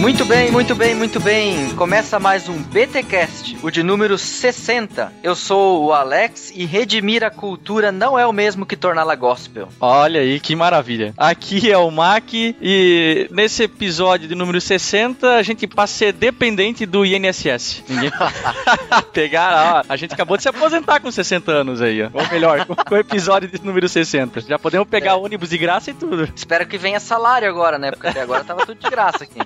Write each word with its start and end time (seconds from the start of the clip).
Muito 0.00 0.24
bem, 0.24 0.50
muito 0.50 0.74
bem, 0.74 0.94
muito 0.94 1.20
bem. 1.20 1.74
Começa 1.74 2.18
mais 2.18 2.48
um 2.48 2.54
BTcast, 2.62 3.58
o 3.62 3.70
de 3.70 3.82
número 3.82 4.16
60. 4.16 5.12
Eu 5.22 5.36
sou 5.36 5.84
o 5.84 5.92
Alex 5.92 6.50
e 6.54 6.64
redimir 6.64 7.22
a 7.22 7.30
cultura 7.30 7.92
não 7.92 8.18
é 8.18 8.26
o 8.26 8.32
mesmo 8.32 8.64
que 8.64 8.76
torná-la 8.76 9.14
gospel. 9.14 9.68
Olha 9.78 10.22
aí 10.22 10.40
que 10.40 10.56
maravilha. 10.56 11.12
Aqui 11.18 11.70
é 11.70 11.76
o 11.76 11.90
Mac 11.90 12.32
e 12.32 13.28
nesse 13.30 13.64
episódio 13.64 14.26
de 14.26 14.34
número 14.34 14.58
60 14.58 15.34
a 15.34 15.42
gente 15.42 15.66
passa 15.66 15.92
a 15.92 15.98
ser 15.98 16.12
dependente 16.14 16.86
do 16.86 17.04
INSS. 17.04 17.84
Ninguém 17.86 18.10
pegar, 19.12 19.84
ó, 19.86 19.92
a 19.92 19.96
gente 19.96 20.14
acabou 20.14 20.38
de 20.38 20.44
se 20.44 20.48
aposentar 20.48 21.00
com 21.00 21.10
60 21.10 21.52
anos 21.52 21.82
aí, 21.82 22.02
ó. 22.02 22.08
ou 22.14 22.26
melhor, 22.30 22.64
com 22.64 22.94
o 22.94 22.98
episódio 22.98 23.50
de 23.50 23.62
número 23.62 23.86
60. 23.86 24.40
Já 24.40 24.58
podemos 24.58 24.88
pegar 24.88 25.10
é. 25.10 25.14
ônibus 25.16 25.50
de 25.50 25.58
graça 25.58 25.90
e 25.90 25.94
tudo. 25.94 26.26
Espero 26.34 26.66
que 26.66 26.78
venha 26.78 26.98
salário 26.98 27.46
agora, 27.46 27.78
né? 27.78 27.90
Porque 27.90 28.06
até 28.06 28.22
agora 28.22 28.42
tava 28.42 28.64
tudo 28.64 28.80
de 28.80 28.88
graça 28.88 29.24
aqui. 29.24 29.40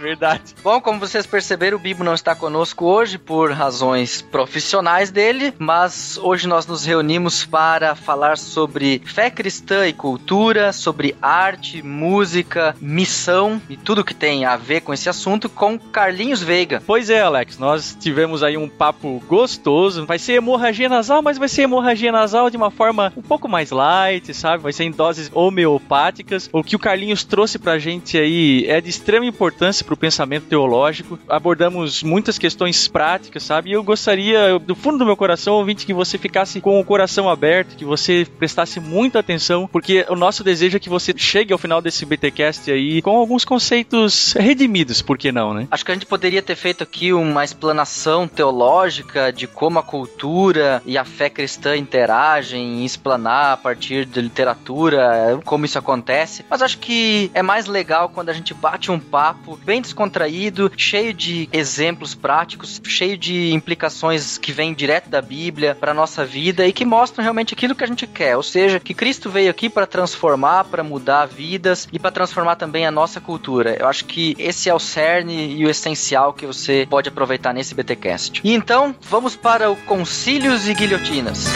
Verdade. 0.00 0.54
Bom, 0.62 0.80
como 0.80 0.98
vocês 0.98 1.26
perceberam, 1.26 1.76
o 1.76 1.80
Bibo 1.80 2.02
não 2.02 2.14
está 2.14 2.34
conosco 2.34 2.86
hoje 2.86 3.18
por 3.18 3.52
razões 3.52 4.22
profissionais 4.22 5.10
dele, 5.10 5.52
mas 5.58 6.16
hoje 6.16 6.48
nós 6.48 6.66
nos 6.66 6.86
reunimos 6.86 7.44
para 7.44 7.94
falar 7.94 8.38
sobre 8.38 9.02
fé 9.04 9.30
cristã 9.30 9.86
e 9.86 9.92
cultura, 9.92 10.72
sobre 10.72 11.14
arte, 11.20 11.82
música, 11.82 12.74
missão 12.80 13.60
e 13.68 13.76
tudo 13.76 14.02
que 14.02 14.14
tem 14.14 14.46
a 14.46 14.56
ver 14.56 14.80
com 14.80 14.94
esse 14.94 15.08
assunto 15.08 15.50
com 15.50 15.78
Carlinhos 15.78 16.42
Veiga. 16.42 16.82
Pois 16.86 17.10
é, 17.10 17.20
Alex, 17.20 17.58
nós 17.58 17.94
tivemos 18.00 18.42
aí 18.42 18.56
um 18.56 18.68
papo 18.68 19.22
gostoso. 19.28 20.06
Vai 20.06 20.18
ser 20.18 20.34
hemorragia 20.34 20.88
nasal, 20.88 21.20
mas 21.20 21.36
vai 21.36 21.48
ser 21.48 21.62
hemorragia 21.62 22.10
nasal 22.10 22.48
de 22.48 22.56
uma 22.56 22.70
forma 22.70 23.12
um 23.14 23.22
pouco 23.22 23.46
mais 23.46 23.70
light, 23.70 24.32
sabe? 24.32 24.62
Vai 24.62 24.72
ser 24.72 24.84
em 24.84 24.90
doses 24.90 25.30
homeopáticas. 25.34 26.48
O 26.52 26.64
que 26.64 26.74
o 26.74 26.78
Carlinhos 26.78 27.22
trouxe 27.22 27.58
pra 27.58 27.78
gente 27.78 28.16
aí 28.16 28.64
é 28.66 28.80
de 28.80 28.88
extrema 28.88 29.26
importância 29.26 29.89
para 29.90 29.94
o 29.94 29.96
pensamento 29.96 30.46
teológico. 30.46 31.18
Abordamos 31.28 32.02
muitas 32.02 32.38
questões 32.38 32.86
práticas, 32.86 33.42
sabe? 33.42 33.70
E 33.70 33.72
eu 33.72 33.82
gostaria, 33.82 34.56
do 34.58 34.76
fundo 34.76 34.98
do 34.98 35.06
meu 35.06 35.16
coração, 35.16 35.54
ouvinte, 35.54 35.84
que 35.84 35.92
você 35.92 36.16
ficasse 36.16 36.60
com 36.60 36.78
o 36.78 36.84
coração 36.84 37.28
aberto, 37.28 37.76
que 37.76 37.84
você 37.84 38.26
prestasse 38.38 38.78
muita 38.78 39.18
atenção, 39.18 39.68
porque 39.70 40.06
o 40.08 40.14
nosso 40.14 40.44
desejo 40.44 40.76
é 40.76 40.80
que 40.80 40.88
você 40.88 41.12
chegue 41.16 41.52
ao 41.52 41.58
final 41.58 41.82
desse 41.82 42.06
BTcast 42.06 42.70
aí 42.70 43.02
com 43.02 43.16
alguns 43.16 43.44
conceitos 43.44 44.32
redimidos, 44.34 45.02
por 45.02 45.18
que 45.18 45.32
não, 45.32 45.52
né? 45.52 45.66
Acho 45.70 45.84
que 45.84 45.90
a 45.90 45.94
gente 45.94 46.06
poderia 46.06 46.42
ter 46.42 46.54
feito 46.54 46.84
aqui 46.84 47.12
uma 47.12 47.44
explanação 47.44 48.28
teológica 48.28 49.32
de 49.32 49.48
como 49.48 49.80
a 49.80 49.82
cultura 49.82 50.82
e 50.86 50.96
a 50.96 51.04
fé 51.04 51.28
cristã 51.28 51.76
interagem, 51.76 52.84
explanar 52.84 53.54
a 53.54 53.56
partir 53.56 54.04
de 54.04 54.20
literatura, 54.20 55.40
como 55.44 55.64
isso 55.64 55.78
acontece. 55.78 56.44
Mas 56.48 56.62
acho 56.62 56.78
que 56.78 57.30
é 57.34 57.42
mais 57.42 57.66
legal 57.66 58.08
quando 58.08 58.28
a 58.28 58.32
gente 58.32 58.54
bate 58.54 58.90
um 58.90 59.00
papo 59.00 59.58
bem 59.64 59.79
bem 59.80 59.82
descontraído, 59.82 60.70
cheio 60.76 61.14
de 61.14 61.48
exemplos 61.52 62.14
práticos, 62.14 62.80
cheio 62.84 63.16
de 63.16 63.52
implicações 63.52 64.36
que 64.36 64.52
vêm 64.52 64.74
direto 64.74 65.08
da 65.08 65.22
Bíblia 65.22 65.74
para 65.74 65.94
nossa 65.94 66.24
vida 66.24 66.66
e 66.66 66.72
que 66.72 66.84
mostram 66.84 67.22
realmente 67.22 67.54
aquilo 67.54 67.74
que 67.74 67.82
a 67.82 67.86
gente 67.86 68.06
quer, 68.06 68.36
ou 68.36 68.42
seja, 68.42 68.78
que 68.78 68.92
Cristo 68.92 69.30
veio 69.30 69.50
aqui 69.50 69.70
para 69.70 69.86
transformar, 69.86 70.64
para 70.64 70.84
mudar 70.84 71.26
vidas 71.26 71.88
e 71.92 71.98
para 71.98 72.10
transformar 72.10 72.56
também 72.56 72.86
a 72.86 72.90
nossa 72.90 73.20
cultura. 73.20 73.76
Eu 73.78 73.88
acho 73.88 74.04
que 74.04 74.36
esse 74.38 74.68
é 74.68 74.74
o 74.74 74.78
cerne 74.78 75.56
e 75.56 75.64
o 75.64 75.70
essencial 75.70 76.32
que 76.34 76.44
você 76.44 76.86
pode 76.88 77.08
aproveitar 77.08 77.54
nesse 77.54 77.74
BTcast. 77.74 78.42
E 78.44 78.52
então, 78.52 78.94
vamos 79.08 79.34
para 79.34 79.70
o 79.70 79.76
Concílios 79.76 80.68
e 80.68 80.74
Guilhotinas. 80.74 81.46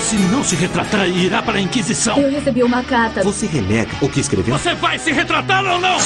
Se 0.00 0.16
não 0.16 0.42
se 0.42 0.56
retratar, 0.56 1.08
irá 1.08 1.42
para 1.42 1.58
a 1.58 1.60
Inquisição. 1.60 2.16
Eu 2.18 2.30
recebi 2.30 2.62
uma 2.62 2.82
carta. 2.82 3.22
Você 3.22 3.46
renega 3.46 3.90
o 4.00 4.08
que 4.08 4.20
escreveu? 4.20 4.56
Você 4.56 4.74
vai 4.74 4.98
se 4.98 5.12
retratar 5.12 5.64
ou 5.64 5.80
não? 5.80 5.98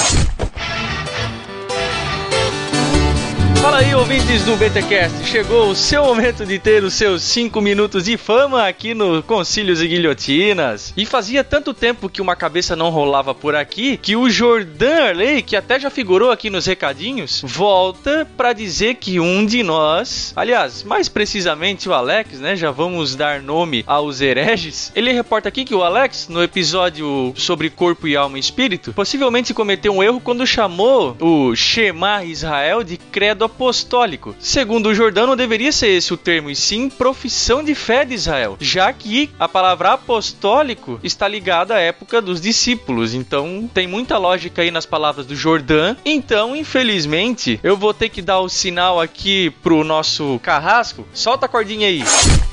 Fala 3.69 3.81
aí, 3.81 3.93
ouvintes 3.93 4.43
do 4.45 4.55
BTcast. 4.55 5.27
Chegou 5.27 5.69
o 5.69 5.75
seu 5.75 6.03
momento 6.03 6.43
de 6.43 6.57
ter 6.57 6.83
os 6.83 6.95
seus 6.95 7.21
5 7.21 7.61
minutos 7.61 8.05
de 8.05 8.17
fama 8.17 8.67
aqui 8.67 8.95
no 8.95 9.21
Concílios 9.21 9.79
e 9.79 9.87
Guilhotinas. 9.87 10.91
E 10.97 11.05
fazia 11.05 11.43
tanto 11.43 11.71
tempo 11.71 12.09
que 12.09 12.19
uma 12.19 12.35
cabeça 12.35 12.75
não 12.75 12.89
rolava 12.89 13.35
por 13.35 13.55
aqui 13.55 13.95
que 13.97 14.15
o 14.15 14.27
Jordan 14.27 15.09
Arley, 15.09 15.43
que 15.43 15.55
até 15.55 15.79
já 15.79 15.91
figurou 15.91 16.31
aqui 16.31 16.49
nos 16.49 16.65
recadinhos, 16.65 17.43
volta 17.45 18.27
para 18.35 18.53
dizer 18.53 18.95
que 18.95 19.19
um 19.19 19.45
de 19.45 19.61
nós, 19.61 20.33
aliás, 20.35 20.81
mais 20.81 21.07
precisamente 21.07 21.87
o 21.87 21.93
Alex, 21.93 22.39
né? 22.39 22.55
Já 22.55 22.71
vamos 22.71 23.15
dar 23.15 23.39
nome 23.39 23.83
aos 23.85 24.19
hereges. 24.19 24.91
Ele 24.95 25.13
reporta 25.13 25.47
aqui 25.47 25.63
que 25.63 25.75
o 25.75 25.83
Alex, 25.83 26.27
no 26.27 26.41
episódio 26.41 27.33
sobre 27.35 27.69
corpo 27.69 28.07
e 28.07 28.15
alma 28.15 28.37
e 28.37 28.39
espírito, 28.39 28.93
possivelmente 28.93 29.53
cometeu 29.53 29.93
um 29.93 30.01
erro 30.01 30.19
quando 30.19 30.47
chamou 30.47 31.15
o 31.19 31.55
Shema 31.55 32.23
Israel 32.23 32.83
de 32.83 32.97
credo 32.97 33.45
apostólico. 33.59 34.33
Segundo 34.39 34.87
o 34.87 34.95
Jordão, 34.95 35.27
não 35.27 35.35
deveria 35.35 35.71
ser 35.73 35.89
esse 35.89 36.13
o 36.13 36.17
termo, 36.17 36.49
e 36.49 36.55
sim 36.55 36.89
profissão 36.89 37.61
de 37.61 37.75
fé 37.75 38.05
de 38.05 38.13
Israel, 38.13 38.55
já 38.59 38.91
que 38.93 39.29
a 39.37 39.49
palavra 39.49 39.91
apostólico 39.93 40.97
está 41.03 41.27
ligada 41.27 41.75
à 41.75 41.79
época 41.79 42.21
dos 42.21 42.39
discípulos. 42.39 43.13
Então 43.13 43.69
tem 43.73 43.85
muita 43.85 44.17
lógica 44.17 44.61
aí 44.61 44.71
nas 44.71 44.85
palavras 44.85 45.25
do 45.25 45.35
Jordão. 45.35 45.97
Então, 46.05 46.55
infelizmente, 46.55 47.59
eu 47.61 47.75
vou 47.75 47.93
ter 47.93 48.07
que 48.07 48.21
dar 48.21 48.39
o 48.39 48.47
sinal 48.47 49.01
aqui 49.01 49.49
pro 49.61 49.83
nosso 49.83 50.39
carrasco. 50.41 51.05
Solta 51.13 51.45
a 51.45 51.49
cordinha 51.49 51.87
aí. 51.87 52.01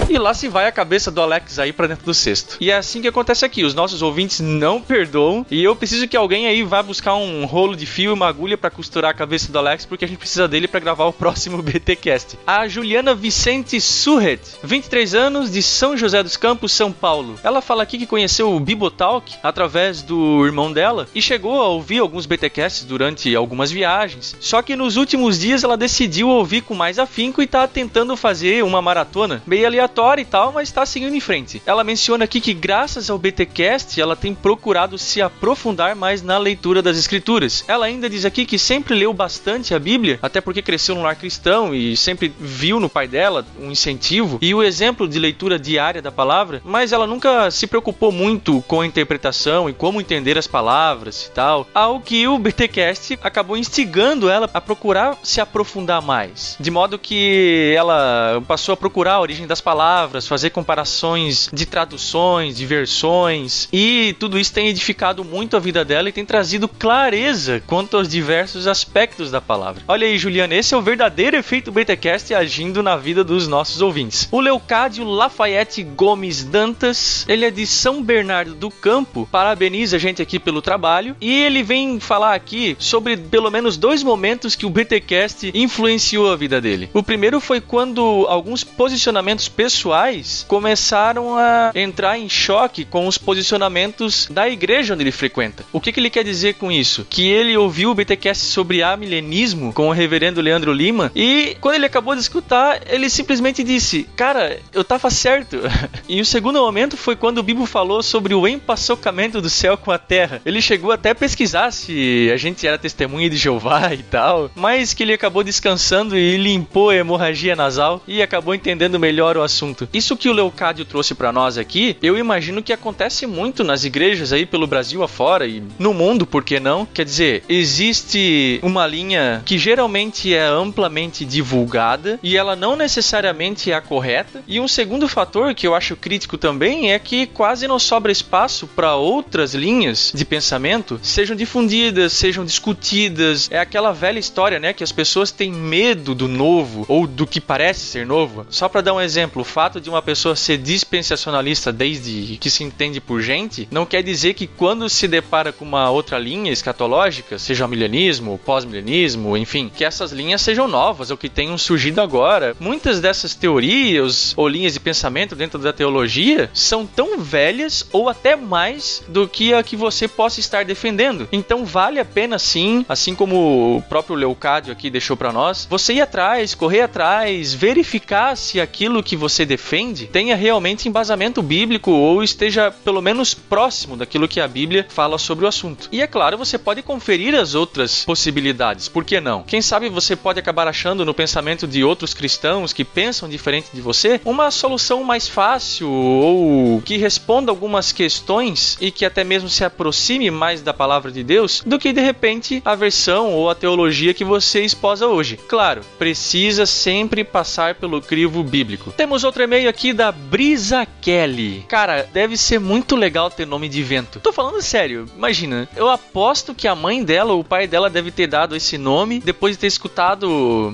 E 0.09 0.19
lá 0.19 0.35
se 0.35 0.49
vai 0.49 0.67
a 0.67 0.73
cabeça 0.73 1.11
do 1.11 1.21
Alex 1.21 1.59
aí 1.59 1.73
para 1.73 1.89
dentro 1.89 2.05
do 2.05 2.15
cesto. 2.15 2.57
E 2.61 2.71
é 2.71 2.77
assim 2.77 3.01
que 3.01 3.09
acontece 3.09 3.45
aqui. 3.45 3.65
Os 3.65 3.75
nossos 3.75 4.03
ouvintes 4.03 4.41
não 4.41 4.81
perdoam. 4.81 5.45
E 5.51 5.63
eu 5.63 5.75
preciso 5.75 6.07
que 6.07 6.17
alguém 6.17 6.47
aí 6.47 6.63
vá 6.63 6.83
buscar 6.83 7.15
um 7.15 7.45
rolo 7.45 7.77
de 7.77 7.87
fio 7.87 8.11
e 8.11 8.15
uma 8.15 8.29
agulha 8.29 8.57
para 8.57 8.71
costurar 8.71 9.11
a 9.11 9.15
cabeça 9.15 9.51
do 9.51 9.59
Alex, 9.59 9.85
porque 9.85 10.05
a 10.05 10.09
gente 10.09 10.19
precisa 10.19 10.47
dele 10.47 10.69
para 10.69 10.81
gravar 10.87 11.07
o 11.07 11.13
próximo 11.13 11.61
BTcast. 11.67 12.39
A 12.47 12.69
Juliana 12.69 13.13
Vicente 13.13 13.81
Surret, 13.81 14.41
23 14.63 15.17
anos, 15.17 15.51
de 15.51 15.61
São 15.61 15.97
José 15.97 16.23
dos 16.23 16.37
Campos, 16.37 16.71
São 16.71 16.93
Paulo. 16.93 17.35
Ela 17.43 17.61
fala 17.61 17.83
aqui 17.83 17.99
que 17.99 18.07
conheceu 18.07 18.55
o 18.55 18.61
Bibotalk 18.61 19.35
através 19.43 20.01
do 20.01 20.47
irmão 20.47 20.73
dela 20.73 21.09
e 21.13 21.21
chegou 21.21 21.61
a 21.61 21.67
ouvir 21.67 21.99
alguns 21.99 22.25
BTcasts 22.25 22.85
durante 22.85 23.35
algumas 23.35 23.73
viagens. 23.73 24.37
Só 24.39 24.63
que 24.63 24.77
nos 24.77 24.97
últimos 24.97 25.41
dias 25.41 25.65
ela 25.65 25.77
decidiu 25.77 26.29
ouvir 26.29 26.61
com 26.61 26.73
mais 26.73 27.01
afinco 27.01 27.43
e 27.43 27.49
tá 27.49 27.67
tentando 27.67 28.17
fazer 28.17 28.63
uma 28.63 28.81
maratona 28.81 29.43
meio 29.45 29.67
aleatória 29.67 30.23
e 30.23 30.25
tal, 30.25 30.53
mas 30.53 30.71
tá 30.71 30.87
seguindo 30.87 31.17
em 31.17 31.21
frente. 31.21 31.61
Ela 31.67 31.83
menciona 31.83 32.27
aqui 32.27 32.41
que 32.41 32.55
graças 32.55 33.11
ao 33.11 33.19
BTcast 33.19 34.01
ela 34.01 34.15
tem 34.15 34.33
procurado 34.33 34.97
se 34.99 35.21
aprofundar 35.21 35.97
mais 35.97 36.23
na 36.23 36.39
leitura 36.39 36.81
das 36.81 36.97
escrituras. 36.97 37.65
Ela 37.67 37.87
ainda 37.87 38.09
diz 38.09 38.25
aqui 38.25 38.47
que 38.47 38.57
sempre 38.57 38.95
leu 38.95 39.13
bastante 39.13 39.75
a 39.75 39.81
Bíblia, 39.81 40.21
até 40.23 40.41
porque 40.41 40.63
cresceu 40.63 40.76
num 40.95 41.03
lar 41.03 41.17
cristão 41.17 41.75
e 41.75 41.97
sempre 41.97 42.33
viu 42.39 42.79
no 42.81 42.89
pai 42.89 43.07
dela 43.07 43.45
um 43.61 43.71
incentivo 43.71 44.39
e 44.41 44.55
o 44.55 44.63
exemplo 44.63 45.09
de 45.09 45.19
leitura 45.19 45.59
diária 45.59 46.03
da 46.03 46.13
palavra, 46.13 46.61
mas 46.65 46.93
ela 46.93 47.07
nunca 47.07 47.51
se 47.51 47.67
preocupou 47.67 48.13
muito 48.13 48.63
com 48.67 48.81
a 48.81 48.87
interpretação 48.87 49.69
e 49.69 49.73
como 49.73 50.01
entender 50.01 50.39
as 50.39 50.47
palavras 50.47 51.27
e 51.27 51.31
tal. 51.31 51.67
Ao 51.75 52.01
que 52.01 52.27
o 52.27 52.39
BTcast 52.39 53.19
acabou 53.23 53.57
instigando 53.57 54.29
ela 54.29 54.49
a 54.53 54.61
procurar 54.61 55.19
se 55.23 55.41
aprofundar 55.41 56.03
mais, 56.03 56.57
de 56.59 56.71
modo 56.71 56.99
que 56.99 57.73
ela 57.77 58.43
passou 58.47 58.73
a 58.73 58.77
procurar 58.77 59.15
a 59.15 59.21
origem 59.21 59.47
das 59.47 59.61
palavras, 59.61 60.27
fazer 60.27 60.51
comparações 60.51 61.49
de 61.53 61.67
traduções, 61.67 62.57
de 62.57 62.67
versões 62.67 63.69
e 63.73 64.15
tudo 64.19 64.39
isso 64.39 64.53
tem 64.53 64.69
edificado 64.69 65.25
muito 65.25 65.57
a 65.57 65.61
vida 65.61 65.85
dela 65.85 66.09
e 66.09 66.13
tem 66.13 66.25
trazido 66.25 66.69
clareza 66.69 67.63
quanto 67.67 67.97
aos 67.97 68.09
diversos 68.09 68.67
aspectos 68.67 69.31
da 69.31 69.41
palavra. 69.41 69.83
Olha 69.89 70.07
aí, 70.07 70.19
Juliana, 70.19 70.55
esse 70.55 70.66
é 70.75 70.79
o 70.79 70.83
verdadeiro 70.83 71.37
efeito 71.37 71.71
BTcast 71.71 72.35
agindo 72.35 72.83
na 72.83 72.97
vida 72.97 73.23
dos 73.23 73.47
nossos 73.47 73.81
ouvintes. 73.83 74.29
O 74.33 74.41
Leocádio 74.41 75.05
Lafayette 75.05 75.83
Gomes 75.83 76.43
Dantas, 76.43 77.25
ele 77.29 77.45
é 77.45 77.51
de 77.51 77.67
São 77.67 78.03
Bernardo 78.03 78.55
do 78.55 78.71
Campo, 78.71 79.29
parabeniza 79.31 79.97
a 79.97 79.99
gente 79.99 80.23
aqui 80.23 80.39
pelo 80.39 80.63
trabalho 80.63 81.17
e 81.21 81.43
ele 81.43 81.63
vem 81.63 82.01
falar 82.01 82.35
aqui 82.35 82.77
sobre 82.79 83.17
pelo 83.17 83.51
menos 83.51 83.77
dois 83.77 84.03
momentos 84.03 84.55
que 84.55 84.67
o 84.67 84.71
BTcast 84.71 85.53
influenciou 85.55 86.33
a 86.33 86.37
vida 86.37 86.61
dele. 86.61 86.89
O 86.93 87.03
primeiro 87.03 87.41
foi 87.41 87.61
quando 87.61 88.27
alguns 88.29 88.65
posicionamentos 88.65 89.49
pessoais 89.49 90.45
começaram 90.49 91.37
a 91.37 91.71
entrar 91.75 92.19
em 92.19 92.29
choque 92.29 92.85
com 92.85 93.07
os 93.07 93.19
posicionamentos 93.19 94.29
da 94.31 94.49
igreja 94.49 94.95
onde 94.95 95.03
ele 95.03 95.13
frequenta. 95.13 95.65
O 95.73 95.81
que, 95.81 95.93
que 95.93 96.01
ele 96.01 96.11
quer 96.11 96.25
dizer 96.25 96.55
com 96.55 96.73
isso? 96.73 97.07
Que 97.09 97.29
ele 97.29 97.57
ouviu 97.57 97.91
o 97.91 97.95
BTcast 97.95 98.45
sobre 98.45 98.83
amilenismo 98.83 99.73
com 99.73 99.89
o 99.89 99.93
reverendo 99.93 100.41
Leandro 100.41 100.56
Lima. 100.65 101.11
E 101.15 101.57
quando 101.61 101.75
ele 101.75 101.87
acabou 101.87 102.15
de 102.15 102.21
escutar, 102.21 102.81
ele 102.89 103.09
simplesmente 103.11 103.63
disse: 103.63 104.09
Cara, 104.17 104.59
eu 104.73 104.85
tava 104.85 105.11
certo. 105.11 105.59
e 106.09 106.21
o 106.21 106.27
segundo 106.27 106.61
momento 106.61 106.97
foi 106.97 107.17
quando 107.17 107.39
o 107.39 107.43
Bibo 107.43 107.67
falou 107.67 108.03
sobre 108.03 108.35
o 108.35 108.47
empaçocamento 108.47 109.41
do 109.41 109.51
céu 109.51 109.77
com 109.77 109.91
a 109.91 109.99
terra. 109.99 110.41
Ele 110.45 110.61
chegou 110.61 110.93
até 110.93 111.11
a 111.11 111.15
pesquisar 111.15 111.71
se 111.71 112.31
a 112.33 112.37
gente 112.37 112.67
era 112.67 112.79
testemunha 112.79 113.29
de 113.29 113.37
Jeová 113.37 113.93
e 113.93 114.03
tal, 114.03 114.51
mas 114.55 114.95
que 114.95 115.03
ele 115.03 115.13
acabou 115.13 115.43
descansando 115.43 116.17
e 116.17 116.37
limpou 116.37 116.91
a 116.91 116.97
hemorragia 116.97 117.57
nasal 117.57 118.03
e 118.07 118.23
acabou 118.23 118.55
entendendo 118.55 118.99
melhor 118.99 119.37
o 119.37 119.43
assunto 119.43 119.57
assunto. 119.57 119.89
Isso 119.93 120.17
que 120.17 120.29
o 120.29 120.33
Leocádio 120.33 120.85
trouxe 120.85 121.15
para 121.15 121.33
nós 121.33 121.59
aqui, 121.59 121.97
eu 122.03 122.17
imagino 122.17 122.63
que 122.63 122.73
acontece 122.73 123.27
muito 123.27 123.65
nas 123.65 123.85
igrejas 123.85 124.33
aí 124.33 124.47
pelo 124.47 124.67
Brasil 124.67 125.03
afora 125.03 125.47
e 125.47 125.63
no 125.79 125.93
mundo, 125.93 126.27
por 126.27 126.45
que 126.45 126.61
não? 126.61 126.87
Quer 126.87 127.05
dizer, 127.05 127.45
existe 127.49 128.61
uma 128.63 128.87
linha 128.87 129.43
que 129.45 129.59
geralmente 129.59 130.35
é 130.35 130.46
amplamente 130.49 131.25
divulgada 131.25 132.19
e 132.23 132.37
ela 132.37 132.57
não 132.57 132.77
necessariamente 132.77 133.71
é 133.71 133.75
a 133.75 133.81
correta. 133.81 134.43
E 134.47 134.61
um 134.61 134.69
segundo 134.69 135.09
fator 135.09 135.55
que 135.55 135.67
eu 135.67 135.75
acho 135.75 135.97
crítico 135.97 136.39
também 136.39 136.93
é 136.93 136.99
que 136.99 137.27
quase 137.27 137.67
não 137.67 137.79
sobra 137.79 138.13
espaço 138.13 138.67
para 138.67 138.95
outras 138.95 139.55
linhas 139.55 140.13
de 140.15 140.25
pensamento 140.25 140.99
sejam 141.03 141.37
difundidas, 141.37 142.13
sejam 142.13 142.45
discutidas. 142.45 143.49
É 143.51 143.59
aquela 143.59 143.93
velha 143.93 144.19
história, 144.19 144.59
né, 144.59 144.73
que 144.73 144.85
as 144.85 144.93
pessoas 144.93 145.31
têm 145.31 145.53
medo 145.53 146.15
do 146.15 146.29
novo 146.29 146.85
ou 146.89 147.07
do 147.07 147.27
que 147.27 147.41
parece 147.41 147.81
ser 147.81 148.07
novo. 148.07 148.47
Só 148.51 148.69
para 148.69 148.81
dar 148.81 148.95
um 148.95 149.01
exemplo, 149.01 149.43
o 149.43 149.45
fato 149.45 149.81
de 149.81 149.89
uma 149.89 150.03
pessoa 150.03 150.37
ser 150.37 150.59
dispensacionalista 150.59 151.73
desde 151.73 152.37
que 152.39 152.51
se 152.51 152.65
entende 152.65 153.01
por 153.01 153.21
gente, 153.21 153.69
não 153.71 153.87
quer 153.87 154.03
dizer 154.03 154.35
que 154.35 154.47
quando 154.47 154.89
se 154.89 155.09
depara 155.09 155.53
com 155.53 155.65
uma 155.65 155.91
outra 155.91 156.19
linha 156.19 156.53
escatológica, 156.53 157.39
seja 157.39 157.67
o 157.67 157.69
milenismo, 157.69 158.41
pós-milenismo, 158.45 159.37
enfim, 159.37 159.71
que 159.75 159.85
essas 159.85 160.13
linhas 160.13 160.36
sejam 160.39 160.69
novas 160.69 161.11
ou 161.11 161.17
que 161.17 161.29
tenham 161.29 161.57
surgido 161.59 162.01
agora. 162.01 162.57
Muitas 162.59 163.01
dessas 163.01 163.35
teorias 163.35 164.35
ou 164.37 164.49
linhas 164.49 164.73
de 164.73 164.81
pensamento 164.81 165.35
dentro 165.35 165.59
da 165.59 165.73
teologia 165.73 166.51
são 166.53 166.87
tão 166.87 167.19
velhas 167.19 167.87
ou 167.93 168.09
até 168.09 168.37
mais 168.37 169.03
do 169.09 169.29
que 169.29 169.55
a 169.55 169.63
que 169.63 169.77
você 169.77 170.09
possa 170.09 170.41
estar 170.41 170.65
defendendo. 170.65 171.29
Então 171.33 171.65
vale 171.65 171.99
a 171.99 172.05
pena 172.05 172.39
sim, 172.39 172.85
assim 172.89 173.15
como 173.15 173.77
o 173.77 173.83
próprio 173.83 174.17
Leucádio 174.17 174.73
aqui 174.73 174.91
deixou 174.91 175.17
para 175.17 175.33
nós, 175.33 175.67
você 175.69 175.95
ir 175.95 176.01
atrás, 176.01 176.55
correr 176.55 176.83
atrás, 176.83 177.55
verificar 177.55 178.37
se 178.37 178.61
aquilo 178.61 179.03
que 179.03 179.17
você 179.17 179.45
defende 179.45 180.07
tenha 180.07 180.37
realmente 180.37 180.89
embasamento 180.89 181.43
bíblico 181.43 181.91
ou 181.91 182.23
esteja 182.23 182.71
pelo 182.71 183.03
menos 183.03 183.35
próximo 183.35 183.97
daquilo 183.97 184.29
que 184.29 184.41
a 184.41 184.49
Bíblia 184.49 184.87
fala 184.89 185.19
sobre 185.19 185.45
o 185.45 185.49
assunto. 185.49 185.89
E 185.93 186.01
é 186.01 186.07
claro, 186.07 186.39
você 186.39 186.59
pode 186.59 186.83
conferir 186.83 187.35
as 187.35 187.55
outras 187.55 188.05
possibilidades, 188.05 188.89
por 188.89 189.05
que 189.05 189.21
não? 189.21 189.43
Quem 189.43 189.63
sabe 189.63 189.89
você 189.89 190.17
pode 190.27 190.41
acabar 190.41 190.67
achando 190.67 191.05
no 191.05 191.15
pensamento 191.15 191.69
de 191.69 191.85
outros 191.85 192.13
cristãos 192.13 192.73
que 192.73 192.85
pensam 192.85 193.29
diferente 193.29 193.69
de 193.73 193.81
você 193.81 194.21
uma 194.25 194.51
solução 194.51 195.05
mais 195.05 195.29
fácil 195.29 195.89
ou 195.89 196.83
que 196.83 196.97
responda 196.97 197.53
algumas 197.53 197.93
questões 197.93 198.77
e 198.81 198.91
que 198.91 199.05
até 199.05 199.23
mesmo 199.23 199.49
se 199.49 199.63
aproxime 199.63 200.29
mais 200.29 200.63
da 200.63 200.75
palavra 200.75 201.13
de 201.13 201.23
Deus 201.23 201.63
do 201.65 201.79
que 201.79 201.93
de 201.93 202.01
repente 202.01 202.61
a 202.65 202.75
versão 202.75 203.35
ou 203.35 203.49
a 203.49 203.55
teologia 203.55 204.13
que 204.13 204.25
você 204.25 204.63
esposa 204.63 205.07
hoje. 205.07 205.37
Claro, 205.37 205.83
precisa 205.97 206.67
sempre 206.67 207.23
passar 207.23 207.77
pelo 207.77 208.03
crivo 208.03 208.43
bíblico. 208.43 208.93
Temos 208.97 209.23
outro 209.23 209.45
e-mail 209.45 209.69
aqui 209.69 209.93
da 209.93 210.11
Brisa 210.11 210.85
Kelly. 211.01 211.65
Cara, 211.69 212.05
deve 212.13 212.37
ser 212.37 212.59
muito 212.59 212.97
legal 212.97 213.31
ter 213.31 213.47
nome 213.47 213.69
de 213.69 213.81
vento. 213.81 214.19
Tô 214.19 214.33
falando 214.33 214.61
sério, 214.61 215.09
imagina. 215.17 215.69
Eu 215.77 215.89
aposto 215.89 216.53
que 216.53 216.67
a 216.67 216.75
mãe 216.75 217.05
dela 217.05 217.33
ou 217.33 217.43
o 217.43 217.45
pai 217.45 217.69
dela 217.69 217.89
deve 217.89 218.11
ter 218.11 218.27
dado 218.27 218.57
esse 218.57 218.77
nome 218.77 219.21
depois 219.21 219.55
de 219.55 219.61
ter 219.61 219.69
escutado 219.69 220.16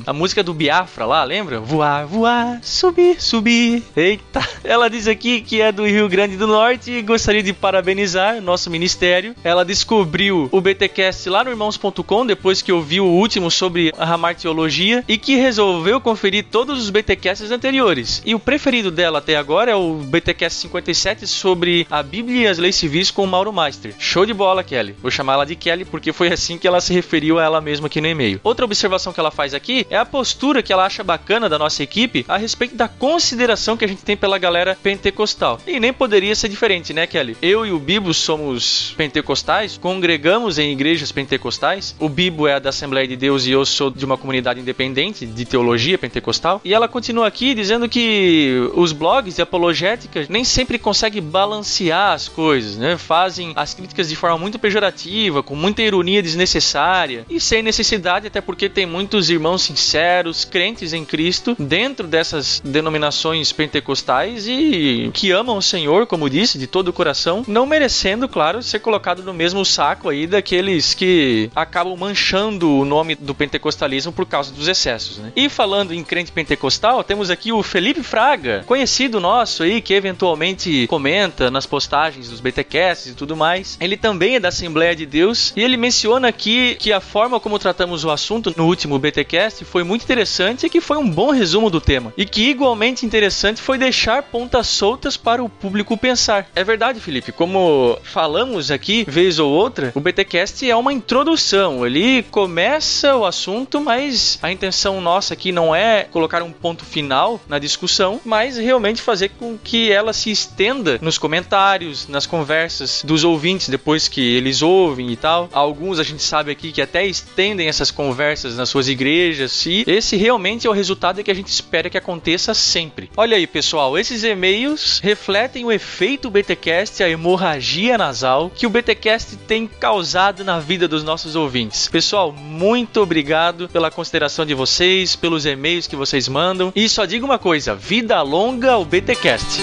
a 0.06 0.12
música 0.12 0.42
do 0.42 0.54
Biafra 0.54 1.06
lá, 1.06 1.24
lembra? 1.24 1.58
Voar, 1.60 2.06
voar, 2.06 2.60
subir, 2.62 3.20
subir. 3.20 3.82
Eita. 3.96 4.46
Ela 4.62 4.88
diz 4.88 5.08
aqui 5.08 5.40
que 5.40 5.60
é 5.60 5.72
do 5.72 5.86
Rio 5.86 6.08
Grande 6.08 6.36
do 6.36 6.46
Norte 6.46 6.90
e 6.90 7.02
gostaria 7.02 7.42
de 7.42 7.52
parabenizar 7.52 8.40
nosso 8.40 8.70
ministério. 8.70 9.34
Ela 9.42 9.64
descobriu 9.64 10.48
o 10.52 10.60
BTcast 10.60 11.28
lá 11.28 11.42
no 11.44 11.50
irmãos.com 11.50 12.26
depois 12.26 12.62
que 12.62 12.72
ouviu 12.72 13.06
o 13.06 13.12
último 13.18 13.50
sobre 13.50 13.92
a 13.98 14.04
Ramartiologia 14.04 15.04
e 15.08 15.18
que 15.18 15.36
resolveu 15.36 16.00
conferir 16.00 16.44
todos 16.50 16.80
os 16.80 16.90
BTcasts 16.90 17.50
anteriores. 17.50 18.22
E 18.24 18.34
o 18.34 18.38
preferido 18.38 18.90
dela 18.90 19.18
até 19.18 19.36
agora 19.36 19.70
é 19.70 19.74
o 19.74 19.94
BTcast 19.94 20.60
57 20.60 21.26
sobre 21.26 21.86
a 21.90 22.02
Bíblia 22.02 22.42
e 22.42 22.46
as 22.46 22.58
leis 22.58 22.76
civis 22.76 23.10
com 23.10 23.24
o 23.24 23.26
Mauro 23.26 23.52
Meister. 23.52 23.94
Show 23.98 24.26
de 24.26 24.34
bola, 24.34 24.62
Kelly. 24.62 24.94
Vou 25.00 25.10
chamar 25.10 25.34
ela 25.34 25.46
de 25.46 25.56
Kelly 25.56 25.84
porque 25.84 26.12
foi 26.12 26.28
assim 26.32 26.58
que 26.58 26.66
ela 26.66 26.80
se 26.80 26.92
referiu 26.92 27.38
a 27.38 27.44
ela 27.44 27.60
mesma 27.60 27.86
aqui 27.86 28.00
no 28.00 28.06
e-mail. 28.06 28.40
Outra 28.42 28.64
observação 28.64 29.12
que 29.12 29.20
ela 29.22 29.30
faz 29.30 29.54
aqui 29.54 29.86
é 29.88 29.96
a 29.96 30.04
postura 30.04 30.62
que 30.62 30.72
ela 30.72 30.84
acha 30.84 31.02
bacana 31.02 31.48
da 31.48 31.58
nossa 31.58 31.82
equipe 31.82 32.24
a 32.28 32.36
respeito 32.36 32.74
da 32.74 32.88
consideração 32.88 33.76
que 33.76 33.84
a 33.84 33.88
gente 33.88 34.02
tem 34.02 34.16
pela 34.16 34.38
galera 34.38 34.76
pentecostal. 34.82 35.60
E 35.66 35.80
nem 35.80 35.92
poderia 35.92 36.34
ser 36.34 36.48
diferente, 36.48 36.92
né, 36.92 37.06
Kelly? 37.06 37.36
Eu 37.40 37.64
e 37.64 37.72
o 37.72 37.78
Bibo 37.78 38.12
somos 38.12 38.94
pentecostais, 38.96 39.78
congregamos 39.78 40.58
em 40.58 40.72
igrejas 40.72 41.12
pentecostais. 41.12 41.94
O 41.98 42.08
Bibo 42.08 42.46
é 42.46 42.58
da 42.58 42.70
Assembleia 42.70 43.06
de 43.06 43.16
Deus 43.16 43.46
e 43.46 43.52
eu 43.52 43.64
sou 43.64 43.90
de 43.90 44.04
uma 44.04 44.18
comunidade 44.18 44.60
independente 44.60 45.24
de 45.24 45.44
teologia 45.44 45.96
pentecostal. 45.96 46.60
E 46.64 46.74
ela 46.74 46.88
continua 46.88 47.26
aqui 47.26 47.54
dizendo 47.54 47.88
que 47.88 48.70
os 48.74 48.92
blogs 48.92 49.36
de 49.36 49.42
apologética 49.42 50.26
nem 50.28 50.44
sempre 50.44 50.78
conseguem 50.78 51.22
balancear 51.22 52.12
as 52.12 52.28
coisas, 52.28 52.76
né? 52.76 52.96
Fazem 52.96 53.52
as 53.54 53.74
críticas 53.74 54.08
de 54.08 54.16
forma 54.16 54.38
muito 54.38 54.58
pejorativa, 54.58 55.42
com 55.42 55.54
muita 55.54 55.82
ironia 55.82 56.22
desnecessária 56.22 57.24
e 57.28 57.40
sem 57.40 57.62
necessidade, 57.62 58.26
até 58.26 58.40
porque 58.40 58.68
tem 58.68 58.86
muitos 59.12 59.28
irmãos 59.28 59.60
sinceros, 59.60 60.42
crentes 60.46 60.94
em 60.94 61.04
Cristo, 61.04 61.54
dentro 61.58 62.06
dessas 62.06 62.62
denominações 62.64 63.52
pentecostais 63.52 64.46
e 64.48 65.10
que 65.12 65.30
amam 65.30 65.58
o 65.58 65.62
Senhor, 65.62 66.06
como 66.06 66.30
disse, 66.30 66.56
de 66.56 66.66
todo 66.66 66.88
o 66.88 66.92
coração, 66.94 67.44
não 67.46 67.66
merecendo, 67.66 68.26
claro, 68.26 68.62
ser 68.62 68.78
colocado 68.78 69.22
no 69.22 69.34
mesmo 69.34 69.66
saco 69.66 70.08
aí 70.08 70.26
daqueles 70.26 70.94
que 70.94 71.50
acabam 71.54 71.94
manchando 71.94 72.70
o 72.70 72.86
nome 72.86 73.14
do 73.14 73.34
pentecostalismo 73.34 74.12
por 74.12 74.24
causa 74.24 74.50
dos 74.50 74.66
excessos, 74.66 75.18
né? 75.18 75.30
E 75.36 75.50
falando 75.50 75.92
em 75.92 76.02
crente 76.02 76.32
pentecostal, 76.32 77.04
temos 77.04 77.28
aqui 77.28 77.52
o 77.52 77.62
Felipe 77.62 78.02
Fraga, 78.02 78.64
conhecido 78.66 79.20
nosso 79.20 79.62
aí, 79.62 79.82
que 79.82 79.92
eventualmente 79.92 80.86
comenta 80.86 81.50
nas 81.50 81.66
postagens 81.66 82.30
dos 82.30 82.40
BTcasts 82.40 83.12
e 83.12 83.14
tudo 83.14 83.36
mais. 83.36 83.76
Ele 83.78 83.98
também 83.98 84.36
é 84.36 84.40
da 84.40 84.48
Assembleia 84.48 84.96
de 84.96 85.04
Deus 85.04 85.52
e 85.54 85.60
ele 85.60 85.76
menciona 85.76 86.28
aqui 86.28 86.76
que 86.76 86.94
a 86.94 87.00
forma 87.00 87.38
como 87.38 87.58
tratamos 87.58 88.06
o 88.06 88.10
assunto 88.10 88.54
no 88.56 88.64
último 88.64 89.01
BTcast 89.02 89.64
foi 89.64 89.82
muito 89.82 90.02
interessante 90.02 90.66
e 90.66 90.70
que 90.70 90.80
foi 90.80 90.96
um 90.96 91.10
bom 91.10 91.30
resumo 91.30 91.68
do 91.68 91.80
tema. 91.80 92.12
E 92.16 92.24
que 92.24 92.50
igualmente 92.50 93.04
interessante 93.04 93.60
foi 93.60 93.76
deixar 93.76 94.22
pontas 94.22 94.66
soltas 94.66 95.16
para 95.16 95.42
o 95.42 95.48
público 95.48 95.96
pensar. 95.96 96.48
É 96.54 96.64
verdade, 96.64 97.00
Felipe, 97.00 97.32
como 97.32 97.98
falamos 98.02 98.70
aqui 98.70 99.04
vez 99.08 99.38
ou 99.38 99.50
outra, 99.50 99.92
o 99.94 100.00
BTcast 100.00 100.68
é 100.68 100.76
uma 100.76 100.92
introdução. 100.92 101.86
Ele 101.86 102.22
começa 102.24 103.16
o 103.16 103.24
assunto, 103.24 103.80
mas 103.80 104.38
a 104.42 104.50
intenção 104.50 105.00
nossa 105.00 105.34
aqui 105.34 105.52
não 105.52 105.74
é 105.74 106.04
colocar 106.04 106.42
um 106.42 106.52
ponto 106.52 106.84
final 106.84 107.40
na 107.48 107.58
discussão, 107.58 108.20
mas 108.24 108.56
realmente 108.56 109.02
fazer 109.02 109.30
com 109.30 109.58
que 109.58 109.90
ela 109.90 110.12
se 110.12 110.30
estenda 110.30 110.98
nos 111.02 111.18
comentários, 111.18 112.06
nas 112.08 112.26
conversas 112.26 113.02
dos 113.04 113.24
ouvintes 113.24 113.68
depois 113.68 114.08
que 114.08 114.20
eles 114.20 114.62
ouvem 114.62 115.10
e 115.10 115.16
tal. 115.16 115.48
Alguns 115.52 115.98
a 115.98 116.02
gente 116.02 116.22
sabe 116.22 116.52
aqui 116.52 116.70
que 116.70 116.80
até 116.80 117.04
estendem 117.04 117.68
essas 117.68 117.90
conversas 117.90 118.56
nas 118.56 118.68
suas 118.68 118.88
igrejas 118.92 119.66
e 119.66 119.84
esse 119.86 120.16
realmente 120.16 120.66
é 120.66 120.70
o 120.70 120.72
resultado 120.72 121.22
que 121.22 121.30
a 121.30 121.34
gente 121.34 121.48
espera 121.48 121.90
que 121.90 121.98
aconteça 121.98 122.54
sempre. 122.54 123.10
Olha 123.16 123.36
aí, 123.36 123.46
pessoal, 123.46 123.98
esses 123.98 124.22
e-mails 124.24 125.00
refletem 125.02 125.64
o 125.64 125.72
efeito 125.72 126.30
BTcast, 126.30 127.02
a 127.02 127.08
hemorragia 127.08 127.98
nasal 127.98 128.50
que 128.50 128.66
o 128.66 128.70
BTcast 128.70 129.36
tem 129.48 129.66
causado 129.66 130.44
na 130.44 130.58
vida 130.58 130.86
dos 130.86 131.02
nossos 131.02 131.34
ouvintes. 131.34 131.88
Pessoal, 131.88 132.32
muito 132.32 133.00
obrigado 133.00 133.68
pela 133.68 133.90
consideração 133.90 134.46
de 134.46 134.54
vocês, 134.54 135.16
pelos 135.16 135.46
e-mails 135.46 135.86
que 135.86 135.96
vocês 135.96 136.28
mandam. 136.28 136.72
E 136.74 136.88
só 136.88 137.04
digo 137.04 137.26
uma 137.26 137.38
coisa: 137.38 137.74
vida 137.74 138.20
longa 138.22 138.72
ao 138.72 138.84
BTcast. 138.84 139.60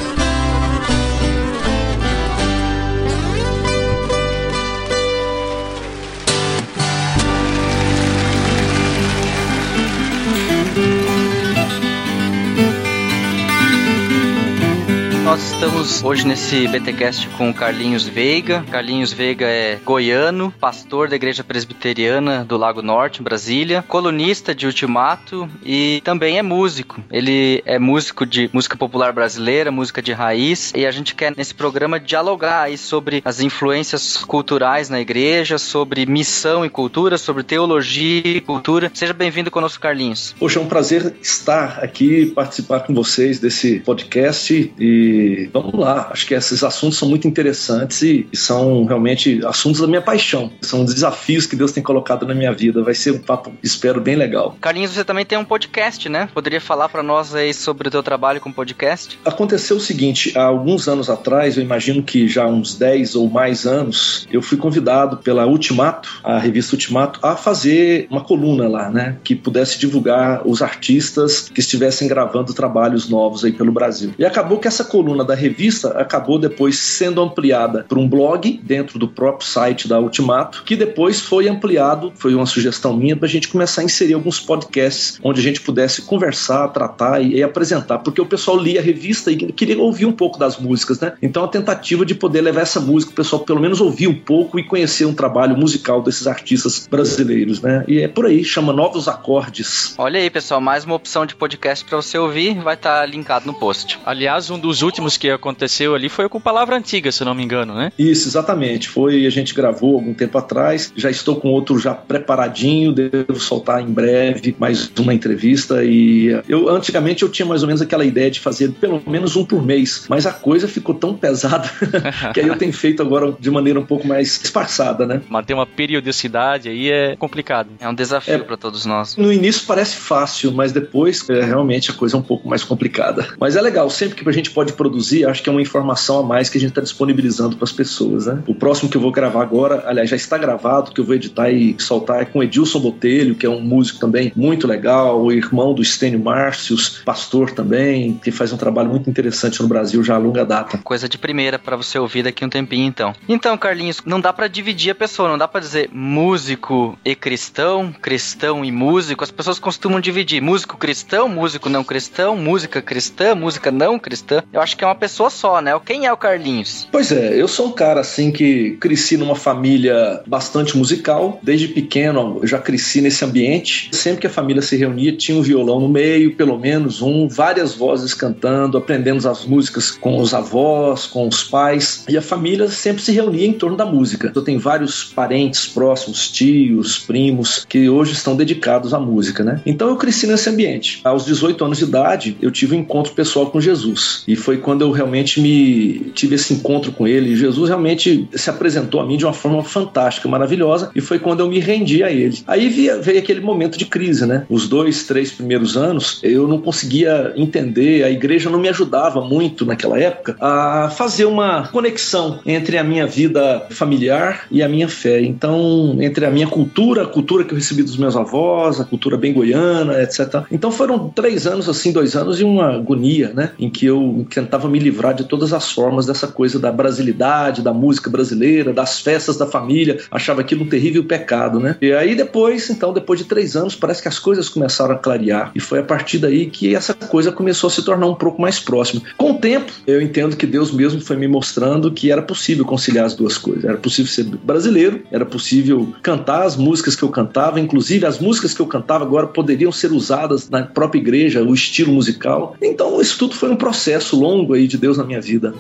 Nós 15.36 15.52
estamos 15.52 16.02
hoje 16.02 16.26
nesse 16.26 16.66
BTcast 16.66 17.28
com 17.38 17.50
o 17.50 17.54
Carlinhos 17.54 18.08
Veiga. 18.08 18.64
Carlinhos 18.72 19.12
Veiga 19.12 19.46
é 19.46 19.78
goiano, 19.84 20.50
pastor 20.62 21.10
da 21.10 21.18
Igreja 21.18 21.44
Presbiteriana 21.44 22.46
do 22.46 22.56
Lago 22.56 22.82
Norte, 22.82 23.22
Brasília, 23.22 23.84
colunista 23.86 24.56
de 24.56 24.66
Ultimato 24.66 25.50
e 25.62 26.00
também 26.06 26.38
é 26.38 26.42
músico. 26.42 27.04
Ele 27.12 27.62
é 27.66 27.78
músico 27.78 28.26
de 28.26 28.50
música 28.54 28.78
popular 28.78 29.12
brasileira, 29.12 29.70
música 29.72 30.02
de 30.02 30.14
raiz, 30.14 30.72
e 30.74 30.86
a 30.86 30.92
gente 30.92 31.14
quer 31.14 31.34
nesse 31.36 31.54
programa 31.54 32.00
dialogar 32.00 32.62
aí 32.62 32.78
sobre 32.78 33.22
as 33.26 33.42
influências 33.42 34.16
culturais 34.16 34.90
na 34.90 35.02
igreja, 35.02 35.58
sobre 35.58 36.06
missão 36.06 36.66
e 36.66 36.70
cultura, 36.70 37.18
sobre 37.18 37.44
teologia 37.44 38.22
e 38.26 38.40
cultura. 38.40 38.90
Seja 38.94 39.12
bem-vindo 39.12 39.52
conosco, 39.52 39.82
Carlinhos. 39.82 40.34
Poxa, 40.40 40.60
é 40.60 40.64
um 40.64 40.68
prazer 40.68 41.14
estar 41.22 41.84
aqui, 41.84 42.28
participar 42.28 42.80
com 42.82 42.94
vocês 42.94 43.38
desse 43.38 43.82
podcast 43.82 44.74
e 44.80 45.25
vamos 45.54 45.74
lá, 45.74 46.10
acho 46.12 46.26
que 46.26 46.34
esses 46.34 46.64
assuntos 46.64 46.98
são 46.98 47.08
muito 47.08 47.28
interessantes 47.28 48.02
e, 48.02 48.28
e, 48.32 48.38
são 48.38 48.86
realmente 48.86 49.42
assuntos 49.46 49.82
da 49.82 49.88
minha 49.88 50.02
paixão. 50.02 50.52
São 50.62 50.86
desafios 50.86 51.46
que 51.46 51.56
Deus 51.56 51.72
tem 51.72 51.84
colocado 51.84 52.26
na 52.26 52.34
minha 52.34 52.52
vida. 52.52 52.84
Vai 52.84 52.94
ser 52.94 53.12
um 53.12 53.20
papo, 53.20 53.52
espero, 53.64 54.02
bem 54.02 54.16
legal. 54.16 54.58
Carlinhos, 54.60 54.92
você 54.92 55.04
também 55.04 55.26
tem 55.26 55.38
um 55.38 55.46
podcast, 55.46 56.08
né? 56.10 56.30
Poderia 56.34 56.62
falar 56.62 56.90
para 56.90 57.04
nós 57.04 57.34
aí 57.34 57.54
sobre 57.54 57.88
o 57.88 57.92
teu 57.92 58.04
trabalho 58.04 58.42
com 58.42 58.52
podcast? 58.52 59.20
Aconteceu 59.26 59.78
o 59.78 59.80
seguinte, 59.80 60.38
há 60.38 60.44
alguns 60.44 60.88
anos 60.88 61.10
atrás, 61.10 61.58
eu 61.58 61.64
imagino 61.64 62.04
que 62.04 62.28
já 62.28 62.46
uns 62.46 62.76
10 62.76 63.16
ou 63.16 63.30
mais 63.30 63.66
anos, 63.66 64.28
eu 64.32 64.42
fui 64.42 64.58
convidado 64.58 65.18
pela 65.18 65.46
Ultimato, 65.46 66.22
a 66.24 66.38
revista 66.38 66.76
Ultimato, 66.76 67.20
a 67.22 67.36
fazer 67.36 68.08
uma 68.10 68.22
coluna 68.22 68.68
lá, 68.68 68.90
né? 68.90 69.18
Que 69.24 69.36
pudesse 69.36 69.80
divulgar 69.80 70.42
os 70.46 70.62
artistas 70.62 71.50
que 71.50 71.60
estivessem 71.60 72.08
gravando 72.08 72.54
trabalhos 72.54 73.10
novos 73.10 73.44
aí 73.44 73.52
pelo 73.52 73.72
Brasil. 73.72 74.14
E 74.18 74.26
acabou 74.26 74.60
que 74.60 74.68
essa 74.68 74.84
coluna 74.84 75.15
coluna 75.16 75.24
da 75.24 75.34
revista 75.34 75.90
acabou 76.00 76.38
depois 76.38 76.78
sendo 76.78 77.22
ampliada 77.22 77.86
para 77.88 77.98
um 77.98 78.08
blog 78.08 78.60
dentro 78.62 79.00
do 79.00 79.08
próprio 79.08 79.48
site 79.48 79.88
da 79.88 80.00
Ultimato, 80.00 80.64
que 80.66 80.76
depois 80.76 81.22
foi 81.22 81.48
ampliado, 81.48 82.12
foi 82.16 82.36
uma 82.36 82.46
sugestão 82.46 82.96
minha 82.96 83.16
para 83.16 83.28
a 83.28 83.30
gente 83.30 83.48
começar 83.48 83.82
a 83.82 83.86
inserir 83.86 84.14
alguns 84.14 84.40
podcasts 84.40 85.20
onde 85.24 85.40
a 85.40 85.44
gente 85.44 85.62
pudesse 85.62 86.02
conversar, 86.02 86.68
tratar 86.70 87.22
e, 87.22 87.36
e, 87.36 87.44
apresentar, 87.44 88.00
porque 88.00 88.20
o 88.20 88.26
pessoal 88.26 88.58
lia 88.58 88.80
a 88.80 88.84
revista 88.84 89.32
e 89.32 89.38
queria 89.38 89.80
ouvir 89.80 90.06
um 90.06 90.12
pouco 90.12 90.38
das 90.38 90.60
músicas, 90.60 91.00
né? 91.00 91.14
Então 91.22 91.44
a 91.44 91.48
tentativa 91.48 92.06
de 92.06 92.14
poder 92.14 92.42
levar 92.42 92.62
essa 92.62 92.80
música, 92.80 93.12
o 93.12 93.16
pessoal 93.16 93.44
pelo 93.44 93.62
menos 93.62 93.80
ouvir 93.80 94.08
um 94.08 94.16
pouco 94.16 94.60
e 94.60 94.64
conhecer 94.64 95.06
um 95.06 95.14
trabalho 95.14 95.56
musical 95.56 96.02
desses 96.02 96.28
artistas 96.28 96.88
brasileiros, 96.90 97.62
né? 97.62 97.86
E 97.88 98.00
é 98.00 98.08
por 98.08 98.26
aí, 98.26 98.44
chama 98.44 98.74
Novos 98.74 99.08
Acordes. 99.08 99.96
Olha 99.98 100.20
aí, 100.20 100.30
pessoal, 100.30 100.60
mais 100.60 100.84
uma 100.84 100.96
opção 100.96 101.26
de 101.26 101.36
podcast 101.36 101.86
para 101.86 101.96
você 101.96 102.18
ouvir, 102.18 102.60
vai 102.60 102.74
estar 102.74 103.00
tá 103.00 103.06
linkado 103.06 103.46
no 103.46 103.54
post. 103.54 104.00
Aliás, 104.06 104.50
um 104.50 104.60
dos 104.66 104.82
últimos 104.82 104.95
últimos 104.96 105.18
que 105.18 105.30
aconteceu 105.30 105.94
ali 105.94 106.08
foi 106.08 106.30
com 106.30 106.40
palavra 106.40 106.78
antiga, 106.78 107.12
se 107.12 107.26
não 107.26 107.36
me 107.36 107.44
engano, 107.44 107.76
né? 107.76 107.92
Isso, 108.00 108.30
exatamente. 108.30 108.88
Foi, 108.88 109.26
a 109.26 109.30
gente 109.30 109.54
gravou 109.54 109.96
algum 109.96 110.14
tempo 110.14 110.38
atrás. 110.38 110.94
Já 110.96 111.10
estou 111.10 111.36
com 111.36 111.50
outro 111.50 111.78
já 111.78 111.94
preparadinho, 111.94 112.94
devo 112.94 113.38
soltar 113.38 113.82
em 113.82 113.92
breve 113.92 114.56
mais 114.58 114.90
uma 114.98 115.14
entrevista. 115.14 115.84
E 115.84 116.28
eu 116.48 116.70
antigamente 116.70 117.24
eu 117.24 117.30
tinha 117.30 117.46
mais 117.46 117.62
ou 117.62 117.68
menos 117.68 117.82
aquela 117.82 118.06
ideia 118.06 118.32
de 118.32 118.40
fazer 118.40 118.72
pelo 118.72 119.02
menos 119.06 119.36
um 119.36 119.44
por 119.44 119.62
mês, 119.62 120.06
mas 120.08 120.26
a 120.26 120.32
coisa 120.32 120.66
ficou 120.66 120.96
tão 120.96 121.14
pesada 121.14 121.70
que 122.34 122.40
aí 122.40 122.48
eu 122.48 122.58
tenho 122.58 122.72
feito 122.72 123.02
agora 123.02 123.36
de 123.38 123.52
maneira 123.52 123.78
um 123.78 123.86
pouco 123.86 124.08
mais 124.08 124.42
espaçada, 124.42 125.06
né? 125.06 125.22
Manter 125.28 125.54
uma 125.54 125.66
periodicidade 125.66 126.70
aí 126.70 126.90
é 126.90 127.18
complicado. 127.18 127.70
É 127.82 127.90
um 127.90 127.94
desafio 127.94 128.36
é, 128.36 128.38
para 128.38 128.56
todos 128.56 128.86
nós. 128.86 129.18
No 129.18 129.32
início 129.32 129.64
parece 129.68 129.98
fácil, 129.98 130.54
mas 130.54 130.72
depois 130.72 131.30
é, 131.30 131.42
realmente 131.44 131.92
a 131.92 131.94
coisa 131.94 132.16
é 132.16 132.20
um 132.20 132.24
pouco 132.24 132.48
mais 132.48 132.64
complicada. 132.64 133.28
Mas 133.38 133.58
é 133.58 133.62
legal, 133.62 133.90
sempre 133.90 134.16
que 134.16 134.30
a 134.30 134.32
gente 134.32 134.52
pode 134.52 134.72
produzir 134.86 135.26
acho 135.28 135.42
que 135.42 135.50
é 135.50 135.52
uma 135.52 135.62
informação 135.62 136.20
a 136.20 136.24
mais 136.24 136.50
que 136.50 136.58
a 136.58 136.62
gente 136.62 136.70
está 136.70 136.82
disponibilizando 136.82 137.56
para 137.56 137.66
as 137.66 137.72
pessoas, 137.72 138.28
né? 138.28 138.44
O 138.46 138.54
próximo 138.54 138.90
que 138.90 138.98
eu 138.98 139.02
vou 139.02 139.12
gravar 139.12 139.42
agora, 139.42 139.84
aliás, 139.88 140.10
já 140.10 140.16
está 140.16 140.38
gravado, 140.38 140.92
que 140.92 141.02
eu 141.02 141.06
vou 141.06 141.16
editar 141.16 141.50
e 141.50 141.76
soltar 141.80 142.22
é 142.22 142.26
com 142.26 142.44
Edilson 142.44 142.80
Botelho, 142.80 143.36
que 143.36 143.46
é 143.46 143.50
um 143.50 143.62
músico 143.62 144.00
também 144.00 144.32
muito 144.36 144.68
legal, 144.68 145.22
o 145.22 145.32
irmão 145.32 145.74
do 145.74 145.82
Estênio 145.82 146.20
Márcios, 146.20 147.02
pastor 147.04 147.52
também, 147.52 148.20
que 148.24 148.32
faz 148.32 148.54
um 148.54 148.58
trabalho 148.58 148.90
muito 148.90 149.10
interessante 149.10 149.62
no 149.62 149.68
Brasil 149.68 150.04
já 150.04 150.16
há 150.16 150.18
longa 150.18 150.46
data. 150.46 150.78
Coisa 150.84 151.10
de 151.10 151.18
primeira 151.18 151.58
para 151.58 151.76
você 151.76 151.98
ouvir 151.98 152.24
daqui 152.24 152.46
um 152.46 152.50
tempinho, 152.50 152.88
então. 152.88 153.14
Então, 153.28 153.58
Carlinhos, 153.58 154.02
não 154.06 154.22
dá 154.22 154.32
para 154.32 154.48
dividir 154.48 154.92
a 154.92 154.96
pessoa, 154.96 155.30
não 155.30 155.38
dá 155.38 155.48
para 155.48 155.62
dizer 155.62 155.90
músico 155.92 156.98
e 157.04 157.16
cristão, 157.16 157.94
cristão 158.02 158.64
e 158.64 158.72
músico. 158.72 159.24
As 159.24 159.32
pessoas 159.32 159.60
costumam 159.60 160.00
dividir 160.00 160.42
músico 160.42 160.78
cristão, 160.78 161.28
músico 161.28 161.70
não 161.70 161.84
cristão, 161.84 162.36
música 162.36 162.82
cristã, 162.82 163.34
música 163.34 163.72
não 163.72 163.98
cristã. 163.98 164.44
Eu 164.52 164.62
acho 164.62 164.75
que 164.76 164.84
é 164.84 164.88
uma 164.88 164.96
pessoa 164.96 165.30
só, 165.30 165.62
né? 165.62 165.72
Quem 165.86 166.06
é 166.06 166.14
o 166.14 166.18
Carlinhos? 166.18 166.88
Pois 166.92 167.12
é, 167.12 167.40
eu 167.40 167.48
sou 167.48 167.68
um 167.68 167.72
cara 167.72 168.02
assim 168.02 168.32
que 168.32 168.72
cresci 168.80 169.18
numa 169.18 169.36
família 169.36 170.22
bastante 170.26 170.78
musical. 170.78 171.40
Desde 171.42 171.68
pequeno 171.68 172.40
eu 172.42 172.48
já 172.48 172.60
cresci 172.60 173.02
nesse 173.02 173.24
ambiente. 173.24 173.90
Sempre 173.92 174.22
que 174.22 174.28
a 174.28 174.30
família 174.30 174.62
se 174.62 174.76
reunia, 174.76 175.16
tinha 175.16 175.38
um 175.38 175.42
violão 175.42 175.80
no 175.80 175.90
meio, 175.90 176.36
pelo 176.36 176.58
menos 176.58 177.02
um, 177.02 177.28
várias 177.28 177.74
vozes 177.74 178.14
cantando, 178.14 178.78
aprendendo 178.78 179.28
as 179.28 179.46
músicas 179.46 179.92
com 179.92 180.18
os 180.18 180.34
avós, 180.34 181.06
com 181.06 181.28
os 181.28 181.44
pais. 181.44 182.04
E 182.08 182.18
a 182.18 182.22
família 182.22 182.68
sempre 182.68 183.02
se 183.02 183.12
reunia 183.12 183.48
em 183.48 183.54
torno 183.54 183.78
da 183.78 183.86
música. 183.86 184.32
Eu 184.36 184.42
tenho 184.42 184.60
vários 184.60 185.04
parentes 185.04 185.68
próximos, 185.68 186.30
tios, 186.30 187.00
primos, 187.00 187.66
que 187.68 187.90
hoje 187.90 188.14
estão 188.14 188.36
dedicados 188.36 188.94
à 188.94 189.00
música, 189.00 189.44
né? 189.44 189.62
Então 189.66 189.90
eu 189.90 189.96
cresci 189.96 190.28
nesse 190.28 190.50
ambiente. 190.50 191.02
Aos 191.04 191.26
18 191.26 191.64
anos 191.64 191.78
de 191.78 191.84
idade, 191.86 192.38
eu 192.42 192.52
tive 192.52 192.76
um 192.76 192.80
encontro 192.80 193.14
pessoal 193.14 193.50
com 193.50 193.62
Jesus. 193.62 194.24
E 194.28 194.36
foi 194.36 194.58
quando 194.66 194.82
eu 194.82 194.90
realmente 194.90 195.40
me 195.40 196.12
tive 196.16 196.34
esse 196.34 196.52
encontro 196.56 196.92
com 196.92 197.08
ele. 197.08 197.36
Jesus 197.36 197.70
realmente 197.70 198.28
se 198.34 198.50
apresentou 198.50 199.00
a 199.00 199.06
mim 199.06 199.16
de 199.16 199.24
uma 199.24 199.32
forma 199.32 199.64
fantástica, 199.64 200.28
maravilhosa, 200.28 200.90
e 200.96 201.02
foi 201.02 201.20
quando 201.20 201.42
eu 201.42 201.48
me 201.48 201.60
rendi 201.60 202.04
a 202.04 202.12
ele. 202.12 202.40
Aí 202.48 202.68
veio 202.68 203.20
aquele 203.20 203.42
momento 203.42 203.78
de 203.78 203.86
crise, 203.86 204.26
né? 204.26 204.44
Os 204.50 204.68
dois, 204.68 205.04
três 205.04 205.32
primeiros 205.32 205.78
anos, 205.78 206.20
eu 206.24 206.48
não 206.48 206.60
conseguia 206.60 207.32
entender, 207.36 208.04
a 208.04 208.10
igreja 208.10 208.50
não 208.50 208.58
me 208.58 208.68
ajudava 208.68 209.22
muito 209.22 209.68
naquela 209.68 210.00
época 210.00 210.36
a 210.42 210.90
fazer 210.90 211.26
uma 211.26 211.68
conexão 211.68 212.40
entre 212.44 212.80
a 212.80 212.84
minha 212.84 213.06
vida 213.06 213.68
familiar 213.70 214.48
e 214.50 214.64
a 214.64 214.68
minha 214.68 214.88
fé. 214.88 215.22
Então, 215.22 215.96
entre 216.02 216.26
a 216.26 216.32
minha 216.32 216.48
cultura, 216.48 217.04
a 217.04 217.08
cultura 217.08 217.44
que 217.44 217.54
eu 217.54 217.58
recebi 217.58 217.84
dos 217.84 217.98
meus 217.98 218.16
avós, 218.16 218.80
a 218.80 218.84
cultura 218.84 219.16
bem 219.16 219.32
goiana, 219.32 220.02
etc. 220.02 220.44
Então 220.52 220.72
foram 220.72 221.10
três 221.10 221.46
anos, 221.46 221.70
assim, 221.70 221.92
dois 221.92 222.16
anos 222.16 222.38
de 222.38 222.44
uma 222.44 222.74
agonia, 222.74 223.32
né? 223.32 223.52
Em 223.60 223.70
que 223.70 223.86
eu 223.86 224.26
tentava 224.34 224.55
me 224.64 224.80
livrar 224.80 225.14
de 225.14 225.26
todas 225.26 225.54
as 225.54 225.72
formas 225.72 226.06
dessa 226.06 226.28
coisa 226.28 226.60
da 226.60 226.72
brasilidade, 226.72 227.62
da 227.62 227.74
música 227.74 228.10
brasileira, 228.10 228.74
das 228.74 229.00
festas 229.00 229.38
da 229.38 229.46
família. 229.46 230.00
Achava 230.10 230.42
aquilo 230.42 230.64
um 230.64 230.70
terrível 230.70 231.04
pecado, 231.04 231.60
né? 231.60 231.76
E 231.82 231.92
aí 231.92 232.16
depois, 232.16 232.70
então, 232.70 232.94
depois 232.94 233.20
de 233.20 233.26
três 233.26 233.56
anos, 233.56 233.76
parece 233.76 234.02
que 234.02 234.08
as 234.08 234.20
coisas 234.20 234.50
começaram 234.50 234.96
a 234.96 234.98
clarear. 234.98 235.52
E 235.56 235.60
foi 235.60 235.80
a 235.80 235.84
partir 235.84 236.18
daí 236.18 236.48
que 236.48 236.76
essa 236.76 236.94
coisa 236.94 237.32
começou 237.32 237.68
a 237.68 237.72
se 237.72 237.84
tornar 237.84 238.08
um 238.08 238.16
pouco 238.16 238.42
mais 238.42 238.60
próxima. 238.60 239.02
Com 239.18 239.32
o 239.32 239.38
tempo, 239.38 239.72
eu 239.86 240.02
entendo 240.02 240.36
que 240.36 240.46
Deus 240.46 240.72
mesmo 240.72 241.02
foi 241.02 241.16
me 241.16 241.28
mostrando 241.28 241.92
que 241.92 242.12
era 242.12 242.22
possível 242.22 242.66
conciliar 242.66 243.06
as 243.06 243.16
duas 243.16 243.38
coisas. 243.38 243.66
Era 243.66 243.78
possível 243.78 244.12
ser 244.12 244.24
brasileiro, 244.24 245.04
era 245.12 245.26
possível 245.26 245.94
cantar 246.02 246.44
as 246.44 246.56
músicas 246.56 246.96
que 246.96 247.04
eu 247.04 247.10
cantava, 247.10 247.60
inclusive 247.60 248.06
as 248.06 248.20
músicas 248.20 248.54
que 248.54 248.62
eu 248.62 248.68
cantava 248.68 249.04
agora 249.04 249.28
poderiam 249.28 249.72
ser 249.72 249.92
usadas 249.92 250.50
na 250.50 250.64
própria 250.64 251.00
igreja, 251.00 251.44
o 251.44 251.54
estilo 251.54 251.94
musical. 251.94 252.56
Então, 252.62 253.00
isso 253.02 253.18
tudo 253.18 253.36
foi 253.36 253.50
um 253.50 253.56
processo 253.56 254.20
longo 254.20 254.45
aí 254.54 254.68
de 254.68 254.78
Deus 254.78 254.98
na 254.98 255.04
minha 255.04 255.22
vida. 255.22 255.54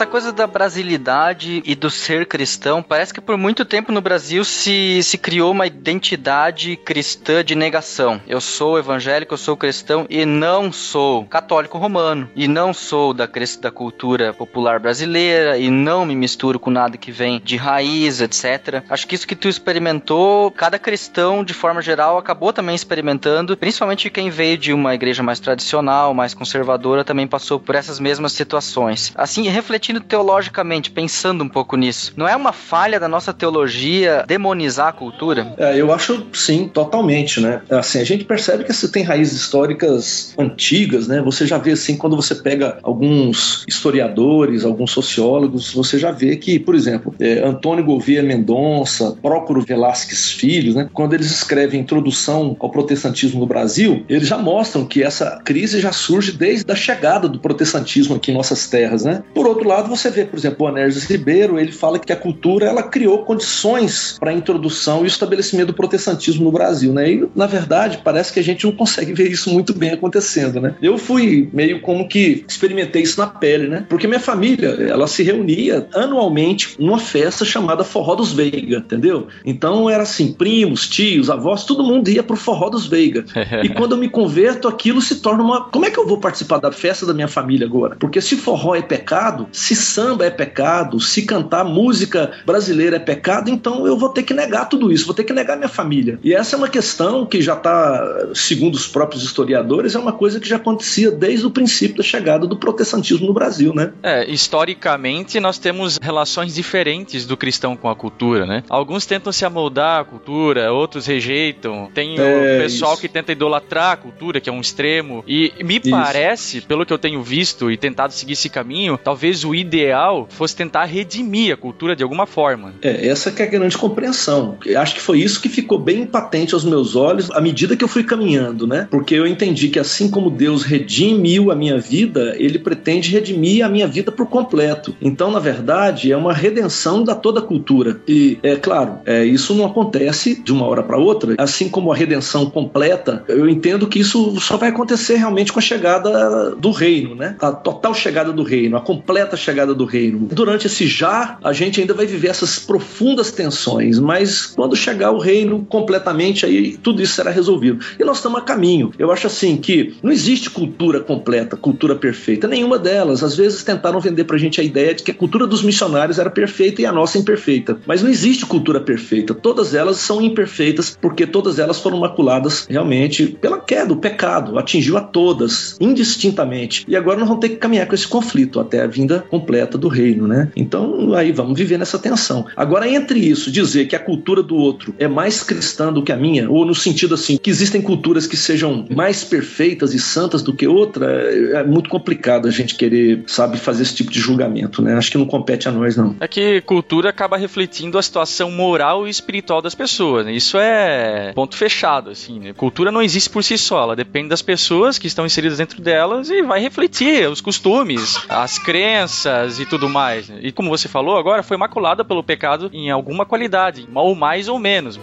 Essa 0.00 0.06
coisa 0.06 0.32
da 0.32 0.46
brasilidade 0.46 1.62
e 1.62 1.74
do 1.74 1.90
ser 1.90 2.24
cristão, 2.24 2.82
parece 2.82 3.12
que 3.12 3.20
por 3.20 3.36
muito 3.36 3.66
tempo 3.66 3.92
no 3.92 4.00
Brasil 4.00 4.42
se, 4.46 5.02
se 5.02 5.18
criou 5.18 5.52
uma 5.52 5.66
identidade 5.66 6.74
cristã 6.74 7.44
de 7.44 7.54
negação. 7.54 8.18
Eu 8.26 8.40
sou 8.40 8.78
evangélico, 8.78 9.34
eu 9.34 9.38
sou 9.38 9.58
cristão 9.58 10.06
e 10.08 10.24
não 10.24 10.72
sou 10.72 11.26
católico 11.26 11.76
romano. 11.76 12.30
E 12.34 12.48
não 12.48 12.72
sou 12.72 13.12
da, 13.12 13.28
da 13.60 13.70
cultura 13.70 14.32
popular 14.32 14.80
brasileira 14.80 15.58
e 15.58 15.68
não 15.68 16.06
me 16.06 16.16
misturo 16.16 16.58
com 16.58 16.70
nada 16.70 16.96
que 16.96 17.12
vem 17.12 17.38
de 17.44 17.58
raiz, 17.58 18.22
etc. 18.22 18.82
Acho 18.88 19.06
que 19.06 19.14
isso 19.14 19.28
que 19.28 19.36
tu 19.36 19.50
experimentou, 19.50 20.50
cada 20.50 20.78
cristão, 20.78 21.44
de 21.44 21.52
forma 21.52 21.82
geral, 21.82 22.16
acabou 22.16 22.54
também 22.54 22.74
experimentando, 22.74 23.54
principalmente 23.54 24.08
quem 24.08 24.30
veio 24.30 24.56
de 24.56 24.72
uma 24.72 24.94
igreja 24.94 25.22
mais 25.22 25.40
tradicional, 25.40 26.14
mais 26.14 26.32
conservadora, 26.32 27.04
também 27.04 27.26
passou 27.26 27.60
por 27.60 27.74
essas 27.74 28.00
mesmas 28.00 28.32
situações. 28.32 29.12
Assim, 29.14 29.46
refletindo 29.46 29.89
teologicamente, 29.98 30.90
pensando 30.90 31.42
um 31.42 31.48
pouco 31.48 31.74
nisso, 31.76 32.12
não 32.16 32.28
é 32.28 32.36
uma 32.36 32.52
falha 32.52 33.00
da 33.00 33.08
nossa 33.08 33.32
teologia 33.32 34.24
demonizar 34.28 34.88
a 34.88 34.92
cultura? 34.92 35.54
É, 35.56 35.80
eu 35.80 35.90
acho 35.92 36.26
sim, 36.34 36.68
totalmente, 36.68 37.40
né? 37.40 37.62
Assim, 37.70 37.98
a 37.98 38.04
gente 38.04 38.24
percebe 38.24 38.64
que 38.64 38.72
você 38.72 38.88
tem 38.88 39.02
raízes 39.02 39.40
históricas 39.40 40.34
antigas, 40.38 41.08
né? 41.08 41.22
Você 41.22 41.46
já 41.46 41.56
vê 41.56 41.72
assim, 41.72 41.96
quando 41.96 42.14
você 42.14 42.34
pega 42.34 42.78
alguns 42.82 43.64
historiadores, 43.66 44.64
alguns 44.64 44.90
sociólogos, 44.90 45.72
você 45.72 45.98
já 45.98 46.10
vê 46.10 46.36
que, 46.36 46.58
por 46.58 46.74
exemplo, 46.74 47.14
é, 47.18 47.42
Antônio 47.42 47.84
Gouveia 47.84 48.22
Mendonça, 48.22 49.16
Prócoro 49.22 49.62
Velasquez 49.62 50.30
Filho, 50.32 50.74
né? 50.74 50.88
Quando 50.92 51.14
eles 51.14 51.30
escrevem 51.30 51.80
Introdução 51.80 52.56
ao 52.60 52.70
Protestantismo 52.70 53.40
no 53.40 53.46
Brasil, 53.46 54.04
eles 54.08 54.28
já 54.28 54.36
mostram 54.36 54.84
que 54.84 55.02
essa 55.02 55.40
crise 55.44 55.80
já 55.80 55.92
surge 55.92 56.32
desde 56.32 56.70
a 56.70 56.74
chegada 56.74 57.28
do 57.28 57.38
protestantismo 57.38 58.16
aqui 58.16 58.30
em 58.30 58.34
nossas 58.34 58.66
terras, 58.68 59.04
né? 59.04 59.22
Por 59.34 59.46
outro 59.46 59.68
lado, 59.70 59.88
você 59.88 60.10
vê, 60.10 60.24
por 60.24 60.38
exemplo, 60.38 60.66
o 60.66 60.68
Anérgio 60.68 61.00
Ribeiro, 61.08 61.58
ele 61.58 61.72
fala 61.72 61.98
que 61.98 62.12
a 62.12 62.16
cultura 62.16 62.66
ela 62.66 62.82
criou 62.82 63.24
condições 63.24 64.16
para 64.18 64.30
a 64.30 64.34
introdução 64.34 65.00
e 65.00 65.04
o 65.04 65.06
estabelecimento 65.06 65.68
do 65.68 65.74
protestantismo 65.74 66.44
no 66.44 66.52
Brasil, 66.52 66.92
né? 66.92 67.10
E, 67.10 67.28
na 67.34 67.46
verdade, 67.46 68.00
parece 68.04 68.32
que 68.32 68.40
a 68.40 68.42
gente 68.42 68.64
não 68.64 68.72
consegue 68.72 69.12
ver 69.12 69.30
isso 69.30 69.50
muito 69.50 69.72
bem 69.72 69.90
acontecendo, 69.90 70.60
né? 70.60 70.74
Eu 70.82 70.98
fui 70.98 71.48
meio 71.52 71.80
como 71.80 72.08
que 72.08 72.44
experimentei 72.48 73.02
isso 73.02 73.18
na 73.18 73.26
pele, 73.26 73.68
né? 73.68 73.86
Porque 73.88 74.06
minha 74.06 74.20
família, 74.20 74.68
ela 74.68 75.06
se 75.06 75.22
reunia 75.22 75.88
anualmente 75.94 76.74
numa 76.78 76.98
festa 76.98 77.44
chamada 77.44 77.84
Forró 77.84 78.14
dos 78.14 78.32
Veiga, 78.32 78.78
entendeu? 78.78 79.28
Então 79.44 79.88
era 79.88 80.02
assim, 80.02 80.32
primos, 80.32 80.88
tios, 80.88 81.30
avós, 81.30 81.64
todo 81.64 81.84
mundo 81.84 82.08
ia 82.08 82.22
pro 82.22 82.36
Forró 82.36 82.68
dos 82.68 82.86
Veiga. 82.86 83.24
e 83.62 83.68
quando 83.68 83.92
eu 83.92 83.98
me 83.98 84.08
converto, 84.08 84.68
aquilo 84.68 85.00
se 85.00 85.16
torna 85.16 85.42
uma... 85.42 85.64
Como 85.64 85.84
é 85.84 85.90
que 85.90 85.98
eu 85.98 86.06
vou 86.06 86.18
participar 86.18 86.58
da 86.58 86.72
festa 86.72 87.06
da 87.06 87.14
minha 87.14 87.28
família 87.28 87.66
agora? 87.66 87.96
Porque 87.96 88.20
se 88.20 88.36
forró 88.36 88.74
é 88.74 88.82
pecado, 88.82 89.48
se 89.60 89.76
samba 89.76 90.24
é 90.24 90.30
pecado, 90.30 90.98
se 90.98 91.22
cantar 91.22 91.64
música 91.64 92.32
brasileira 92.46 92.96
é 92.96 92.98
pecado, 92.98 93.50
então 93.50 93.86
eu 93.86 93.94
vou 93.94 94.08
ter 94.08 94.22
que 94.22 94.32
negar 94.32 94.64
tudo 94.70 94.90
isso, 94.90 95.04
vou 95.04 95.14
ter 95.14 95.22
que 95.22 95.34
negar 95.34 95.54
minha 95.54 95.68
família. 95.68 96.18
E 96.24 96.32
essa 96.32 96.56
é 96.56 96.58
uma 96.58 96.68
questão 96.68 97.26
que 97.26 97.42
já 97.42 97.52
está, 97.52 98.30
segundo 98.34 98.74
os 98.74 98.86
próprios 98.86 99.22
historiadores, 99.22 99.94
é 99.94 99.98
uma 99.98 100.14
coisa 100.14 100.40
que 100.40 100.48
já 100.48 100.56
acontecia 100.56 101.10
desde 101.10 101.44
o 101.44 101.50
princípio 101.50 101.98
da 101.98 102.02
chegada 102.02 102.46
do 102.46 102.56
protestantismo 102.56 103.26
no 103.26 103.34
Brasil, 103.34 103.74
né? 103.74 103.92
É, 104.02 104.30
historicamente 104.30 105.38
nós 105.38 105.58
temos 105.58 105.98
relações 106.00 106.54
diferentes 106.54 107.26
do 107.26 107.36
cristão 107.36 107.76
com 107.76 107.90
a 107.90 107.94
cultura, 107.94 108.46
né? 108.46 108.62
Alguns 108.66 109.04
tentam 109.04 109.30
se 109.30 109.44
amoldar 109.44 110.00
à 110.00 110.04
cultura, 110.04 110.72
outros 110.72 111.04
rejeitam. 111.04 111.90
Tem 111.92 112.18
é, 112.18 112.56
o 112.56 112.62
pessoal 112.62 112.92
isso. 112.92 113.02
que 113.02 113.08
tenta 113.08 113.32
idolatrar 113.32 113.92
a 113.92 113.96
cultura, 113.96 114.40
que 114.40 114.48
é 114.48 114.52
um 114.52 114.60
extremo. 114.60 115.22
E 115.28 115.52
me 115.62 115.76
isso. 115.76 115.90
parece, 115.90 116.62
pelo 116.62 116.86
que 116.86 116.92
eu 116.92 116.98
tenho 116.98 117.22
visto 117.22 117.70
e 117.70 117.76
tentado 117.76 118.14
seguir 118.14 118.32
esse 118.32 118.48
caminho, 118.48 118.98
talvez 119.02 119.44
o 119.44 119.49
o 119.50 119.54
ideal 119.54 120.28
fosse 120.30 120.54
tentar 120.54 120.84
redimir 120.84 121.52
a 121.52 121.56
cultura 121.56 121.96
de 121.96 122.02
alguma 122.02 122.26
forma. 122.26 122.74
É, 122.82 123.08
essa 123.08 123.30
que 123.32 123.42
é 123.42 123.46
a 123.46 123.48
grande 123.48 123.76
compreensão. 123.76 124.56
Acho 124.76 124.94
que 124.94 125.00
foi 125.00 125.20
isso 125.20 125.40
que 125.40 125.48
ficou 125.48 125.78
bem 125.78 126.06
patente 126.06 126.54
aos 126.54 126.64
meus 126.64 126.94
olhos 126.94 127.30
à 127.32 127.40
medida 127.40 127.76
que 127.76 127.82
eu 127.82 127.88
fui 127.88 128.04
caminhando, 128.04 128.66
né? 128.66 128.86
Porque 128.90 129.14
eu 129.14 129.26
entendi 129.26 129.68
que 129.68 129.78
assim 129.78 130.08
como 130.08 130.30
Deus 130.30 130.62
redimiu 130.62 131.50
a 131.50 131.56
minha 131.56 131.78
vida, 131.78 132.34
ele 132.38 132.58
pretende 132.58 133.10
redimir 133.10 133.64
a 133.64 133.68
minha 133.68 133.88
vida 133.88 134.12
por 134.12 134.26
completo. 134.26 134.94
Então, 135.00 135.30
na 135.30 135.40
verdade, 135.40 136.12
é 136.12 136.16
uma 136.16 136.32
redenção 136.32 137.02
da 137.02 137.14
toda 137.14 137.40
a 137.40 137.42
cultura. 137.42 138.00
E, 138.06 138.38
é 138.42 138.54
claro, 138.54 138.98
é, 139.04 139.24
isso 139.24 139.54
não 139.54 139.66
acontece 139.66 140.40
de 140.40 140.52
uma 140.52 140.66
hora 140.66 140.82
para 140.82 140.96
outra. 140.96 141.34
Assim 141.38 141.68
como 141.68 141.92
a 141.92 141.96
redenção 141.96 142.48
completa, 142.48 143.24
eu 143.26 143.48
entendo 143.48 143.88
que 143.88 143.98
isso 143.98 144.38
só 144.40 144.56
vai 144.56 144.68
acontecer 144.68 145.16
realmente 145.16 145.52
com 145.52 145.58
a 145.58 145.62
chegada 145.62 146.54
do 146.54 146.70
reino, 146.70 147.14
né? 147.16 147.34
A 147.40 147.50
total 147.50 147.92
chegada 147.94 148.32
do 148.32 148.44
reino, 148.44 148.76
a 148.76 148.80
completa 148.80 149.36
chegada 149.40 149.74
do 149.74 149.84
reino. 149.84 150.28
Durante 150.30 150.66
esse 150.66 150.86
já, 150.86 151.38
a 151.42 151.52
gente 151.52 151.80
ainda 151.80 151.94
vai 151.94 152.06
viver 152.06 152.28
essas 152.28 152.58
profundas 152.58 153.30
tensões, 153.30 153.98
mas 153.98 154.46
quando 154.46 154.76
chegar 154.76 155.10
o 155.12 155.18
reino 155.18 155.64
completamente, 155.68 156.44
aí 156.46 156.76
tudo 156.76 157.02
isso 157.02 157.14
será 157.14 157.30
resolvido. 157.30 157.84
E 157.98 158.04
nós 158.04 158.18
estamos 158.18 158.38
a 158.38 158.42
caminho. 158.42 158.92
Eu 158.98 159.10
acho 159.10 159.26
assim 159.26 159.56
que 159.56 159.94
não 160.02 160.12
existe 160.12 160.50
cultura 160.50 161.00
completa, 161.00 161.56
cultura 161.56 161.94
perfeita, 161.94 162.48
nenhuma 162.48 162.78
delas. 162.78 163.22
Às 163.22 163.36
vezes 163.36 163.62
tentaram 163.62 164.00
vender 164.00 164.24
pra 164.24 164.38
gente 164.38 164.60
a 164.60 164.64
ideia 164.64 164.94
de 164.94 165.02
que 165.02 165.10
a 165.10 165.14
cultura 165.14 165.46
dos 165.46 165.62
missionários 165.62 166.18
era 166.18 166.30
perfeita 166.30 166.82
e 166.82 166.86
a 166.86 166.92
nossa 166.92 167.18
imperfeita. 167.18 167.78
Mas 167.86 168.02
não 168.02 168.10
existe 168.10 168.46
cultura 168.46 168.80
perfeita. 168.80 169.34
Todas 169.34 169.74
elas 169.74 169.98
são 169.98 170.20
imperfeitas 170.20 170.96
porque 171.00 171.26
todas 171.26 171.58
elas 171.58 171.80
foram 171.80 171.98
maculadas 171.98 172.66
realmente 172.68 173.26
pela 173.40 173.58
queda, 173.58 173.92
o 173.92 173.96
pecado. 173.96 174.58
Atingiu 174.58 174.96
a 174.96 175.00
todas, 175.00 175.76
indistintamente. 175.80 176.84
E 176.88 176.96
agora 176.96 177.18
nós 177.18 177.28
vamos 177.28 177.40
ter 177.40 177.50
que 177.50 177.56
caminhar 177.56 177.86
com 177.86 177.94
esse 177.94 178.06
conflito 178.06 178.60
até 178.60 178.82
a 178.82 178.86
vinda 178.86 179.24
completa 179.30 179.78
do 179.78 179.88
reino, 179.88 180.26
né? 180.26 180.50
Então, 180.56 181.14
aí 181.14 181.32
vamos 181.32 181.58
viver 181.58 181.78
nessa 181.78 181.98
tensão. 181.98 182.46
Agora, 182.56 182.88
entre 182.88 183.18
isso, 183.20 183.50
dizer 183.50 183.86
que 183.86 183.96
a 183.96 183.98
cultura 183.98 184.42
do 184.42 184.56
outro 184.56 184.94
é 184.98 185.06
mais 185.06 185.42
cristã 185.42 185.92
do 185.92 186.02
que 186.02 186.12
a 186.12 186.16
minha, 186.16 186.50
ou 186.50 186.64
no 186.64 186.74
sentido 186.74 187.14
assim, 187.14 187.36
que 187.36 187.48
existem 187.48 187.80
culturas 187.80 188.26
que 188.26 188.36
sejam 188.36 188.86
mais 188.90 189.22
perfeitas 189.24 189.94
e 189.94 189.98
santas 189.98 190.42
do 190.42 190.52
que 190.52 190.66
outra, 190.66 191.06
é, 191.06 191.60
é 191.60 191.64
muito 191.64 191.88
complicado 191.88 192.48
a 192.48 192.50
gente 192.50 192.74
querer, 192.74 193.22
sabe, 193.26 193.58
fazer 193.58 193.82
esse 193.82 193.94
tipo 193.94 194.10
de 194.10 194.18
julgamento, 194.18 194.82
né? 194.82 194.94
Acho 194.94 195.10
que 195.10 195.18
não 195.18 195.26
compete 195.26 195.68
a 195.68 195.72
nós, 195.72 195.96
não. 195.96 196.16
É 196.20 196.26
que 196.26 196.60
cultura 196.62 197.10
acaba 197.10 197.36
refletindo 197.36 197.98
a 197.98 198.02
situação 198.02 198.50
moral 198.50 199.06
e 199.06 199.10
espiritual 199.10 199.62
das 199.62 199.74
pessoas, 199.74 200.26
né? 200.26 200.32
Isso 200.32 200.58
é 200.58 201.32
ponto 201.34 201.56
fechado, 201.56 202.10
assim, 202.10 202.40
né? 202.40 202.52
Cultura 202.52 202.90
não 202.90 203.02
existe 203.02 203.30
por 203.30 203.44
si 203.44 203.56
só, 203.56 203.82
ela 203.82 203.96
depende 203.96 204.28
das 204.28 204.42
pessoas 204.42 204.98
que 204.98 205.06
estão 205.06 205.24
inseridas 205.24 205.58
dentro 205.58 205.80
delas 205.80 206.30
e 206.30 206.42
vai 206.42 206.60
refletir 206.60 207.28
os 207.28 207.40
costumes, 207.40 208.18
as 208.28 208.58
crenças, 208.58 209.19
e 209.58 209.66
tudo 209.66 209.88
mais. 209.88 210.30
E 210.40 210.52
como 210.52 210.70
você 210.70 210.88
falou 210.88 211.16
agora, 211.16 211.42
foi 211.42 211.56
maculada 211.56 212.04
pelo 212.04 212.22
pecado 212.22 212.70
em 212.72 212.90
alguma 212.90 213.26
qualidade, 213.26 213.88
ou 213.94 214.14
mais 214.14 214.48
ou 214.48 214.58
menos. 214.58 214.98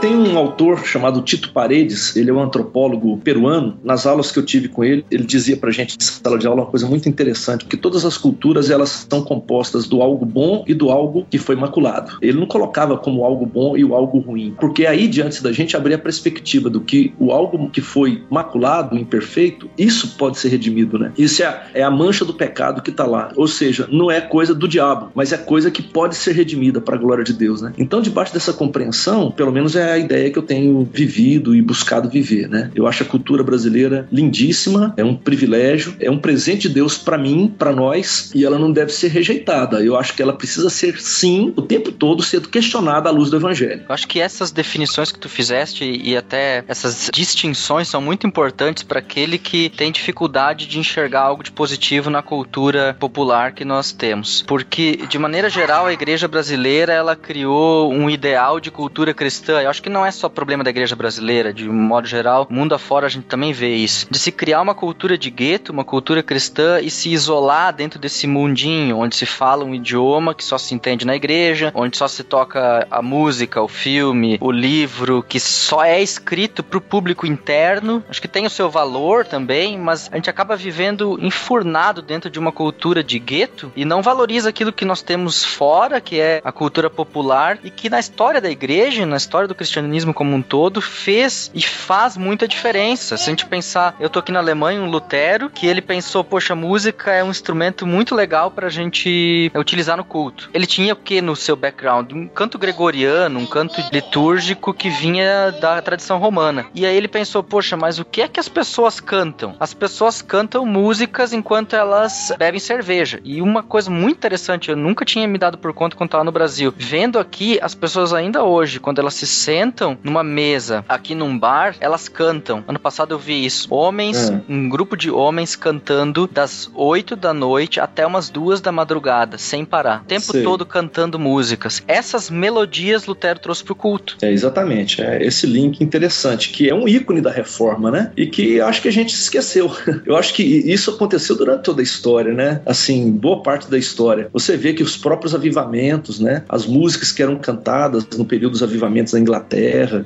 Tem 0.00 0.14
um 0.14 0.36
autor 0.36 0.84
chamado 0.84 1.22
Tito 1.22 1.52
Paredes, 1.52 2.14
ele 2.16 2.30
é 2.30 2.32
um 2.32 2.40
antropólogo 2.40 3.16
peruano. 3.18 3.78
Nas 3.82 4.06
aulas 4.06 4.30
que 4.30 4.38
eu 4.38 4.44
tive 4.44 4.68
com 4.68 4.84
ele, 4.84 5.04
ele 5.10 5.24
dizia 5.24 5.56
pra 5.56 5.70
gente 5.70 5.96
em 5.98 6.04
sala 6.04 6.38
de 6.38 6.46
aula 6.46 6.62
uma 6.62 6.70
coisa 6.70 6.86
muito 6.86 7.08
interessante, 7.08 7.64
porque 7.64 7.78
todas 7.78 8.04
as 8.04 8.18
culturas 8.18 8.68
elas 8.68 9.06
são 9.08 9.22
compostas 9.22 9.88
do 9.88 10.02
algo 10.02 10.26
bom 10.26 10.64
e 10.66 10.74
do 10.74 10.90
algo 10.90 11.26
que 11.30 11.38
foi 11.38 11.56
maculado. 11.56 12.18
Ele 12.20 12.38
não 12.38 12.46
colocava 12.46 12.98
como 12.98 13.24
algo 13.24 13.46
bom 13.46 13.74
e 13.76 13.84
o 13.84 13.94
algo 13.94 14.18
ruim, 14.18 14.54
porque 14.60 14.86
aí 14.86 15.08
diante 15.08 15.42
da 15.42 15.50
gente 15.50 15.76
abria 15.76 15.96
a 15.96 15.98
perspectiva 15.98 16.68
do 16.68 16.82
que 16.82 17.14
o 17.18 17.32
algo 17.32 17.70
que 17.70 17.80
foi 17.80 18.22
maculado, 18.30 18.98
imperfeito, 18.98 19.70
isso 19.78 20.16
pode 20.18 20.38
ser 20.38 20.50
redimido, 20.50 20.98
né? 20.98 21.12
Isso 21.16 21.42
é 21.42 21.46
a, 21.46 21.62
é 21.72 21.82
a 21.82 21.90
mancha 21.90 22.24
do 22.24 22.34
pecado 22.34 22.82
que 22.82 22.92
tá 22.92 23.06
lá. 23.06 23.30
Ou 23.34 23.48
seja, 23.48 23.88
não 23.90 24.10
é 24.10 24.20
coisa 24.20 24.54
do 24.54 24.68
diabo, 24.68 25.10
mas 25.14 25.32
é 25.32 25.38
coisa 25.38 25.70
que 25.70 25.82
pode 25.82 26.16
ser 26.16 26.32
redimida 26.32 26.82
para 26.82 26.96
a 26.96 26.98
glória 26.98 27.24
de 27.24 27.32
Deus, 27.32 27.62
né? 27.62 27.72
Então, 27.78 28.02
debaixo 28.02 28.34
dessa 28.34 28.52
compreensão, 28.52 29.30
pelo 29.30 29.50
menos 29.50 29.74
é 29.74 29.85
a 29.92 29.98
ideia 29.98 30.30
que 30.30 30.38
eu 30.38 30.42
tenho 30.42 30.88
vivido 30.92 31.54
e 31.54 31.62
buscado 31.62 32.08
viver, 32.08 32.48
né? 32.48 32.70
Eu 32.74 32.86
acho 32.86 33.02
a 33.02 33.06
cultura 33.06 33.42
brasileira 33.42 34.08
lindíssima, 34.10 34.94
é 34.96 35.04
um 35.04 35.14
privilégio, 35.14 35.94
é 36.00 36.10
um 36.10 36.18
presente 36.18 36.68
de 36.68 36.74
Deus 36.74 36.98
para 36.98 37.18
mim, 37.18 37.52
para 37.58 37.72
nós, 37.72 38.30
e 38.34 38.44
ela 38.44 38.58
não 38.58 38.72
deve 38.72 38.92
ser 38.92 39.08
rejeitada. 39.08 39.82
Eu 39.82 39.96
acho 39.96 40.14
que 40.14 40.22
ela 40.22 40.32
precisa 40.32 40.70
ser, 40.70 41.00
sim, 41.00 41.52
o 41.56 41.62
tempo 41.62 41.92
todo 41.92 42.22
sendo 42.22 42.48
questionada 42.48 43.08
à 43.08 43.12
luz 43.12 43.30
do 43.30 43.36
evangelho. 43.36 43.84
Eu 43.88 43.94
acho 43.94 44.06
que 44.06 44.20
essas 44.20 44.50
definições 44.50 45.12
que 45.12 45.18
tu 45.18 45.28
fizeste 45.28 45.84
e 45.84 46.16
até 46.16 46.64
essas 46.68 47.10
distinções 47.12 47.88
são 47.88 48.00
muito 48.00 48.26
importantes 48.26 48.82
para 48.82 48.98
aquele 48.98 49.38
que 49.38 49.68
tem 49.70 49.92
dificuldade 49.92 50.66
de 50.66 50.78
enxergar 50.78 51.20
algo 51.20 51.42
de 51.42 51.50
positivo 51.50 52.10
na 52.10 52.22
cultura 52.22 52.96
popular 52.98 53.52
que 53.52 53.64
nós 53.64 53.92
temos. 53.92 54.42
Porque, 54.42 55.00
de 55.08 55.18
maneira 55.18 55.48
geral, 55.48 55.86
a 55.86 55.92
igreja 55.92 56.28
brasileira 56.28 56.92
ela 56.92 57.16
criou 57.16 57.92
um 57.92 58.08
ideal 58.08 58.60
de 58.60 58.70
cultura 58.70 59.14
cristã. 59.14 59.60
Eu 59.60 59.70
acho 59.70 59.75
que 59.82 59.88
não 59.88 60.04
é 60.04 60.10
só 60.10 60.28
problema 60.28 60.64
da 60.64 60.70
igreja 60.70 60.96
brasileira, 60.96 61.52
de 61.52 61.68
um 61.68 61.72
modo 61.72 62.06
geral, 62.06 62.46
mundo 62.50 62.74
afora 62.74 63.06
a 63.06 63.08
gente 63.08 63.26
também 63.26 63.52
vê 63.52 63.74
isso. 63.74 64.06
De 64.10 64.18
se 64.18 64.32
criar 64.32 64.60
uma 64.60 64.74
cultura 64.74 65.16
de 65.16 65.30
gueto, 65.30 65.72
uma 65.72 65.84
cultura 65.84 66.22
cristã 66.22 66.80
e 66.80 66.90
se 66.90 67.10
isolar 67.10 67.72
dentro 67.72 67.98
desse 67.98 68.26
mundinho 68.26 68.98
onde 68.98 69.16
se 69.16 69.26
fala 69.26 69.64
um 69.64 69.74
idioma 69.74 70.34
que 70.34 70.44
só 70.44 70.58
se 70.58 70.74
entende 70.74 71.06
na 71.06 71.14
igreja, 71.14 71.70
onde 71.74 71.96
só 71.96 72.08
se 72.08 72.24
toca 72.24 72.86
a 72.90 73.02
música, 73.02 73.62
o 73.62 73.68
filme, 73.68 74.38
o 74.40 74.50
livro, 74.50 75.22
que 75.22 75.38
só 75.38 75.84
é 75.84 76.00
escrito 76.00 76.62
para 76.62 76.78
o 76.78 76.80
público 76.80 77.26
interno. 77.26 78.02
Acho 78.08 78.20
que 78.20 78.28
tem 78.28 78.46
o 78.46 78.50
seu 78.50 78.70
valor 78.70 79.24
também, 79.26 79.78
mas 79.78 80.08
a 80.12 80.16
gente 80.16 80.30
acaba 80.30 80.56
vivendo 80.56 81.18
enfurnado 81.20 82.02
dentro 82.02 82.30
de 82.30 82.38
uma 82.38 82.52
cultura 82.52 83.02
de 83.02 83.18
gueto 83.18 83.72
e 83.76 83.84
não 83.84 84.02
valoriza 84.02 84.48
aquilo 84.48 84.72
que 84.72 84.84
nós 84.84 85.02
temos 85.02 85.44
fora, 85.44 86.00
que 86.00 86.20
é 86.20 86.40
a 86.44 86.52
cultura 86.52 86.88
popular 86.90 87.58
e 87.62 87.70
que 87.70 87.90
na 87.90 88.00
história 88.00 88.40
da 88.40 88.50
igreja, 88.50 89.06
na 89.06 89.16
história 89.16 89.48
do 89.48 89.54
cristianismo 89.54 89.65
como 90.12 90.34
um 90.34 90.42
todo, 90.42 90.80
fez 90.80 91.50
e 91.54 91.62
faz 91.62 92.16
muita 92.16 92.48
diferença. 92.48 93.16
Se 93.16 93.24
a 93.24 93.30
gente 93.30 93.46
pensar, 93.46 93.94
eu 94.00 94.08
tô 94.08 94.18
aqui 94.18 94.32
na 94.32 94.38
Alemanha, 94.38 94.80
um 94.80 94.90
Lutero, 94.90 95.50
que 95.50 95.66
ele 95.66 95.80
pensou, 95.80 96.24
poxa, 96.24 96.54
música 96.54 97.12
é 97.12 97.22
um 97.22 97.30
instrumento 97.30 97.86
muito 97.86 98.14
legal 98.14 98.50
pra 98.50 98.68
gente 98.68 99.50
utilizar 99.54 99.96
no 99.96 100.04
culto. 100.04 100.50
Ele 100.52 100.66
tinha 100.66 100.92
o 100.92 100.96
que 100.96 101.20
no 101.20 101.36
seu 101.36 101.56
background? 101.56 102.12
Um 102.12 102.26
canto 102.26 102.58
gregoriano, 102.58 103.38
um 103.38 103.46
canto 103.46 103.82
litúrgico 103.92 104.72
que 104.72 104.88
vinha 104.88 105.50
da 105.60 105.80
tradição 105.82 106.18
romana. 106.18 106.66
E 106.74 106.84
aí 106.84 106.96
ele 106.96 107.08
pensou, 107.08 107.42
poxa, 107.42 107.76
mas 107.76 107.98
o 107.98 108.04
que 108.04 108.22
é 108.22 108.28
que 108.28 108.40
as 108.40 108.48
pessoas 108.48 109.00
cantam? 109.00 109.54
As 109.60 109.74
pessoas 109.74 110.22
cantam 110.22 110.64
músicas 110.66 111.32
enquanto 111.32 111.74
elas 111.74 112.32
bebem 112.38 112.60
cerveja. 112.60 113.20
E 113.24 113.40
uma 113.40 113.62
coisa 113.62 113.90
muito 113.90 114.16
interessante, 114.16 114.70
eu 114.70 114.76
nunca 114.76 115.04
tinha 115.04 115.26
me 115.26 115.38
dado 115.38 115.58
por 115.58 115.72
conta 115.72 115.96
quando 115.96 116.08
estava 116.08 116.24
no 116.24 116.32
Brasil. 116.32 116.72
Vendo 116.76 117.18
aqui, 117.18 117.58
as 117.62 117.74
pessoas 117.74 118.12
ainda 118.12 118.44
hoje, 118.44 118.80
quando 118.80 118.98
elas 118.98 119.14
se 119.14 119.26
sentam 119.56 119.96
numa 120.04 120.22
mesa, 120.22 120.84
aqui 120.86 121.14
num 121.14 121.38
bar, 121.38 121.74
elas 121.80 122.10
cantam. 122.10 122.62
Ano 122.68 122.78
passado 122.78 123.14
eu 123.14 123.18
vi 123.18 123.46
isso. 123.46 123.66
Homens, 123.72 124.28
é. 124.28 124.40
um 124.50 124.68
grupo 124.68 124.98
de 124.98 125.10
homens 125.10 125.56
cantando 125.56 126.26
das 126.26 126.70
8 126.74 127.16
da 127.16 127.32
noite 127.32 127.80
até 127.80 128.06
umas 128.06 128.28
duas 128.28 128.60
da 128.60 128.70
madrugada, 128.70 129.38
sem 129.38 129.64
parar. 129.64 130.02
O 130.02 130.04
tempo 130.04 130.32
Sei. 130.32 130.42
todo 130.42 130.66
cantando 130.66 131.18
músicas. 131.18 131.82
Essas 131.88 132.28
melodias 132.28 133.06
Lutero 133.06 133.38
trouxe 133.38 133.64
pro 133.64 133.74
culto. 133.74 134.18
É, 134.20 134.30
exatamente. 134.30 135.00
É 135.00 135.24
esse 135.24 135.46
link 135.46 135.80
interessante, 135.82 136.50
que 136.50 136.68
é 136.68 136.74
um 136.74 136.86
ícone 136.86 137.22
da 137.22 137.30
reforma, 137.30 137.90
né? 137.90 138.12
E 138.14 138.26
que 138.26 138.60
acho 138.60 138.82
que 138.82 138.88
a 138.88 138.92
gente 138.92 139.14
esqueceu. 139.14 139.74
Eu 140.04 140.16
acho 140.16 140.34
que 140.34 140.42
isso 140.42 140.90
aconteceu 140.90 141.34
durante 141.34 141.62
toda 141.62 141.80
a 141.80 141.84
história, 141.84 142.34
né? 142.34 142.60
Assim, 142.66 143.10
boa 143.10 143.42
parte 143.42 143.70
da 143.70 143.78
história. 143.78 144.28
Você 144.34 144.54
vê 144.54 144.74
que 144.74 144.82
os 144.82 144.98
próprios 144.98 145.34
avivamentos, 145.34 146.20
né? 146.20 146.44
As 146.46 146.66
músicas 146.66 147.10
que 147.10 147.22
eram 147.22 147.36
cantadas 147.36 148.06
no 148.18 148.26
período 148.26 148.52
dos 148.52 148.62
avivamentos 148.62 149.14
na 149.14 149.20
Inglaterra, 149.20 149.45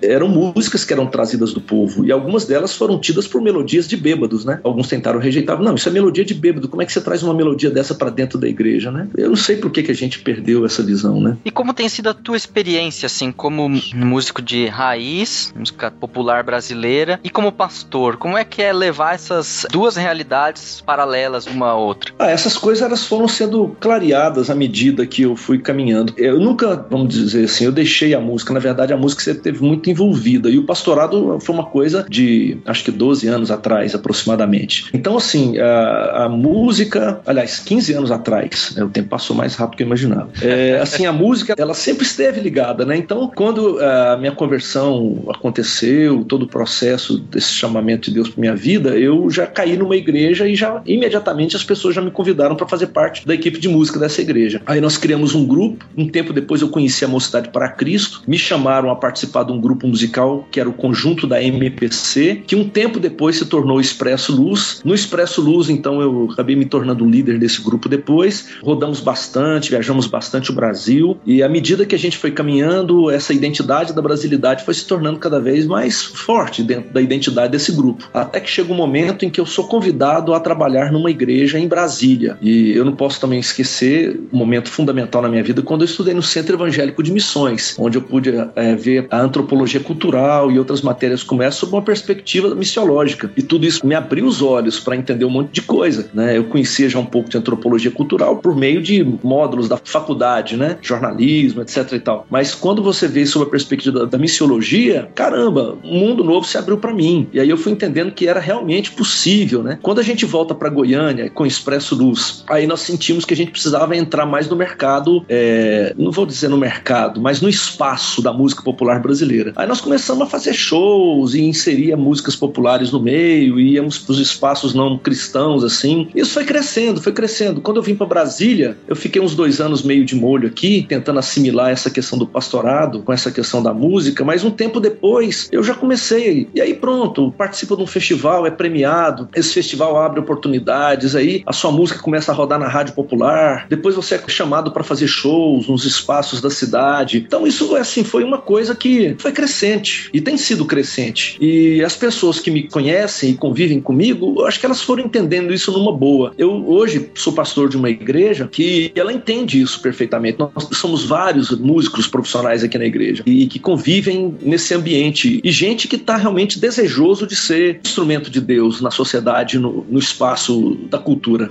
eram 0.02 0.28
músicas 0.28 0.84
que 0.84 0.92
eram 0.92 1.06
trazidas 1.06 1.52
do 1.52 1.60
povo. 1.60 2.04
E 2.04 2.12
algumas 2.12 2.44
delas 2.44 2.74
foram 2.74 2.98
tidas 2.98 3.26
por 3.26 3.40
melodias 3.40 3.88
de 3.88 3.96
bêbados, 3.96 4.44
né? 4.44 4.60
Alguns 4.62 4.88
tentaram 4.88 5.20
rejeitar. 5.20 5.60
Não, 5.60 5.74
isso 5.74 5.88
é 5.88 5.92
melodia 5.92 6.24
de 6.24 6.34
bêbado. 6.34 6.68
Como 6.68 6.82
é 6.82 6.86
que 6.86 6.92
você 6.92 7.00
traz 7.00 7.22
uma 7.22 7.34
melodia 7.34 7.70
dessa 7.70 7.94
para 7.94 8.10
dentro 8.10 8.38
da 8.38 8.48
igreja, 8.48 8.90
né? 8.90 9.08
Eu 9.16 9.30
não 9.30 9.36
sei 9.36 9.56
por 9.56 9.70
que, 9.70 9.82
que 9.82 9.90
a 9.90 9.94
gente 9.94 10.20
perdeu 10.20 10.64
essa 10.64 10.82
visão, 10.82 11.20
né? 11.20 11.36
E 11.44 11.50
como 11.50 11.74
tem 11.74 11.88
sido 11.88 12.08
a 12.08 12.14
tua 12.14 12.36
experiência, 12.36 13.06
assim, 13.06 13.32
como 13.32 13.68
músico 13.94 14.42
de 14.42 14.66
raiz, 14.66 15.52
música 15.56 15.90
popular 15.90 16.42
brasileira, 16.42 17.20
e 17.22 17.30
como 17.30 17.52
pastor? 17.52 18.16
Como 18.16 18.36
é 18.36 18.44
que 18.44 18.62
é 18.62 18.72
levar 18.72 19.14
essas 19.14 19.66
duas 19.70 19.96
realidades 19.96 20.80
paralelas 20.80 21.46
uma 21.46 21.68
à 21.68 21.76
outra? 21.76 22.12
Ah, 22.18 22.30
essas 22.30 22.56
coisas 22.56 22.82
elas 22.82 23.04
foram 23.04 23.28
sendo 23.28 23.76
clareadas 23.80 24.50
à 24.50 24.54
medida 24.54 25.06
que 25.06 25.22
eu 25.22 25.36
fui 25.36 25.58
caminhando. 25.58 26.12
Eu 26.16 26.38
nunca, 26.38 26.86
vamos 26.90 27.14
dizer 27.14 27.44
assim, 27.44 27.64
eu 27.64 27.72
deixei 27.72 28.14
a 28.14 28.20
música. 28.20 28.52
Na 28.52 28.60
verdade, 28.60 28.92
a 28.92 28.96
música 28.96 29.22
sempre 29.30 29.42
teve 29.42 29.62
muito 29.62 29.88
envolvida. 29.90 30.50
E 30.50 30.58
o 30.58 30.64
pastorado 30.64 31.38
foi 31.40 31.54
uma 31.54 31.66
coisa 31.66 32.06
de, 32.08 32.58
acho 32.64 32.84
que 32.84 32.90
12 32.90 33.28
anos 33.28 33.50
atrás, 33.50 33.94
aproximadamente. 33.94 34.86
Então, 34.92 35.16
assim, 35.16 35.58
a, 35.58 36.24
a 36.24 36.28
música, 36.28 37.20
aliás, 37.26 37.58
15 37.60 37.94
anos 37.94 38.10
atrás, 38.10 38.72
né, 38.76 38.84
o 38.84 38.88
tempo 38.88 39.08
passou 39.08 39.34
mais 39.36 39.54
rápido 39.54 39.70
do 39.70 39.76
que 39.76 39.82
eu 39.82 39.86
imaginava. 39.86 40.30
É, 40.42 40.78
assim, 40.82 41.06
a 41.06 41.12
música, 41.12 41.54
ela 41.56 41.74
sempre 41.74 42.04
esteve 42.04 42.40
ligada, 42.40 42.84
né? 42.84 42.96
Então, 42.96 43.30
quando 43.34 43.78
a 43.80 44.16
minha 44.16 44.32
conversão 44.32 45.24
aconteceu, 45.28 46.24
todo 46.24 46.42
o 46.44 46.48
processo 46.48 47.18
desse 47.18 47.52
chamamento 47.52 48.08
de 48.08 48.14
Deus 48.14 48.28
para 48.28 48.40
minha 48.40 48.56
vida, 48.56 48.98
eu 48.98 49.30
já 49.30 49.46
caí 49.46 49.76
numa 49.76 49.96
igreja 49.96 50.48
e 50.48 50.54
já 50.54 50.82
imediatamente 50.86 51.56
as 51.56 51.64
pessoas 51.64 51.94
já 51.94 52.02
me 52.02 52.10
convidaram 52.10 52.56
para 52.56 52.66
fazer 52.66 52.88
parte 52.88 53.26
da 53.26 53.34
equipe 53.34 53.58
de 53.58 53.68
música 53.68 53.98
dessa 53.98 54.20
igreja. 54.20 54.60
Aí 54.66 54.80
nós 54.80 54.96
criamos 54.96 55.34
um 55.34 55.46
grupo. 55.46 55.84
Um 55.96 56.08
tempo 56.08 56.32
depois 56.32 56.62
eu 56.62 56.68
conheci 56.68 57.04
a 57.04 57.08
Mocidade 57.08 57.50
para 57.50 57.68
Cristo. 57.68 58.22
Me 58.26 58.38
chamaram 58.38 58.90
a 58.90 58.96
participar 58.96 59.19
de 59.26 59.52
um 59.52 59.60
grupo 59.60 59.86
musical 59.86 60.46
que 60.50 60.60
era 60.60 60.68
o 60.68 60.72
conjunto 60.72 61.26
da 61.26 61.42
MPC, 61.42 62.42
que 62.46 62.56
um 62.56 62.68
tempo 62.68 63.00
depois 63.00 63.36
se 63.36 63.46
tornou 63.46 63.80
Expresso 63.80 64.34
Luz. 64.34 64.80
No 64.84 64.94
Expresso 64.94 65.40
Luz, 65.40 65.68
então, 65.70 66.00
eu 66.00 66.28
acabei 66.32 66.56
me 66.56 66.64
tornando 66.64 67.04
líder 67.04 67.38
desse 67.38 67.62
grupo 67.62 67.88
depois. 67.88 68.48
Rodamos 68.62 69.00
bastante, 69.00 69.70
viajamos 69.70 70.06
bastante 70.06 70.50
o 70.50 70.54
Brasil 70.54 71.18
e 71.26 71.42
à 71.42 71.48
medida 71.48 71.86
que 71.86 71.94
a 71.94 71.98
gente 71.98 72.16
foi 72.16 72.30
caminhando, 72.30 73.10
essa 73.10 73.32
identidade 73.32 73.92
da 73.92 74.02
brasilidade 74.02 74.64
foi 74.64 74.74
se 74.74 74.86
tornando 74.86 75.18
cada 75.18 75.40
vez 75.40 75.66
mais 75.66 76.02
forte 76.02 76.62
dentro 76.62 76.92
da 76.92 77.00
identidade 77.00 77.52
desse 77.52 77.72
grupo. 77.72 78.08
Até 78.12 78.40
que 78.40 78.50
chega 78.50 78.72
um 78.72 78.76
momento 78.76 79.24
em 79.24 79.30
que 79.30 79.40
eu 79.40 79.46
sou 79.46 79.66
convidado 79.66 80.34
a 80.34 80.40
trabalhar 80.40 80.92
numa 80.92 81.10
igreja 81.10 81.58
em 81.58 81.68
Brasília. 81.68 82.36
E 82.40 82.72
eu 82.72 82.84
não 82.84 82.94
posso 82.94 83.20
também 83.20 83.38
esquecer 83.38 84.20
um 84.32 84.38
momento 84.38 84.68
fundamental 84.68 85.22
na 85.22 85.28
minha 85.28 85.42
vida 85.42 85.62
quando 85.62 85.82
eu 85.82 85.86
estudei 85.86 86.14
no 86.14 86.22
Centro 86.22 86.56
Evangélico 86.56 87.02
de 87.02 87.12
Missões, 87.12 87.76
onde 87.78 87.98
eu 87.98 88.02
pude 88.02 88.32
é, 88.54 88.74
ver 88.74 89.06
a 89.10 89.20
antropologia 89.20 89.80
cultural 89.80 90.50
e 90.50 90.58
outras 90.58 90.82
matérias 90.82 91.22
como 91.22 91.42
essa 91.42 91.60
sob 91.60 91.72
uma 91.72 91.82
perspectiva 91.82 92.54
missiológica. 92.54 93.30
E 93.36 93.42
tudo 93.42 93.66
isso 93.66 93.86
me 93.86 93.94
abriu 93.94 94.24
os 94.24 94.40
olhos 94.40 94.80
para 94.80 94.96
entender 94.96 95.24
um 95.24 95.30
monte 95.30 95.52
de 95.52 95.62
coisa. 95.62 96.08
Né? 96.14 96.36
Eu 96.36 96.44
conhecia 96.44 96.88
já 96.88 96.98
um 96.98 97.04
pouco 97.04 97.28
de 97.28 97.36
antropologia 97.36 97.90
cultural 97.90 98.36
por 98.36 98.56
meio 98.56 98.82
de 98.82 99.04
módulos 99.22 99.68
da 99.68 99.76
faculdade, 99.76 100.56
né? 100.56 100.78
jornalismo, 100.80 101.62
etc. 101.62 101.92
e 101.92 102.00
tal. 102.00 102.26
Mas 102.30 102.54
quando 102.54 102.82
você 102.82 103.06
vê 103.06 103.26
sob 103.26 103.44
a 103.44 103.48
perspectiva 103.48 104.00
da, 104.00 104.04
da 104.06 104.18
missiologia, 104.18 105.10
caramba, 105.14 105.76
um 105.84 105.98
mundo 105.98 106.24
novo 106.24 106.46
se 106.46 106.56
abriu 106.56 106.78
para 106.78 106.94
mim. 106.94 107.28
E 107.32 107.40
aí 107.40 107.50
eu 107.50 107.56
fui 107.56 107.72
entendendo 107.72 108.12
que 108.12 108.26
era 108.26 108.40
realmente 108.40 108.90
possível. 108.92 109.62
Né? 109.62 109.78
Quando 109.82 109.98
a 109.98 110.02
gente 110.02 110.24
volta 110.24 110.54
para 110.54 110.70
Goiânia 110.70 111.28
com 111.30 111.44
Expresso 111.44 111.94
Luz, 111.94 112.44
aí 112.48 112.66
nós 112.66 112.80
sentimos 112.80 113.24
que 113.24 113.34
a 113.34 113.36
gente 113.36 113.50
precisava 113.50 113.96
entrar 113.96 114.24
mais 114.24 114.48
no 114.48 114.56
mercado, 114.56 115.24
é, 115.28 115.94
não 115.98 116.10
vou 116.10 116.24
dizer 116.24 116.48
no 116.48 116.56
mercado, 116.56 117.20
mas 117.20 117.40
no 117.40 117.48
espaço 117.48 118.22
da 118.22 118.32
música 118.32 118.62
popular 118.62 118.89
brasileira. 118.98 119.52
Aí 119.56 119.66
nós 119.66 119.80
começamos 119.80 120.26
a 120.26 120.30
fazer 120.30 120.54
shows 120.54 121.34
e 121.34 121.42
inserir 121.42 121.94
músicas 121.96 122.34
populares 122.34 122.90
no 122.90 123.00
meio, 123.00 123.60
íamos 123.60 123.98
para 123.98 124.12
os 124.12 124.18
espaços 124.18 124.74
não 124.74 124.98
cristãos, 124.98 125.62
assim. 125.62 126.08
Isso 126.14 126.32
foi 126.34 126.44
crescendo, 126.44 127.00
foi 127.00 127.12
crescendo. 127.12 127.60
Quando 127.60 127.76
eu 127.76 127.82
vim 127.82 127.94
para 127.94 128.06
Brasília, 128.06 128.76
eu 128.88 128.96
fiquei 128.96 129.20
uns 129.20 129.34
dois 129.34 129.60
anos 129.60 129.82
meio 129.82 130.04
de 130.04 130.14
molho 130.14 130.48
aqui, 130.48 130.84
tentando 130.88 131.18
assimilar 131.18 131.70
essa 131.70 131.90
questão 131.90 132.18
do 132.18 132.26
pastorado 132.26 133.02
com 133.02 133.12
essa 133.12 133.30
questão 133.30 133.62
da 133.62 133.72
música, 133.72 134.24
mas 134.24 134.44
um 134.44 134.50
tempo 134.50 134.80
depois 134.80 135.48
eu 135.52 135.62
já 135.62 135.74
comecei. 135.74 136.48
E 136.54 136.60
aí 136.60 136.74
pronto, 136.74 137.32
participo 137.36 137.76
de 137.76 137.82
um 137.82 137.86
festival, 137.86 138.46
é 138.46 138.50
premiado, 138.50 139.28
esse 139.34 139.52
festival 139.52 139.96
abre 139.96 140.20
oportunidades, 140.20 141.14
aí 141.14 141.42
a 141.46 141.52
sua 141.52 141.70
música 141.70 142.00
começa 142.00 142.32
a 142.32 142.34
rodar 142.34 142.58
na 142.58 142.68
rádio 142.68 142.94
popular, 142.94 143.66
depois 143.68 143.94
você 143.94 144.14
é 144.14 144.22
chamado 144.28 144.70
para 144.70 144.82
fazer 144.82 145.06
shows 145.06 145.68
nos 145.68 145.84
espaços 145.84 146.40
da 146.40 146.50
cidade. 146.50 147.18
Então 147.26 147.46
isso 147.46 147.74
assim 147.76 148.04
foi 148.04 148.24
uma 148.24 148.38
coisa 148.38 148.74
que 148.80 149.14
foi 149.18 149.30
crescente 149.30 150.08
e 150.12 150.20
tem 150.20 150.36
sido 150.36 150.64
crescente. 150.64 151.36
E 151.40 151.84
as 151.84 151.94
pessoas 151.94 152.40
que 152.40 152.50
me 152.50 152.64
conhecem 152.64 153.30
e 153.30 153.36
convivem 153.36 153.80
comigo, 153.80 154.34
eu 154.38 154.46
acho 154.46 154.58
que 154.58 154.66
elas 154.66 154.80
foram 154.80 155.04
entendendo 155.04 155.52
isso 155.52 155.70
numa 155.70 155.92
boa. 155.92 156.32
Eu 156.38 156.50
hoje 156.66 157.10
sou 157.14 157.32
pastor 157.32 157.68
de 157.68 157.76
uma 157.76 157.90
igreja 157.90 158.48
que 158.50 158.90
ela 158.94 159.12
entende 159.12 159.60
isso 159.60 159.80
perfeitamente. 159.80 160.38
Nós 160.38 160.68
somos 160.72 161.04
vários 161.04 161.50
músicos 161.50 162.06
profissionais 162.06 162.64
aqui 162.64 162.78
na 162.78 162.86
igreja 162.86 163.22
e 163.26 163.46
que 163.46 163.58
convivem 163.58 164.34
nesse 164.40 164.74
ambiente 164.74 165.40
e 165.44 165.52
gente 165.52 165.86
que 165.86 165.96
está 165.96 166.16
realmente 166.16 166.58
desejoso 166.58 167.26
de 167.26 167.36
ser 167.36 167.80
instrumento 167.84 168.30
de 168.30 168.40
Deus 168.40 168.80
na 168.80 168.90
sociedade, 168.90 169.58
no, 169.58 169.84
no 169.88 169.98
espaço 169.98 170.78
da 170.88 170.98
cultura. 170.98 171.50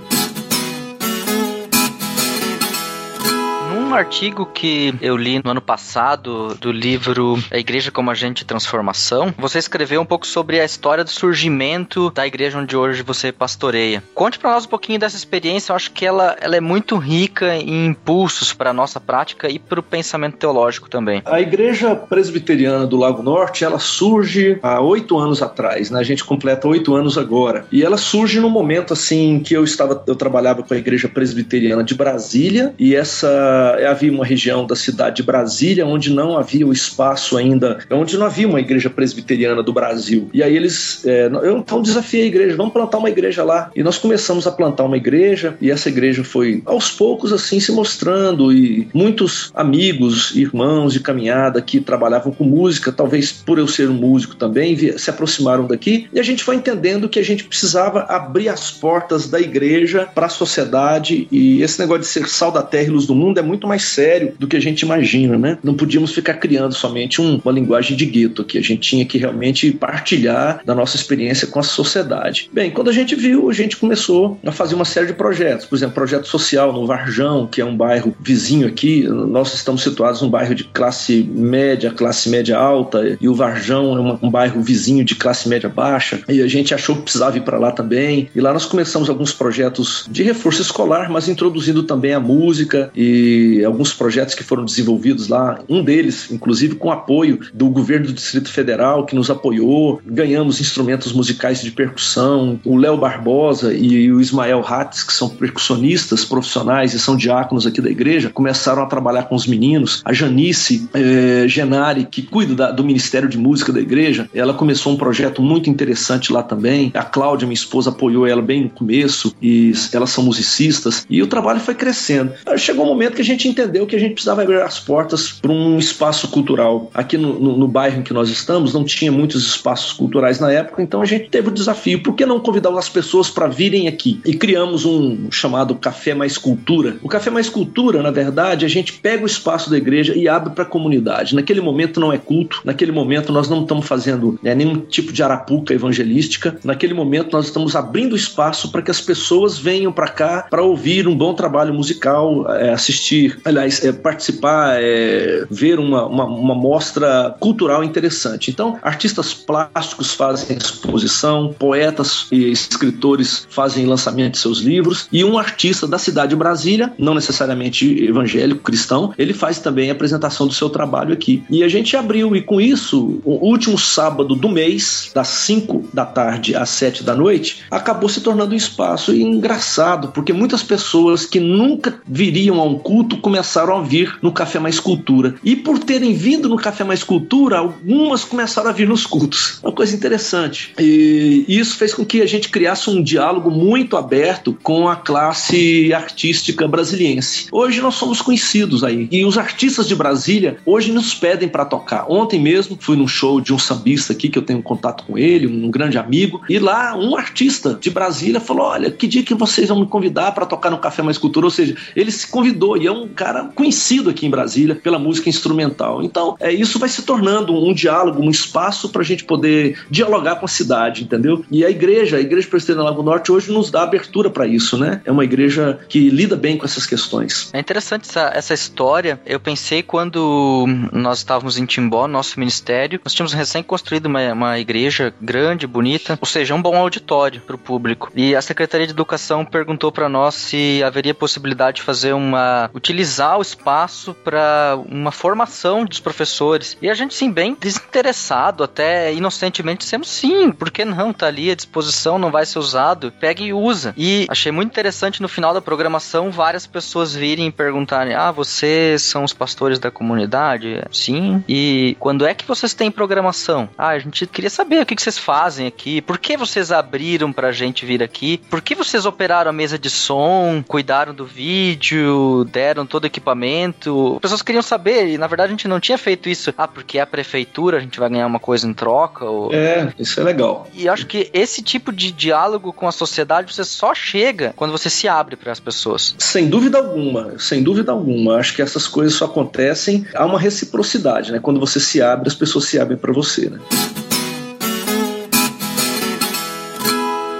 Um 3.90 3.94
artigo 3.94 4.46
que 4.46 4.94
eu 5.00 5.16
li 5.16 5.40
no 5.42 5.50
ano 5.50 5.60
passado 5.60 6.54
do 6.60 6.70
livro 6.70 7.36
A 7.50 7.58
Igreja 7.58 7.90
como 7.90 8.08
Agente 8.08 8.42
de 8.42 8.44
Transformação. 8.44 9.34
Você 9.36 9.58
escreveu 9.58 10.00
um 10.00 10.04
pouco 10.04 10.28
sobre 10.28 10.60
a 10.60 10.64
história 10.64 11.02
do 11.02 11.10
surgimento 11.10 12.08
da 12.12 12.24
igreja 12.24 12.56
onde 12.56 12.76
hoje 12.76 13.02
você 13.02 13.32
pastoreia. 13.32 14.00
Conte 14.14 14.38
para 14.38 14.52
nós 14.52 14.64
um 14.64 14.68
pouquinho 14.68 15.00
dessa 15.00 15.16
experiência. 15.16 15.72
Eu 15.72 15.76
acho 15.76 15.90
que 15.90 16.06
ela, 16.06 16.36
ela 16.40 16.54
é 16.54 16.60
muito 16.60 16.96
rica 16.98 17.56
em 17.56 17.86
impulsos 17.86 18.52
para 18.52 18.70
a 18.70 18.72
nossa 18.72 19.00
prática 19.00 19.48
e 19.48 19.58
para 19.58 19.80
o 19.80 19.82
pensamento 19.82 20.36
teológico 20.36 20.88
também. 20.88 21.20
A 21.24 21.40
Igreja 21.40 21.96
Presbiteriana 21.96 22.86
do 22.86 22.96
Lago 22.96 23.24
Norte 23.24 23.64
ela 23.64 23.80
surge 23.80 24.60
há 24.62 24.80
oito 24.80 25.18
anos 25.18 25.42
atrás. 25.42 25.90
Né? 25.90 25.98
A 25.98 26.04
gente 26.04 26.22
completa 26.22 26.68
oito 26.68 26.94
anos 26.94 27.18
agora. 27.18 27.66
E 27.72 27.82
ela 27.82 27.96
surge 27.96 28.38
no 28.38 28.50
momento 28.50 28.92
assim 28.92 29.40
que 29.40 29.54
eu 29.54 29.64
estava, 29.64 30.04
eu 30.06 30.14
trabalhava 30.14 30.62
com 30.62 30.72
a 30.72 30.76
Igreja 30.76 31.08
Presbiteriana 31.08 31.82
de 31.82 31.96
Brasília 31.96 32.72
e 32.78 32.94
essa 32.94 33.79
havia 33.86 34.12
uma 34.12 34.24
região 34.24 34.66
da 34.66 34.76
cidade 34.76 35.16
de 35.16 35.22
Brasília 35.22 35.86
onde 35.86 36.12
não 36.12 36.36
havia 36.36 36.66
o 36.66 36.72
espaço 36.72 37.36
ainda, 37.36 37.78
onde 37.90 38.16
não 38.16 38.26
havia 38.26 38.48
uma 38.48 38.60
igreja 38.60 38.90
presbiteriana 38.90 39.62
do 39.62 39.72
Brasil. 39.72 40.28
E 40.32 40.42
aí 40.42 40.56
eles, 40.56 41.04
é, 41.04 41.26
eu 41.26 41.58
então 41.58 41.82
desafiei 41.82 42.24
a 42.24 42.26
igreja, 42.26 42.56
vamos 42.56 42.72
plantar 42.72 42.98
uma 42.98 43.10
igreja 43.10 43.44
lá. 43.44 43.70
E 43.74 43.82
nós 43.82 43.98
começamos 43.98 44.46
a 44.46 44.52
plantar 44.52 44.84
uma 44.84 44.96
igreja 44.96 45.56
e 45.60 45.70
essa 45.70 45.88
igreja 45.88 46.24
foi 46.24 46.62
aos 46.64 46.90
poucos 46.90 47.32
assim 47.32 47.60
se 47.60 47.72
mostrando 47.72 48.52
e 48.52 48.88
muitos 48.92 49.50
amigos, 49.54 50.34
irmãos 50.36 50.92
de 50.92 51.00
caminhada 51.00 51.60
que 51.60 51.80
trabalhavam 51.80 52.32
com 52.32 52.44
música, 52.44 52.92
talvez 52.92 53.32
por 53.32 53.58
eu 53.58 53.66
ser 53.66 53.88
um 53.88 53.94
músico 53.94 54.36
também, 54.36 54.76
se 54.76 55.10
aproximaram 55.10 55.66
daqui 55.66 56.08
e 56.12 56.18
a 56.18 56.22
gente 56.22 56.42
foi 56.42 56.56
entendendo 56.56 57.08
que 57.08 57.18
a 57.18 57.24
gente 57.24 57.44
precisava 57.44 58.00
abrir 58.08 58.48
as 58.48 58.70
portas 58.70 59.28
da 59.28 59.40
igreja 59.40 60.08
para 60.14 60.26
a 60.26 60.30
sociedade 60.30 61.28
e 61.30 61.62
esse 61.62 61.78
negócio 61.78 62.02
de 62.02 62.08
ser 62.08 62.28
sal 62.28 62.50
da 62.50 62.62
terra 62.62 62.84
e 62.84 62.90
luz 62.90 63.06
do 63.06 63.14
mundo 63.14 63.38
é 63.38 63.42
muito 63.42 63.66
mais 63.70 63.84
sério 63.84 64.34
do 64.38 64.48
que 64.48 64.56
a 64.56 64.60
gente 64.60 64.82
imagina, 64.82 65.38
né? 65.38 65.58
Não 65.62 65.74
podíamos 65.74 66.12
ficar 66.12 66.34
criando 66.34 66.74
somente 66.74 67.22
um, 67.22 67.40
uma 67.44 67.52
linguagem 67.52 67.96
de 67.96 68.04
gueto 68.04 68.42
aqui, 68.42 68.58
a 68.58 68.62
gente 68.62 68.80
tinha 68.80 69.04
que 69.04 69.16
realmente 69.16 69.70
partilhar 69.70 70.60
da 70.64 70.74
nossa 70.74 70.96
experiência 70.96 71.46
com 71.46 71.60
a 71.60 71.62
sociedade. 71.62 72.50
Bem, 72.52 72.70
quando 72.70 72.90
a 72.90 72.92
gente 72.92 73.14
viu, 73.14 73.48
a 73.48 73.52
gente 73.52 73.76
começou 73.76 74.38
a 74.44 74.50
fazer 74.50 74.74
uma 74.74 74.84
série 74.84 75.06
de 75.06 75.12
projetos, 75.12 75.66
por 75.66 75.76
exemplo, 75.76 75.94
projeto 75.94 76.26
social 76.26 76.72
no 76.72 76.84
Varjão, 76.86 77.46
que 77.46 77.60
é 77.60 77.64
um 77.64 77.76
bairro 77.76 78.14
vizinho 78.20 78.66
aqui, 78.66 79.06
nós 79.06 79.54
estamos 79.54 79.82
situados 79.82 80.20
num 80.20 80.28
bairro 80.28 80.54
de 80.54 80.64
classe 80.64 81.22
média, 81.22 81.90
classe 81.90 82.28
média 82.28 82.58
alta, 82.58 83.16
e 83.20 83.28
o 83.28 83.34
Varjão 83.34 83.96
é 83.96 84.00
uma, 84.00 84.18
um 84.22 84.30
bairro 84.30 84.60
vizinho 84.60 85.04
de 85.04 85.14
classe 85.14 85.48
média 85.48 85.68
baixa, 85.68 86.20
e 86.28 86.42
a 86.42 86.48
gente 86.48 86.74
achou 86.74 86.96
que 86.96 87.02
precisava 87.02 87.36
ir 87.36 87.42
para 87.42 87.58
lá 87.58 87.70
também, 87.70 88.28
e 88.34 88.40
lá 88.40 88.52
nós 88.52 88.66
começamos 88.66 89.08
alguns 89.08 89.32
projetos 89.32 90.06
de 90.10 90.22
reforço 90.22 90.60
escolar, 90.60 91.08
mas 91.10 91.28
introduzindo 91.28 91.84
também 91.84 92.12
a 92.12 92.20
música 92.20 92.90
e 92.96 93.59
alguns 93.64 93.92
projetos 93.92 94.34
que 94.34 94.44
foram 94.44 94.64
desenvolvidos 94.64 95.28
lá, 95.28 95.60
um 95.68 95.82
deles, 95.82 96.30
inclusive, 96.30 96.76
com 96.76 96.90
apoio 96.90 97.40
do 97.52 97.68
governo 97.68 98.06
do 98.06 98.12
Distrito 98.12 98.50
Federal, 98.50 99.04
que 99.04 99.14
nos 99.14 99.30
apoiou. 99.30 100.00
Ganhamos 100.06 100.60
instrumentos 100.60 101.12
musicais 101.12 101.60
de 101.60 101.70
percussão. 101.70 102.60
O 102.64 102.76
Léo 102.76 102.96
Barbosa 102.96 103.72
e 103.72 104.10
o 104.12 104.20
Ismael 104.20 104.64
Hatz, 104.66 105.02
que 105.02 105.12
são 105.12 105.28
percussionistas 105.28 106.24
profissionais 106.24 106.94
e 106.94 106.98
são 106.98 107.16
diáconos 107.16 107.66
aqui 107.66 107.80
da 107.80 107.90
igreja, 107.90 108.30
começaram 108.30 108.82
a 108.82 108.86
trabalhar 108.86 109.24
com 109.24 109.34
os 109.34 109.46
meninos. 109.46 110.02
A 110.04 110.12
Janice 110.12 110.88
é, 110.94 111.46
Genari, 111.48 112.04
que 112.04 112.22
cuida 112.22 112.54
da, 112.54 112.70
do 112.70 112.84
Ministério 112.84 113.28
de 113.28 113.38
Música 113.38 113.72
da 113.72 113.80
igreja, 113.80 114.28
ela 114.34 114.54
começou 114.54 114.92
um 114.92 114.96
projeto 114.96 115.42
muito 115.42 115.68
interessante 115.68 116.32
lá 116.32 116.42
também. 116.42 116.90
A 116.94 117.02
Cláudia, 117.02 117.46
minha 117.46 117.54
esposa, 117.54 117.90
apoiou 117.90 118.26
ela 118.26 118.42
bem 118.42 118.64
no 118.64 118.70
começo 118.70 119.34
e 119.42 119.72
elas 119.92 120.10
são 120.10 120.24
musicistas. 120.24 121.06
E 121.08 121.22
o 121.22 121.26
trabalho 121.26 121.60
foi 121.60 121.74
crescendo. 121.74 122.32
Chegou 122.56 122.84
um 122.84 122.88
momento 122.88 123.14
que 123.14 123.22
a 123.22 123.24
gente 123.24 123.48
entendeu 123.50 123.86
que 123.86 123.96
a 123.96 123.98
gente 123.98 124.14
precisava 124.14 124.42
abrir 124.42 124.60
as 124.60 124.78
portas 124.78 125.32
para 125.32 125.50
um 125.50 125.78
espaço 125.78 126.28
cultural. 126.28 126.90
Aqui 126.94 127.16
no, 127.16 127.38
no, 127.38 127.56
no, 127.56 127.68
bairro 127.68 128.00
em 128.00 128.02
que 128.02 128.12
nós 128.12 128.28
estamos, 128.28 128.74
não 128.74 128.84
tinha 128.84 129.12
muitos 129.12 129.46
espaços 129.46 129.92
culturais 129.92 130.40
na 130.40 130.50
época, 130.52 130.82
então 130.82 131.02
a 131.02 131.04
gente 131.04 131.28
teve 131.28 131.48
o 131.48 131.52
desafio: 131.52 132.02
por 132.02 132.14
que 132.14 132.26
não 132.26 132.40
convidar 132.40 132.70
as 132.70 132.88
pessoas 132.88 133.28
para 133.28 133.46
virem 133.46 133.88
aqui? 133.88 134.20
E 134.24 134.34
criamos 134.34 134.84
um 134.84 135.30
chamado 135.30 135.74
Café 135.74 136.14
Mais 136.14 136.38
Cultura. 136.38 136.96
O 137.02 137.08
Café 137.08 137.30
Mais 137.30 137.48
Cultura, 137.48 138.02
na 138.02 138.10
verdade, 138.10 138.64
a 138.64 138.68
gente 138.68 138.92
pega 138.92 139.22
o 139.22 139.26
espaço 139.26 139.70
da 139.70 139.76
igreja 139.76 140.14
e 140.16 140.28
abre 140.28 140.54
para 140.54 140.64
a 140.64 140.66
comunidade. 140.66 141.34
Naquele 141.34 141.60
momento 141.60 142.00
não 142.00 142.12
é 142.12 142.18
culto, 142.18 142.60
naquele 142.64 142.92
momento 142.92 143.32
nós 143.32 143.48
não 143.48 143.62
estamos 143.62 143.86
fazendo 143.86 144.38
né, 144.42 144.54
nenhum 144.54 144.80
tipo 144.80 145.12
de 145.12 145.22
arapuca 145.22 145.74
evangelística, 145.74 146.58
naquele 146.64 146.94
momento 146.94 147.32
nós 147.32 147.46
estamos 147.46 147.74
abrindo 147.74 148.16
espaço 148.16 148.70
para 148.70 148.82
que 148.82 148.90
as 148.90 149.00
pessoas 149.00 149.58
venham 149.58 149.92
para 149.92 150.08
cá 150.08 150.46
para 150.48 150.62
ouvir 150.62 151.08
um 151.08 151.16
bom 151.16 151.34
trabalho 151.34 151.74
musical, 151.74 152.50
é, 152.52 152.70
assistir 152.70 153.39
aliás, 153.44 153.84
é, 153.84 153.92
participar, 153.92 154.78
é, 154.80 155.44
ver 155.50 155.78
uma, 155.78 156.06
uma, 156.06 156.24
uma 156.24 156.54
mostra 156.54 157.34
cultural 157.38 157.82
interessante. 157.84 158.50
Então, 158.50 158.78
artistas 158.82 159.34
plásticos 159.34 160.12
fazem 160.14 160.56
exposição, 160.56 161.54
poetas 161.58 162.26
e 162.30 162.50
escritores 162.50 163.46
fazem 163.50 163.86
lançamento 163.86 164.32
de 164.32 164.38
seus 164.38 164.58
livros, 164.58 165.08
e 165.12 165.24
um 165.24 165.38
artista 165.38 165.86
da 165.86 165.98
cidade 165.98 166.30
de 166.30 166.36
Brasília, 166.36 166.92
não 166.98 167.14
necessariamente 167.14 168.04
evangélico, 168.04 168.62
cristão, 168.62 169.12
ele 169.18 169.32
faz 169.32 169.58
também 169.58 169.90
a 169.90 169.92
apresentação 169.92 170.46
do 170.46 170.54
seu 170.54 170.70
trabalho 170.70 171.12
aqui. 171.12 171.42
E 171.50 171.62
a 171.62 171.68
gente 171.68 171.96
abriu, 171.96 172.34
e 172.34 172.42
com 172.42 172.60
isso, 172.60 173.20
o 173.24 173.46
último 173.46 173.78
sábado 173.78 174.34
do 174.34 174.48
mês, 174.48 175.10
das 175.14 175.28
5 175.28 175.88
da 175.92 176.04
tarde 176.04 176.54
às 176.54 176.70
7 176.70 177.02
da 177.02 177.14
noite, 177.14 177.62
acabou 177.70 178.08
se 178.08 178.20
tornando 178.20 178.54
um 178.54 178.56
espaço 178.56 179.14
engraçado, 179.14 180.08
porque 180.08 180.32
muitas 180.32 180.62
pessoas 180.62 181.26
que 181.26 181.40
nunca 181.40 182.00
viriam 182.06 182.60
a 182.60 182.64
um 182.64 182.78
culto 182.78 183.18
começaram 183.30 183.78
a 183.78 183.80
vir 183.80 184.18
no 184.20 184.32
Café 184.32 184.58
Mais 184.58 184.80
Cultura. 184.80 185.36
E 185.44 185.54
por 185.54 185.78
terem 185.78 186.12
vindo 186.12 186.48
no 186.48 186.56
Café 186.56 186.82
Mais 186.82 187.04
Cultura, 187.04 187.58
algumas 187.58 188.24
começaram 188.24 188.68
a 188.68 188.72
vir 188.72 188.88
nos 188.88 189.06
cultos. 189.06 189.60
Uma 189.62 189.70
coisa 189.70 189.94
interessante. 189.94 190.74
E 190.76 191.44
isso 191.46 191.76
fez 191.76 191.94
com 191.94 192.04
que 192.04 192.20
a 192.22 192.26
gente 192.26 192.48
criasse 192.48 192.90
um 192.90 193.00
diálogo 193.00 193.48
muito 193.48 193.96
aberto 193.96 194.58
com 194.64 194.88
a 194.88 194.96
classe 194.96 195.94
artística 195.94 196.66
brasiliense. 196.66 197.46
Hoje 197.52 197.80
nós 197.80 197.94
somos 197.94 198.20
conhecidos 198.20 198.82
aí. 198.82 199.06
E 199.12 199.24
os 199.24 199.38
artistas 199.38 199.86
de 199.86 199.94
Brasília 199.94 200.56
hoje 200.66 200.90
nos 200.90 201.14
pedem 201.14 201.48
para 201.48 201.64
tocar. 201.64 202.06
Ontem 202.10 202.40
mesmo 202.40 202.76
fui 202.80 202.96
num 202.96 203.06
show 203.06 203.40
de 203.40 203.54
um 203.54 203.58
sambista 203.60 204.12
aqui 204.12 204.28
que 204.28 204.38
eu 204.40 204.42
tenho 204.42 204.60
contato 204.60 205.04
com 205.04 205.16
ele, 205.16 205.46
um 205.46 205.70
grande 205.70 205.98
amigo, 205.98 206.40
e 206.48 206.58
lá 206.58 206.96
um 206.96 207.16
artista 207.16 207.78
de 207.80 207.90
Brasília 207.90 208.40
falou: 208.40 208.66
"Olha, 208.66 208.90
que 208.90 209.06
dia 209.06 209.22
que 209.22 209.34
vocês 209.34 209.68
vão 209.68 209.78
me 209.78 209.86
convidar 209.86 210.32
para 210.32 210.46
tocar 210.46 210.70
no 210.70 210.78
Café 210.78 211.00
Mais 211.00 211.16
Cultura?" 211.16 211.46
Ou 211.46 211.50
seja, 211.50 211.76
ele 211.94 212.10
se 212.10 212.26
convidou 212.26 212.76
e 212.76 212.88
é 212.88 212.92
um 212.92 213.06
cara 213.10 213.50
conhecido 213.54 214.10
aqui 214.10 214.26
em 214.26 214.30
Brasília 214.30 214.74
pela 214.74 214.98
música 214.98 215.28
instrumental. 215.28 216.02
Então, 216.02 216.36
é, 216.40 216.52
isso 216.52 216.78
vai 216.78 216.88
se 216.88 217.02
tornando 217.02 217.54
um 217.54 217.72
diálogo, 217.72 218.22
um 218.22 218.30
espaço 218.30 218.88
para 218.88 219.02
a 219.02 219.04
gente 219.04 219.24
poder 219.24 219.78
dialogar 219.90 220.36
com 220.36 220.44
a 220.44 220.48
cidade, 220.48 221.04
entendeu? 221.04 221.44
E 221.50 221.64
a 221.64 221.70
igreja, 221.70 222.16
a 222.16 222.20
Igreja 222.20 222.48
Presbiteriana 222.48 222.88
Lago 222.88 223.02
Norte, 223.02 223.32
hoje 223.32 223.52
nos 223.52 223.70
dá 223.70 223.82
abertura 223.82 224.30
para 224.30 224.46
isso, 224.46 224.76
né? 224.76 225.00
É 225.04 225.12
uma 225.12 225.24
igreja 225.24 225.78
que 225.88 226.10
lida 226.10 226.36
bem 226.36 226.56
com 226.56 226.64
essas 226.64 226.86
questões. 226.86 227.50
É 227.52 227.58
interessante 227.58 228.08
essa, 228.08 228.30
essa 228.34 228.54
história. 228.54 229.20
Eu 229.26 229.40
pensei 229.40 229.82
quando 229.82 230.66
nós 230.92 231.18
estávamos 231.18 231.58
em 231.58 231.66
Timbó, 231.66 232.06
nosso 232.06 232.38
ministério, 232.38 233.00
nós 233.04 233.14
tínhamos 233.14 233.32
recém 233.32 233.62
construído 233.62 234.06
uma, 234.06 234.32
uma 234.32 234.58
igreja 234.58 235.12
grande, 235.20 235.66
bonita, 235.66 236.18
ou 236.20 236.26
seja, 236.26 236.54
um 236.54 236.62
bom 236.62 236.76
auditório 236.76 237.40
para 237.40 237.56
o 237.56 237.58
público. 237.58 238.10
E 238.14 238.34
a 238.34 238.42
Secretaria 238.42 238.86
de 238.86 238.92
Educação 238.92 239.44
perguntou 239.44 239.92
para 239.92 240.08
nós 240.08 240.34
se 240.34 240.82
haveria 240.82 241.14
possibilidade 241.14 241.76
de 241.76 241.82
fazer 241.82 242.12
uma 242.12 242.70
utilizar 243.00 243.38
o 243.38 243.42
espaço 243.42 244.14
para 244.22 244.78
uma 244.86 245.10
formação 245.10 245.84
dos 245.84 246.00
professores. 246.00 246.76
E 246.82 246.90
a 246.90 246.94
gente, 246.94 247.14
sim, 247.14 247.32
bem 247.32 247.56
desinteressado, 247.58 248.62
até 248.62 249.12
inocentemente, 249.14 249.80
dissemos 249.80 250.08
sim, 250.08 250.52
por 250.52 250.70
que 250.70 250.84
não? 250.84 251.12
Tá 251.12 251.26
ali 251.26 251.50
à 251.50 251.54
disposição, 251.54 252.18
não 252.18 252.30
vai 252.30 252.44
ser 252.44 252.58
usado, 252.58 253.12
pega 253.18 253.42
e 253.42 253.52
usa. 253.52 253.94
E 253.96 254.26
achei 254.28 254.52
muito 254.52 254.70
interessante 254.70 255.22
no 255.22 255.28
final 255.28 255.54
da 255.54 255.62
programação 255.62 256.30
várias 256.30 256.66
pessoas 256.66 257.14
virem 257.14 257.46
e 257.46 257.52
perguntarem: 257.52 258.14
Ah, 258.14 258.30
vocês 258.30 259.02
são 259.02 259.24
os 259.24 259.32
pastores 259.32 259.78
da 259.78 259.90
comunidade? 259.90 260.82
Sim. 260.92 261.42
E 261.48 261.96
quando 261.98 262.26
é 262.26 262.34
que 262.34 262.46
vocês 262.46 262.74
têm 262.74 262.90
programação? 262.90 263.68
Ah, 263.78 263.88
a 263.88 263.98
gente 263.98 264.26
queria 264.26 264.50
saber 264.50 264.82
o 264.82 264.86
que 264.86 265.00
vocês 265.00 265.18
fazem 265.18 265.66
aqui, 265.66 266.02
por 266.02 266.18
que 266.18 266.36
vocês 266.36 266.70
abriram 266.70 267.32
pra 267.32 267.52
gente 267.52 267.86
vir 267.86 268.02
aqui, 268.02 268.38
por 268.50 268.60
que 268.60 268.74
vocês 268.74 269.06
operaram 269.06 269.50
a 269.50 269.54
mesa 269.54 269.78
de 269.78 269.88
som, 269.88 270.62
cuidaram 270.66 271.14
do 271.14 271.24
vídeo, 271.24 272.44
deram 272.50 272.84
todo 272.90 273.04
o 273.04 273.06
equipamento. 273.06 274.14
As 274.16 274.20
pessoas 274.20 274.42
queriam 274.42 274.62
saber, 274.62 275.08
e 275.08 275.16
na 275.16 275.26
verdade 275.26 275.48
a 275.48 275.52
gente 275.52 275.68
não 275.68 275.80
tinha 275.80 275.96
feito 275.96 276.28
isso. 276.28 276.52
Ah, 276.58 276.68
porque 276.68 276.98
é 276.98 277.00
a 277.00 277.06
prefeitura, 277.06 277.78
a 277.78 277.80
gente 277.80 277.98
vai 277.98 278.10
ganhar 278.10 278.26
uma 278.26 278.40
coisa 278.40 278.68
em 278.68 278.74
troca. 278.74 279.24
Ou... 279.24 279.52
É, 279.52 279.92
isso 279.98 280.20
é 280.20 280.24
legal. 280.24 280.66
E 280.74 280.88
acho 280.88 281.06
que 281.06 281.30
esse 281.32 281.62
tipo 281.62 281.92
de 281.92 282.10
diálogo 282.12 282.72
com 282.72 282.86
a 282.86 282.92
sociedade 282.92 283.52
você 283.52 283.64
só 283.64 283.94
chega 283.94 284.52
quando 284.56 284.72
você 284.72 284.90
se 284.90 285.08
abre 285.08 285.36
para 285.36 285.52
as 285.52 285.60
pessoas. 285.60 286.14
Sem 286.18 286.48
dúvida 286.48 286.78
alguma, 286.78 287.38
sem 287.38 287.62
dúvida 287.62 287.92
alguma. 287.92 288.36
Acho 288.36 288.54
que 288.54 288.62
essas 288.62 288.86
coisas 288.86 289.14
só 289.14 289.26
acontecem, 289.26 290.06
há 290.14 290.26
uma 290.26 290.38
reciprocidade, 290.38 291.32
né? 291.32 291.38
Quando 291.40 291.60
você 291.60 291.78
se 291.78 292.02
abre, 292.02 292.28
as 292.28 292.34
pessoas 292.34 292.64
se 292.66 292.78
abrem 292.78 292.98
para 292.98 293.12
você, 293.12 293.48
né? 293.48 293.58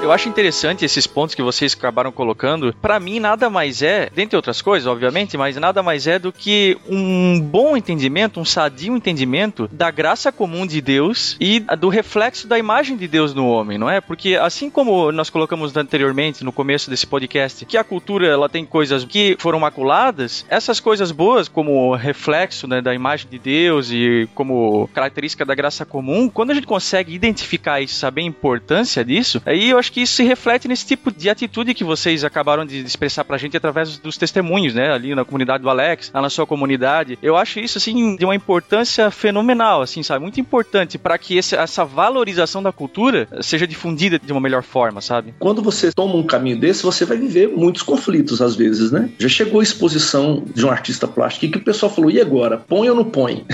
Eu 0.02 0.10
acho 0.10 0.30
interessante 0.30 0.82
esses 0.82 1.06
pontos 1.06 1.34
que 1.34 1.42
vocês 1.42 1.74
acabaram 1.74 2.10
colocando. 2.10 2.74
Para 2.80 2.98
mim, 2.98 3.20
nada 3.20 3.50
mais 3.50 3.82
é, 3.82 4.08
dentre 4.08 4.34
outras 4.34 4.62
coisas, 4.62 4.86
obviamente, 4.86 5.36
mas 5.36 5.56
nada 5.56 5.82
mais 5.82 6.06
é 6.06 6.18
do 6.18 6.32
que 6.32 6.78
um 6.88 7.38
bom 7.38 7.76
entendimento, 7.76 8.40
um 8.40 8.44
sadio 8.44 8.96
entendimento 8.96 9.68
da 9.70 9.90
graça 9.90 10.32
comum 10.32 10.66
de 10.66 10.80
Deus 10.80 11.36
e 11.38 11.60
do 11.78 11.90
reflexo 11.90 12.48
da 12.48 12.58
imagem 12.58 12.96
de 12.96 13.06
Deus 13.06 13.34
no 13.34 13.46
homem, 13.46 13.76
não 13.76 13.90
é? 13.90 14.00
Porque 14.00 14.36
assim 14.36 14.70
como 14.70 15.12
nós 15.12 15.28
colocamos 15.28 15.76
anteriormente 15.76 16.42
no 16.42 16.50
começo 16.50 16.88
desse 16.88 17.06
podcast, 17.06 17.66
que 17.66 17.76
a 17.76 17.84
cultura 17.84 18.26
ela 18.26 18.48
tem 18.48 18.64
coisas 18.64 19.04
que 19.04 19.36
foram 19.38 19.60
maculadas, 19.60 20.46
essas 20.48 20.80
coisas 20.80 21.12
boas, 21.12 21.46
como 21.46 21.94
reflexo 21.94 22.66
né, 22.66 22.80
da 22.80 22.94
imagem 22.94 23.28
de 23.30 23.38
Deus 23.38 23.90
e 23.92 24.26
como 24.34 24.88
característica 24.94 25.44
da 25.44 25.54
graça 25.54 25.84
comum, 25.84 26.30
quando 26.30 26.52
a 26.52 26.54
gente 26.54 26.66
consegue 26.66 27.14
identificar 27.14 27.82
isso, 27.82 27.96
saber 27.96 28.22
a 28.22 28.24
importância 28.24 29.04
disso, 29.04 29.42
aí 29.44 29.68
eu 29.68 29.78
acho 29.78 29.89
que 29.90 30.03
isso 30.03 30.14
se 30.14 30.22
reflete 30.22 30.68
nesse 30.68 30.87
tipo 30.87 31.11
de 31.12 31.29
atitude 31.29 31.74
que 31.74 31.85
vocês 31.85 32.24
acabaram 32.24 32.64
de 32.64 32.81
expressar 32.81 33.24
pra 33.24 33.38
gente 33.38 33.57
através 33.57 33.98
dos 33.98 34.16
testemunhos, 34.16 34.74
né? 34.74 34.92
Ali 34.92 35.14
na 35.14 35.24
comunidade 35.24 35.62
do 35.62 35.70
Alex, 35.70 36.11
lá 36.12 36.22
na 36.22 36.31
sua 36.31 36.46
comunidade. 36.46 37.18
Eu 37.22 37.37
acho 37.37 37.61
isso, 37.61 37.79
assim, 37.79 38.16
de 38.16 38.24
uma 38.24 38.35
importância 38.35 39.11
fenomenal, 39.11 39.83
assim, 39.83 40.03
sabe? 40.03 40.22
Muito 40.22 40.40
importante 40.40 40.98
para 40.98 41.18
que 41.18 41.37
esse, 41.37 41.55
essa 41.55 41.85
valorização 41.85 42.62
da 42.62 42.72
cultura 42.72 43.29
seja 43.40 43.66
difundida 43.66 44.18
de 44.18 44.33
uma 44.33 44.40
melhor 44.40 44.62
forma, 44.62 45.00
sabe? 45.00 45.35
Quando 45.38 45.62
você 45.62 45.92
toma 45.92 46.14
um 46.14 46.22
caminho 46.22 46.59
desse, 46.59 46.83
você 46.83 47.05
vai 47.05 47.16
viver 47.16 47.48
muitos 47.48 47.83
conflitos, 47.83 48.40
às 48.40 48.55
vezes, 48.55 48.90
né? 48.90 49.11
Já 49.18 49.29
chegou 49.29 49.61
a 49.61 49.62
exposição 49.62 50.44
de 50.55 50.64
um 50.64 50.70
artista 50.70 51.07
plástico 51.07 51.53
que 51.53 51.59
o 51.59 51.64
pessoal 51.64 51.92
falou, 51.92 52.11
e 52.11 52.20
agora? 52.20 52.59
Põe 52.59 52.88
ou 52.88 52.96
não 52.96 53.05
põe? 53.05 53.44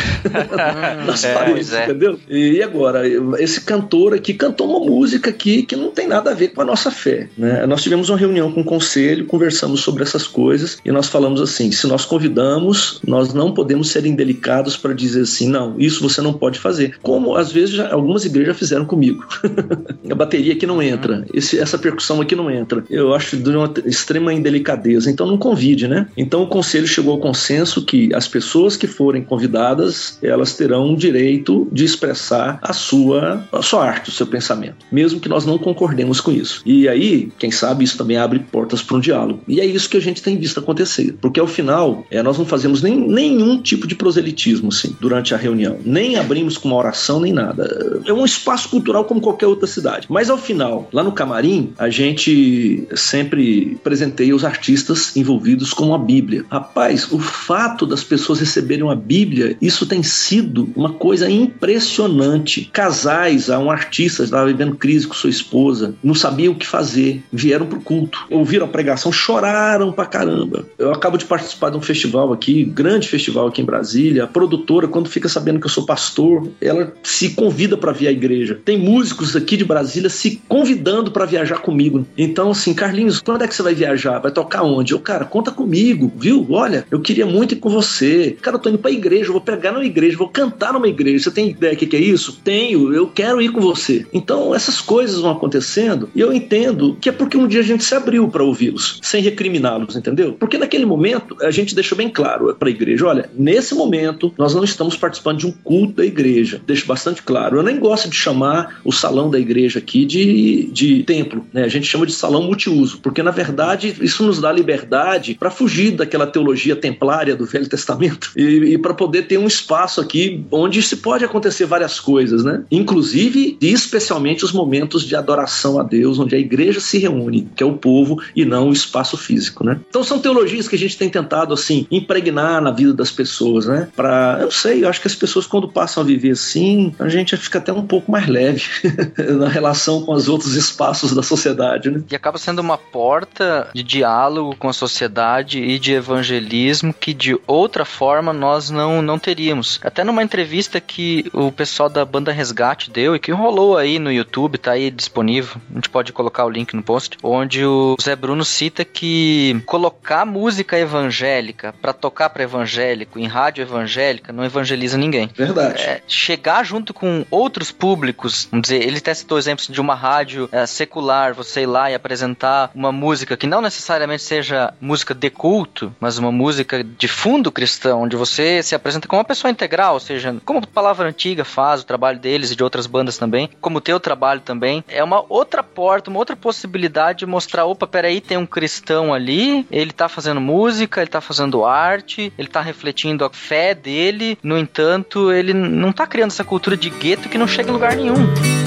Nas 1.06 1.24
é, 1.24 1.34
paredes, 1.34 1.72
é. 1.72 1.84
entendeu? 1.84 2.18
E 2.28 2.62
agora? 2.62 3.02
Esse 3.40 3.60
cantor 3.60 4.14
aqui 4.14 4.34
cantou 4.34 4.68
uma 4.68 4.84
música 4.84 5.30
aqui 5.30 5.62
que 5.62 5.76
não 5.76 5.90
tem 5.90 6.06
nada 6.06 6.25
a 6.30 6.34
ver 6.34 6.48
com 6.48 6.62
a 6.62 6.64
nossa 6.64 6.90
fé. 6.90 7.28
Né? 7.36 7.66
Nós 7.66 7.82
tivemos 7.82 8.08
uma 8.08 8.18
reunião 8.18 8.50
com 8.52 8.60
o 8.60 8.64
conselho, 8.64 9.26
conversamos 9.26 9.80
sobre 9.80 10.02
essas 10.02 10.26
coisas 10.26 10.78
e 10.84 10.90
nós 10.90 11.08
falamos 11.08 11.40
assim: 11.40 11.70
se 11.72 11.86
nós 11.86 12.04
convidamos, 12.04 13.00
nós 13.06 13.32
não 13.32 13.52
podemos 13.52 13.88
ser 13.90 14.06
indelicados 14.06 14.76
para 14.76 14.92
dizer 14.92 15.22
assim, 15.22 15.48
não, 15.48 15.74
isso 15.78 16.02
você 16.02 16.20
não 16.20 16.32
pode 16.32 16.58
fazer. 16.58 16.96
Como 17.02 17.36
às 17.36 17.52
vezes 17.52 17.76
já, 17.76 17.92
algumas 17.92 18.24
igrejas 18.24 18.58
fizeram 18.58 18.84
comigo. 18.84 19.24
a 20.10 20.14
bateria 20.14 20.52
aqui 20.52 20.66
não 20.66 20.82
entra, 20.82 21.24
esse, 21.32 21.58
essa 21.58 21.78
percussão 21.78 22.20
aqui 22.20 22.34
não 22.34 22.50
entra. 22.50 22.84
Eu 22.90 23.14
acho 23.14 23.36
de 23.36 23.50
uma 23.50 23.72
extrema 23.84 24.32
indelicadeza. 24.32 25.10
Então 25.10 25.26
não 25.26 25.38
convide, 25.38 25.88
né? 25.88 26.08
Então 26.16 26.42
o 26.42 26.46
conselho 26.46 26.86
chegou 26.86 27.14
ao 27.14 27.20
consenso 27.20 27.84
que 27.84 28.14
as 28.14 28.28
pessoas 28.28 28.76
que 28.76 28.86
forem 28.86 29.22
convidadas, 29.22 30.18
elas 30.22 30.54
terão 30.56 30.92
o 30.92 30.96
direito 30.96 31.68
de 31.72 31.84
expressar 31.84 32.58
a 32.62 32.72
sua, 32.72 33.44
a 33.52 33.62
sua 33.62 33.84
arte, 33.84 34.10
o 34.10 34.12
seu 34.12 34.26
pensamento, 34.26 34.86
mesmo 34.90 35.20
que 35.20 35.28
nós 35.28 35.44
não 35.44 35.58
concordemos 35.58 36.15
com 36.20 36.32
isso. 36.32 36.62
E 36.64 36.88
aí, 36.88 37.30
quem 37.38 37.50
sabe, 37.50 37.84
isso 37.84 37.98
também 37.98 38.16
abre 38.16 38.38
portas 38.38 38.82
para 38.82 38.96
um 38.96 39.00
diálogo. 39.00 39.40
E 39.48 39.60
é 39.60 39.66
isso 39.66 39.88
que 39.88 39.96
a 39.96 40.00
gente 40.00 40.22
tem 40.22 40.36
visto 40.36 40.58
acontecer. 40.58 41.16
Porque 41.20 41.40
ao 41.40 41.46
final, 41.46 42.06
é, 42.10 42.22
nós 42.22 42.38
não 42.38 42.44
fazemos 42.44 42.82
nem, 42.82 42.96
nenhum 42.96 43.60
tipo 43.60 43.86
de 43.86 43.94
proselitismo 43.94 44.68
assim, 44.68 44.96
durante 45.00 45.34
a 45.34 45.36
reunião. 45.36 45.78
Nem 45.84 46.16
abrimos 46.16 46.56
com 46.56 46.68
uma 46.68 46.76
oração, 46.76 47.20
nem 47.20 47.32
nada. 47.32 48.02
É 48.06 48.12
um 48.12 48.24
espaço 48.24 48.68
cultural 48.68 49.04
como 49.04 49.20
qualquer 49.20 49.46
outra 49.46 49.66
cidade. 49.66 50.06
Mas 50.10 50.30
ao 50.30 50.38
final, 50.38 50.88
lá 50.92 51.02
no 51.02 51.12
camarim, 51.12 51.72
a 51.78 51.88
gente 51.88 52.86
sempre 52.94 53.78
presenteia 53.82 54.34
os 54.34 54.44
artistas 54.44 55.16
envolvidos 55.16 55.72
com 55.72 55.94
a 55.94 55.98
Bíblia. 55.98 56.44
Rapaz, 56.50 57.10
o 57.10 57.18
fato 57.18 57.86
das 57.86 58.02
pessoas 58.02 58.40
receberem 58.40 58.84
uma 58.84 58.96
Bíblia, 58.96 59.56
isso 59.60 59.86
tem 59.86 60.02
sido 60.02 60.68
uma 60.74 60.92
coisa 60.92 61.30
impressionante. 61.30 62.68
Casais, 62.72 63.48
um 63.48 63.70
artista 63.70 64.22
estava 64.22 64.46
vivendo 64.46 64.76
crise 64.76 65.06
com 65.06 65.14
sua 65.14 65.30
esposa, 65.30 65.94
não 66.06 66.14
sabiam 66.14 66.52
o 66.52 66.56
que 66.56 66.66
fazer, 66.66 67.20
vieram 67.32 67.66
pro 67.66 67.80
culto, 67.80 68.26
ouviram 68.30 68.66
a 68.66 68.68
pregação, 68.68 69.10
choraram 69.10 69.90
pra 69.90 70.06
caramba. 70.06 70.64
Eu 70.78 70.92
acabo 70.92 71.18
de 71.18 71.24
participar 71.24 71.70
de 71.70 71.76
um 71.76 71.80
festival 71.80 72.32
aqui, 72.32 72.62
grande 72.64 73.08
festival 73.08 73.48
aqui 73.48 73.60
em 73.60 73.64
Brasília. 73.64 74.22
A 74.22 74.26
produtora, 74.28 74.86
quando 74.86 75.08
fica 75.08 75.28
sabendo 75.28 75.58
que 75.58 75.66
eu 75.66 75.70
sou 75.70 75.84
pastor, 75.84 76.48
ela 76.60 76.94
se 77.02 77.30
convida 77.30 77.76
para 77.76 77.90
vir 77.90 78.06
à 78.06 78.12
igreja. 78.12 78.56
Tem 78.64 78.78
músicos 78.78 79.34
aqui 79.34 79.56
de 79.56 79.64
Brasília 79.64 80.08
se 80.08 80.40
convidando 80.48 81.10
para 81.10 81.24
viajar 81.24 81.58
comigo. 81.58 82.06
Então, 82.16 82.52
assim, 82.52 82.72
Carlinhos, 82.72 83.20
quando 83.20 83.42
é 83.42 83.48
que 83.48 83.54
você 83.54 83.62
vai 83.62 83.74
viajar? 83.74 84.20
Vai 84.20 84.30
tocar 84.30 84.62
onde? 84.62 84.92
Eu, 84.92 85.00
cara, 85.00 85.24
conta 85.24 85.50
comigo, 85.50 86.12
viu? 86.16 86.46
Olha, 86.50 86.86
eu 86.88 87.00
queria 87.00 87.26
muito 87.26 87.54
ir 87.54 87.56
com 87.56 87.68
você. 87.68 88.36
Cara, 88.40 88.56
eu 88.56 88.60
tô 88.60 88.68
indo 88.68 88.78
pra 88.78 88.92
igreja, 88.92 89.32
vou 89.32 89.40
pregar 89.40 89.72
numa 89.72 89.84
igreja, 89.84 90.16
vou 90.16 90.28
cantar 90.28 90.72
numa 90.72 90.86
igreja. 90.86 91.24
Você 91.24 91.30
tem 91.32 91.50
ideia 91.50 91.74
do 91.74 91.78
que 91.78 91.96
é 91.96 92.00
isso? 92.00 92.40
Tenho, 92.44 92.94
eu 92.94 93.08
quero 93.08 93.42
ir 93.42 93.48
com 93.48 93.60
você. 93.60 94.06
Então, 94.12 94.54
essas 94.54 94.80
coisas 94.80 95.20
vão 95.20 95.32
acontecendo 95.32 95.95
e 96.14 96.20
eu 96.20 96.32
entendo 96.32 96.96
que 97.00 97.08
é 97.08 97.12
porque 97.12 97.36
um 97.36 97.46
dia 97.46 97.60
a 97.60 97.64
gente 97.64 97.84
se 97.84 97.94
abriu 97.94 98.28
para 98.28 98.42
ouvi-los, 98.42 98.98
sem 99.02 99.22
recriminá-los, 99.22 99.96
entendeu? 99.96 100.34
Porque 100.38 100.58
naquele 100.58 100.84
momento 100.84 101.36
a 101.42 101.50
gente 101.50 101.74
deixou 101.74 101.96
bem 101.96 102.08
claro 102.08 102.54
para 102.54 102.68
a 102.68 102.70
igreja: 102.70 103.06
olha, 103.06 103.30
nesse 103.34 103.74
momento 103.74 104.32
nós 104.36 104.54
não 104.54 104.64
estamos 104.64 104.96
participando 104.96 105.38
de 105.38 105.46
um 105.46 105.52
culto 105.52 105.94
da 105.94 106.04
igreja. 106.04 106.60
Deixo 106.66 106.86
bastante 106.86 107.22
claro. 107.22 107.58
Eu 107.58 107.62
nem 107.62 107.78
gosto 107.78 108.08
de 108.08 108.16
chamar 108.16 108.80
o 108.84 108.92
salão 108.92 109.30
da 109.30 109.38
igreja 109.38 109.78
aqui 109.78 110.04
de, 110.04 110.68
de 110.72 111.02
templo, 111.04 111.46
né? 111.52 111.64
A 111.64 111.68
gente 111.68 111.86
chama 111.86 112.06
de 112.06 112.12
salão 112.12 112.42
multiuso, 112.42 112.98
porque 113.00 113.22
na 113.22 113.30
verdade 113.30 113.94
isso 114.00 114.24
nos 114.24 114.40
dá 114.40 114.52
liberdade 114.52 115.36
para 115.38 115.50
fugir 115.50 115.92
daquela 115.92 116.26
teologia 116.26 116.76
templária 116.76 117.36
do 117.36 117.46
Velho 117.46 117.68
Testamento 117.68 118.32
e, 118.36 118.74
e 118.74 118.78
para 118.78 118.94
poder 118.94 119.22
ter 119.22 119.38
um 119.38 119.46
espaço 119.46 120.00
aqui 120.00 120.44
onde 120.50 120.82
se 120.82 120.96
pode 120.96 121.24
acontecer 121.24 121.66
várias 121.66 122.00
coisas, 122.00 122.44
né? 122.44 122.64
Inclusive 122.70 123.56
e 123.60 123.72
especialmente 123.72 124.44
os 124.44 124.52
momentos 124.52 125.04
de 125.04 125.14
adoração 125.16 125.78
a 125.80 125.84
Deus 125.86 126.18
onde 126.18 126.34
a 126.34 126.38
igreja 126.38 126.80
se 126.80 126.98
reúne, 126.98 127.48
que 127.54 127.62
é 127.62 127.66
o 127.66 127.76
povo 127.76 128.20
e 128.34 128.44
não 128.44 128.68
o 128.68 128.72
espaço 128.72 129.16
físico, 129.16 129.64
né? 129.64 129.80
Então 129.88 130.02
são 130.02 130.18
teologias 130.18 130.68
que 130.68 130.76
a 130.76 130.78
gente 130.78 130.96
tem 130.96 131.08
tentado 131.08 131.54
assim 131.54 131.86
impregnar 131.90 132.60
na 132.60 132.70
vida 132.70 132.92
das 132.92 133.10
pessoas, 133.10 133.66
né? 133.66 133.88
Para, 133.94 134.38
eu 134.40 134.50
sei, 134.50 134.84
eu 134.84 134.88
acho 134.88 135.00
que 135.00 135.06
as 135.06 135.14
pessoas 135.14 135.46
quando 135.46 135.68
passam 135.68 136.02
a 136.02 136.06
viver 136.06 136.32
assim, 136.32 136.94
a 136.98 137.08
gente 137.08 137.36
fica 137.36 137.58
até 137.58 137.72
um 137.72 137.86
pouco 137.86 138.10
mais 138.10 138.26
leve 138.26 138.64
na 139.38 139.48
relação 139.48 140.02
com 140.02 140.12
os 140.12 140.28
outros 140.28 140.54
espaços 140.54 141.14
da 141.14 141.22
sociedade, 141.22 141.90
né? 141.90 142.02
E 142.10 142.16
acaba 142.16 142.38
sendo 142.38 142.60
uma 142.60 142.78
porta 142.78 143.68
de 143.74 143.82
diálogo 143.82 144.56
com 144.56 144.68
a 144.68 144.72
sociedade 144.72 145.58
e 145.58 145.78
de 145.78 145.92
evangelismo 145.92 146.92
que 146.92 147.14
de 147.14 147.38
outra 147.46 147.84
forma 147.84 148.32
nós 148.32 148.70
não 148.70 149.02
não 149.02 149.18
teríamos. 149.18 149.80
Até 149.82 150.04
numa 150.04 150.22
entrevista 150.22 150.80
que 150.80 151.26
o 151.32 151.50
pessoal 151.52 151.88
da 151.88 152.04
banda 152.04 152.32
Resgate 152.32 152.90
deu 152.90 153.14
e 153.14 153.20
que 153.20 153.32
rolou 153.32 153.76
aí 153.76 153.98
no 153.98 154.12
YouTube, 154.12 154.58
tá 154.58 154.72
aí 154.72 154.90
disponível 154.90 155.60
gente 155.78 155.90
pode 155.90 156.12
colocar 156.12 156.44
o 156.44 156.50
link 156.50 156.74
no 156.74 156.82
post, 156.82 157.18
onde 157.22 157.64
o 157.64 157.96
Zé 158.00 158.16
Bruno 158.16 158.44
cita 158.44 158.84
que 158.84 159.62
colocar 159.66 160.24
música 160.24 160.78
evangélica 160.78 161.74
para 161.80 161.92
tocar 161.92 162.30
para 162.30 162.42
evangélico 162.42 163.18
em 163.18 163.26
rádio 163.26 163.62
evangélica 163.62 164.32
não 164.32 164.44
evangeliza 164.44 164.96
ninguém. 164.96 165.30
Verdade. 165.34 165.82
É, 165.82 166.02
chegar 166.06 166.64
junto 166.64 166.92
com 166.92 167.24
outros 167.30 167.70
públicos, 167.70 168.48
vamos 168.50 168.68
dizer, 168.68 168.82
ele 168.82 168.98
até 168.98 169.12
citou 169.14 169.38
exemplos 169.38 169.68
de 169.68 169.80
uma 169.80 169.94
rádio 169.94 170.48
é, 170.52 170.66
secular, 170.66 171.34
você 171.34 171.62
ir 171.62 171.66
lá 171.66 171.90
e 171.90 171.94
apresentar 171.94 172.70
uma 172.74 172.92
música 172.92 173.36
que 173.36 173.46
não 173.46 173.60
necessariamente 173.60 174.22
seja 174.22 174.72
música 174.80 175.14
de 175.14 175.30
culto, 175.30 175.94
mas 176.00 176.18
uma 176.18 176.32
música 176.32 176.82
de 176.82 177.08
fundo 177.08 177.52
cristão, 177.52 178.02
onde 178.02 178.16
você 178.16 178.62
se 178.62 178.74
apresenta 178.74 179.08
como 179.08 179.20
uma 179.20 179.24
pessoa 179.24 179.50
integral, 179.50 179.94
ou 179.94 180.00
seja, 180.00 180.34
como 180.44 180.60
a 180.60 180.66
Palavra 180.66 181.08
Antiga 181.08 181.44
faz 181.44 181.82
o 181.82 181.86
trabalho 181.86 182.18
deles 182.18 182.50
e 182.50 182.56
de 182.56 182.62
outras 182.62 182.86
bandas 182.86 183.18
também, 183.18 183.50
como 183.60 183.78
o 183.78 183.80
teu 183.80 184.00
trabalho 184.00 184.40
também, 184.40 184.84
é 184.88 185.02
uma 185.02 185.24
outra 185.28 185.65
porta, 185.66 186.10
uma 186.10 186.18
outra 186.18 186.36
possibilidade 186.36 187.20
de 187.20 187.26
mostrar, 187.26 187.66
opa, 187.66 187.86
peraí, 187.86 188.20
tem 188.20 188.38
um 188.38 188.46
cristão 188.46 189.12
ali, 189.12 189.66
ele 189.70 189.92
tá 189.92 190.08
fazendo 190.08 190.40
música, 190.40 191.00
ele 191.00 191.10
tá 191.10 191.20
fazendo 191.20 191.64
arte, 191.64 192.32
ele 192.38 192.48
tá 192.48 192.60
refletindo 192.60 193.24
a 193.24 193.30
fé 193.30 193.74
dele, 193.74 194.38
no 194.42 194.56
entanto, 194.56 195.32
ele 195.32 195.52
não 195.52 195.92
tá 195.92 196.06
criando 196.06 196.30
essa 196.30 196.44
cultura 196.44 196.76
de 196.76 196.90
gueto 196.90 197.28
que 197.28 197.38
não 197.38 197.46
chega 197.46 197.70
em 197.70 197.72
lugar 197.72 197.96
nenhum. 197.96 198.65